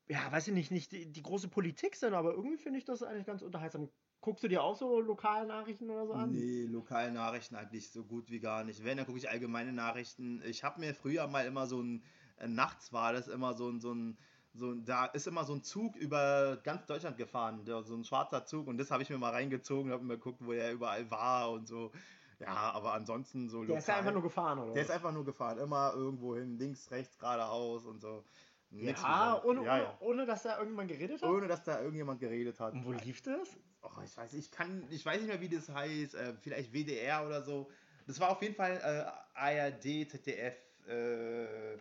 ja, 0.09 0.33
weiß 0.33 0.49
ich 0.49 0.55
nicht, 0.55 0.73
nicht 0.73 0.91
die, 0.93 1.07
die 1.07 1.23
große 1.23 1.49
Politik 1.49 1.95
sind, 1.97 2.15
aber 2.15 2.33
irgendwie 2.33 2.59
finde 2.59 2.81
ich 2.81 2.85
das 2.85 3.05
eigentlich 3.05 3.27
ganz 3.27 3.43
unterhaltsam. 3.43 3.89
Guckst 4.21 4.43
du 4.43 4.49
dir 4.49 4.63
auch 4.63 4.77
so 4.77 5.01
Lokalnachrichten 5.01 5.89
oder 5.91 6.07
so 6.07 6.13
an? 6.13 6.33
Nee, 6.33 6.65
Lokalnachrichten 6.65 7.57
eigentlich 7.57 7.91
so 7.91 8.05
gut 8.05 8.31
wie 8.31 8.41
gar 8.41 8.65
nicht. 8.65 8.85
Wenn, 8.85 8.97
dann 8.97 9.07
gucke 9.07 9.19
ich 9.19 9.31
allgemeine 9.31 9.73
Nachrichten. 9.73 10.43
Ich 10.45 10.65
habe 10.65 10.81
mir 10.81 10.95
früher 10.95 11.27
mal 11.29 11.47
immer 11.47 11.67
so 11.67 11.81
ein, 11.81 12.03
äh, 12.39 12.49
nachts 12.49 12.93
war 12.93 13.13
das 13.13 13.29
immer 13.29 13.55
so 13.55 13.69
ein, 13.69 13.81
so 13.81 13.93
ein, 13.93 14.19
so 14.55 14.73
ein, 14.73 14.85
da 14.85 15.07
ist 15.07 15.29
immer 15.29 15.45
so 15.45 15.55
ein 15.55 15.63
Zug 15.63 15.95
über 15.95 16.59
ganz 16.65 16.87
Deutschland 16.87 17.17
gefahren, 17.17 17.65
der, 17.65 17.83
so 17.85 17.95
ein 17.95 18.05
schwarzer 18.05 18.45
Zug 18.45 18.67
und 18.67 18.79
das 18.79 18.91
habe 18.91 19.05
ich 19.05 19.11
mir 19.11 19.19
mal 19.19 19.31
reingezogen, 19.31 19.93
habe 19.93 20.05
mir 20.05 20.17
geguckt, 20.17 20.45
wo 20.45 20.53
er 20.53 20.73
überall 20.73 21.09
war 21.11 21.53
und 21.53 21.69
so. 21.69 21.93
Ja, 22.41 22.73
aber 22.73 22.95
ansonsten 22.95 23.49
so 23.49 23.59
lokal. 23.59 23.69
Der 23.69 23.79
ist 23.79 23.89
ja 23.89 23.97
einfach 23.97 24.13
nur 24.13 24.23
gefahren, 24.23 24.59
oder? 24.59 24.73
Der 24.73 24.83
ist 24.83 24.91
einfach 24.91 25.13
nur 25.13 25.25
gefahren, 25.25 25.59
immer 25.59 25.93
irgendwo 25.95 26.37
hin, 26.37 26.59
links, 26.59 26.91
rechts, 26.91 27.19
geradeaus 27.19 27.85
und 27.85 28.01
so. 28.01 28.25
ja, 28.71 29.43
ohne, 29.45 29.65
ja, 29.65 29.79
ja. 29.79 29.97
ohne, 30.01 30.27
dass 30.27 30.43
da 30.43 30.57
irgendjemand 30.59 30.89
geredet 30.89 31.23
hat? 31.23 31.29
Ohne 31.29 31.49
dass 31.49 31.65
da 31.65 31.81
irgendjemand 31.81 32.21
geredet 32.21 32.61
hat. 32.61 32.75
Und 32.75 32.85
wo 32.85 32.93
lief 32.93 33.23
das? 33.23 33.57
Oh, 33.83 34.03
ich 34.05 34.17
weiß, 34.17 34.35
ich 34.35 34.51
kann, 34.51 34.87
ich 34.91 35.05
weiß 35.05 35.21
nicht 35.21 35.29
mehr, 35.29 35.41
wie 35.41 35.49
das 35.49 35.69
heißt, 35.69 36.15
äh, 36.15 36.35
vielleicht 36.41 36.73
WDR 36.73 37.27
oder 37.27 37.43
so. 37.43 37.71
Das 38.07 38.21
war 38.21 38.31
auf 38.31 38.43
jeden 38.43 38.55
Fall 38.55 38.77
äh, 38.83 39.39
ARD, 39.39 40.09
ZDF, 40.11 40.57
äh, 40.89 41.77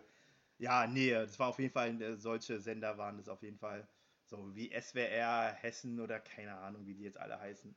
ja, 0.58 0.86
nee, 0.86 1.12
das 1.12 1.38
war 1.38 1.48
auf 1.48 1.58
jeden 1.58 1.72
Fall, 1.72 2.00
äh, 2.02 2.16
solche 2.16 2.60
Sender 2.60 2.98
waren 2.98 3.16
das 3.16 3.28
auf 3.28 3.42
jeden 3.42 3.58
Fall. 3.58 3.86
So 4.26 4.54
wie 4.54 4.70
SWR, 4.78 5.54
Hessen 5.54 6.00
oder 6.00 6.20
keine 6.20 6.56
Ahnung, 6.58 6.86
wie 6.86 6.94
die 6.94 7.04
jetzt 7.04 7.18
alle 7.18 7.40
heißen. 7.40 7.74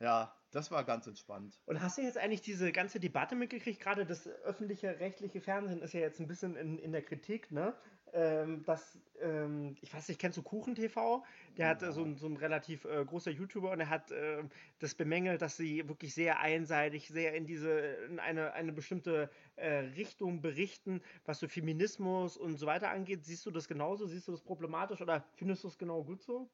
Ja, 0.00 0.34
das 0.50 0.70
war 0.70 0.84
ganz 0.84 1.06
entspannt. 1.06 1.60
Und 1.66 1.80
hast 1.80 1.98
du 1.98 2.02
jetzt 2.02 2.18
eigentlich 2.18 2.42
diese 2.42 2.72
ganze 2.72 2.98
Debatte 2.98 3.36
mitgekriegt? 3.36 3.80
Gerade 3.80 4.04
das 4.04 4.26
öffentliche 4.26 4.98
rechtliche 4.98 5.40
Fernsehen 5.40 5.82
ist 5.82 5.94
ja 5.94 6.00
jetzt 6.00 6.18
ein 6.18 6.26
bisschen 6.26 6.56
in, 6.56 6.78
in 6.78 6.90
der 6.90 7.02
Kritik, 7.02 7.52
ne? 7.52 7.74
Ähm, 8.14 8.64
dass, 8.64 8.98
ähm, 9.20 9.76
ich 9.80 9.92
weiß 9.92 10.08
nicht, 10.08 10.20
kennst 10.20 10.38
du 10.38 10.42
Kuchen 10.42 10.74
TV? 10.74 11.24
Der 11.56 11.68
hat 11.68 11.82
äh, 11.82 11.92
so, 11.92 12.02
ein, 12.02 12.16
so 12.16 12.26
ein 12.26 12.36
relativ 12.36 12.84
äh, 12.84 13.04
großer 13.04 13.32
YouTuber 13.32 13.72
und 13.72 13.80
er 13.80 13.90
hat 13.90 14.12
äh, 14.12 14.44
das 14.78 14.94
bemängelt, 14.94 15.42
dass 15.42 15.56
sie 15.56 15.88
wirklich 15.88 16.14
sehr 16.14 16.38
einseitig, 16.38 17.08
sehr 17.08 17.34
in 17.34 17.44
diese, 17.44 17.70
in 18.08 18.20
eine, 18.20 18.52
eine 18.52 18.72
bestimmte 18.72 19.30
äh, 19.56 19.68
Richtung 19.96 20.40
berichten, 20.40 21.02
was 21.24 21.40
so 21.40 21.48
Feminismus 21.48 22.36
und 22.36 22.56
so 22.56 22.66
weiter 22.66 22.90
angeht. 22.90 23.24
Siehst 23.24 23.44
du 23.46 23.50
das 23.50 23.66
genauso? 23.66 24.06
Siehst 24.06 24.28
du 24.28 24.32
das 24.32 24.42
problematisch 24.42 25.00
oder 25.00 25.24
findest 25.34 25.64
du 25.64 25.68
es 25.68 25.76
genau 25.76 26.04
gut 26.04 26.22
so? 26.22 26.48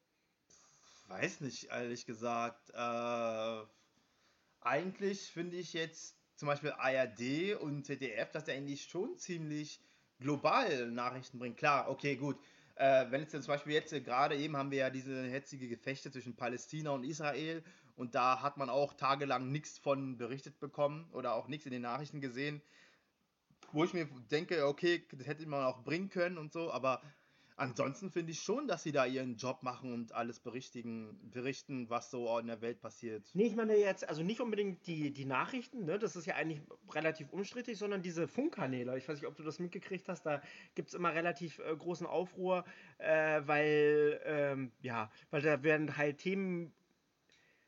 Weiß 1.09 1.43
nicht, 1.43 1.65
ehrlich 1.71 2.07
gesagt. 2.07 2.71
Äh, 2.71 3.63
eigentlich 4.61 5.31
finde 5.31 5.57
ich 5.57 5.75
jetzt 5.75 6.17
zum 6.37 6.47
Beispiel 6.47 6.73
ARD 6.73 7.61
und 7.61 7.85
ZDF, 7.85 8.31
dass 8.31 8.45
der 8.45 8.55
eigentlich 8.55 8.85
schon 8.85 9.19
ziemlich 9.19 9.79
global 10.21 10.91
Nachrichten 10.91 11.39
bringt. 11.39 11.57
Klar, 11.57 11.89
okay, 11.89 12.17
gut. 12.17 12.39
Äh, 12.77 13.11
wenn 13.11 13.23
es 13.23 13.31
zum 13.31 13.45
Beispiel 13.47 13.75
jetzt 13.75 13.93
äh, 13.93 14.01
gerade 14.01 14.37
eben 14.37 14.57
haben 14.57 14.71
wir 14.71 14.79
ja 14.79 14.91
diese 14.91 15.25
hetzige 15.25 15.69
Gefechte 15.69 16.11
zwischen 16.11 16.37
Palästina 16.37 16.91
und 16.91 17.05
Israel 17.05 17.63
und 17.97 18.15
da 18.15 18.41
hat 18.41 18.57
man 18.57 18.71
auch 18.71 18.95
tagelang 18.95 19.53
nichts 19.53 19.79
von 19.79 20.17
berichtet 20.17 20.59
bekommen 20.61 21.07
oder 21.13 21.35
auch 21.35 21.49
nichts 21.49 21.67
in 21.67 21.73
den 21.73 21.83
Nachrichten 21.83 22.23
gesehen, 22.23 22.63
wo 23.73 23.85
ich 23.85 23.93
mir 23.93 24.07
denke, 24.31 24.67
okay, 24.67 25.07
das 25.13 25.27
hätte 25.27 25.47
man 25.47 25.65
auch 25.65 25.83
bringen 25.83 26.09
können 26.09 26.39
und 26.39 26.53
so, 26.53 26.73
aber 26.73 27.03
ansonsten 27.61 28.11
finde 28.11 28.33
ich 28.33 28.41
schon, 28.41 28.67
dass 28.67 28.83
sie 28.83 28.93
da 28.93 29.05
ihren 29.05 29.37
Job 29.37 29.63
machen 29.63 29.93
und 29.93 30.13
alles 30.13 30.41
berichtigen, 30.41 31.19
berichten, 31.31 31.89
was 31.91 32.11
so 32.11 32.39
in 32.39 32.47
der 32.47 32.61
Welt 32.63 32.81
passiert. 32.81 33.31
Nee, 33.35 33.45
ich 33.45 33.57
meine 33.57 33.77
jetzt, 33.77 34.09
also 34.09 34.23
nicht 34.23 34.41
unbedingt 34.41 34.87
die, 34.87 35.13
die 35.13 35.27
Nachrichten, 35.27 35.85
ne? 35.85 35.99
das 35.99 36.17
ist 36.17 36.27
ja 36.27 36.35
eigentlich 36.35 36.63
relativ 36.93 37.31
unstrittig, 37.31 37.79
sondern 37.79 38.03
diese 38.03 38.27
Funkkanäle. 38.27 38.97
Ich 38.97 39.09
weiß 39.09 39.21
nicht, 39.21 39.29
ob 39.29 39.37
du 39.37 39.43
das 39.43 39.59
mitgekriegt 39.59 40.09
hast, 40.09 40.25
da 40.25 40.43
gibt 40.75 40.89
es 40.89 40.95
immer 40.95 41.15
relativ 41.15 41.59
äh, 41.59 41.77
großen 41.77 42.07
Aufruhr, 42.07 42.65
äh, 42.99 43.43
weil, 43.45 44.21
ähm, 44.25 44.73
ja, 44.81 45.11
weil 45.31 45.43
da 45.43 45.63
werden 45.63 45.97
halt 45.97 46.19
Themen 46.19 46.73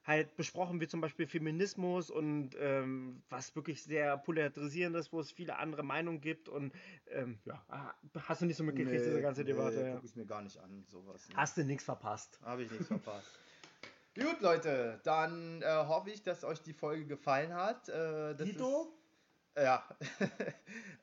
halt 0.04 0.34
besprochen, 0.36 0.80
wie 0.80 0.88
zum 0.88 1.00
Beispiel 1.00 1.26
Feminismus 1.26 2.10
und 2.10 2.50
ähm, 2.58 3.22
was 3.28 3.54
wirklich 3.54 3.82
sehr 3.82 4.16
polarisierend 4.18 4.96
ist, 4.96 5.12
wo 5.12 5.20
es 5.20 5.30
viele 5.30 5.56
andere 5.58 5.82
Meinungen 5.82 6.20
gibt 6.20 6.48
und 6.48 6.72
ähm, 7.10 7.38
ja, 7.44 7.64
ah, 7.68 7.94
hast 8.26 8.42
du 8.42 8.46
nicht 8.46 8.56
so 8.56 8.64
mitgekriegt, 8.64 9.00
Nee, 9.00 9.06
diese 9.06 9.22
ganze 9.22 9.44
Debatte. 9.44 9.76
nee, 9.76 9.88
ja. 9.88 9.94
guck 9.94 10.04
ich 10.04 10.16
mir 10.16 10.26
gar 10.26 10.42
nicht 10.42 10.58
an, 10.58 10.84
sowas. 10.88 11.28
Ne? 11.28 11.36
Hast 11.36 11.56
du 11.56 11.64
nichts 11.64 11.84
verpasst. 11.84 12.40
Habe 12.42 12.64
ich 12.64 12.70
nichts 12.70 12.88
verpasst. 12.88 13.30
Gut, 14.14 14.40
Leute, 14.42 15.00
dann 15.04 15.62
äh, 15.62 15.66
hoffe 15.86 16.10
ich, 16.10 16.22
dass 16.22 16.44
euch 16.44 16.60
die 16.60 16.74
Folge 16.74 17.06
gefallen 17.06 17.54
hat. 17.54 17.88
Äh, 17.88 18.34
Dito? 18.34 18.92
Ja. 19.56 19.84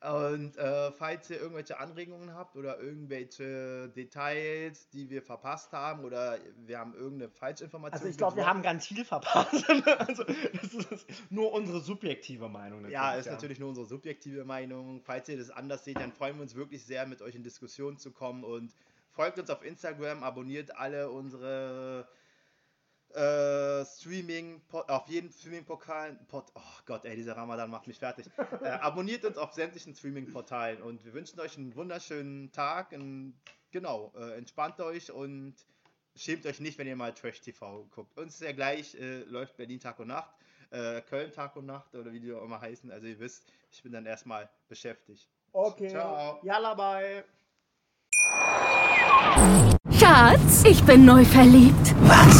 Und 0.00 0.56
äh, 0.56 0.92
falls 0.92 1.28
ihr 1.30 1.40
irgendwelche 1.40 1.78
Anregungen 1.78 2.34
habt 2.34 2.56
oder 2.56 2.80
irgendwelche 2.80 3.90
Details, 3.90 4.88
die 4.88 5.10
wir 5.10 5.22
verpasst 5.22 5.72
haben 5.72 6.04
oder 6.04 6.38
wir 6.66 6.78
haben 6.78 6.94
irgendeine 6.94 7.30
Falschinformation. 7.30 7.98
Also 7.98 8.08
ich 8.08 8.16
glaube, 8.16 8.36
wir 8.36 8.46
haben 8.46 8.62
ganz 8.62 8.86
viel 8.86 9.04
verpasst. 9.04 9.68
also 9.98 10.24
das 10.24 10.74
ist 10.74 11.06
nur 11.30 11.52
unsere 11.52 11.80
subjektive 11.80 12.48
Meinung. 12.48 12.88
Ja, 12.88 13.14
ist 13.14 13.30
natürlich 13.30 13.58
nur 13.58 13.68
unsere 13.68 13.86
subjektive 13.86 14.44
Meinung. 14.44 15.02
Falls 15.02 15.28
ihr 15.28 15.36
das 15.36 15.50
anders 15.50 15.84
seht, 15.84 15.98
dann 15.98 16.12
freuen 16.12 16.36
wir 16.36 16.42
uns 16.42 16.54
wirklich 16.54 16.84
sehr, 16.84 17.06
mit 17.06 17.20
euch 17.20 17.34
in 17.34 17.42
Diskussion 17.42 17.98
zu 17.98 18.10
kommen 18.10 18.42
und 18.42 18.74
folgt 19.10 19.38
uns 19.38 19.50
auf 19.50 19.62
Instagram, 19.62 20.22
abonniert 20.22 20.76
alle 20.76 21.10
unsere 21.10 22.08
äh, 23.14 23.84
Streaming, 23.84 24.60
auf 24.70 25.08
jeden 25.08 25.30
Streaming-Portal. 25.30 26.18
Pod, 26.28 26.46
oh 26.54 26.60
Gott, 26.86 27.04
ey, 27.04 27.16
dieser 27.16 27.36
Ramadan 27.36 27.70
macht 27.70 27.86
mich 27.86 27.98
fertig. 27.98 28.26
äh, 28.62 28.68
abonniert 28.80 29.24
uns 29.24 29.36
auf 29.38 29.52
sämtlichen 29.52 29.94
Streaming-Portalen 29.94 30.82
und 30.82 31.04
wir 31.04 31.12
wünschen 31.12 31.40
euch 31.40 31.56
einen 31.56 31.74
wunderschönen 31.74 32.52
Tag. 32.52 32.92
Und, 32.92 33.34
genau, 33.70 34.12
äh, 34.16 34.36
entspannt 34.36 34.80
euch 34.80 35.10
und 35.10 35.54
schämt 36.16 36.46
euch 36.46 36.60
nicht, 36.60 36.78
wenn 36.78 36.86
ihr 36.86 36.96
mal 36.96 37.12
Trash 37.12 37.40
TV 37.40 37.86
guckt. 37.90 38.16
Uns 38.18 38.34
ist 38.34 38.42
ja 38.42 38.52
gleich, 38.52 38.94
äh, 38.94 39.20
läuft 39.24 39.56
Berlin 39.56 39.80
Tag 39.80 39.98
und 39.98 40.08
Nacht, 40.08 40.34
äh, 40.70 41.00
Köln 41.02 41.32
Tag 41.32 41.56
und 41.56 41.66
Nacht 41.66 41.94
oder 41.94 42.12
wie 42.12 42.20
die 42.20 42.32
auch 42.32 42.44
immer 42.44 42.60
heißen. 42.60 42.90
Also 42.90 43.06
ihr 43.06 43.18
wisst, 43.18 43.44
ich 43.70 43.82
bin 43.82 43.92
dann 43.92 44.06
erstmal 44.06 44.48
beschäftigt. 44.68 45.28
Okay. 45.52 45.88
Ciao. 45.88 46.40
Yalla, 46.42 46.74
bye. 46.74 47.24
Schatz, 49.98 50.64
ich 50.64 50.82
bin 50.84 51.04
neu 51.04 51.24
verliebt. 51.24 51.94
Was? 52.02 52.39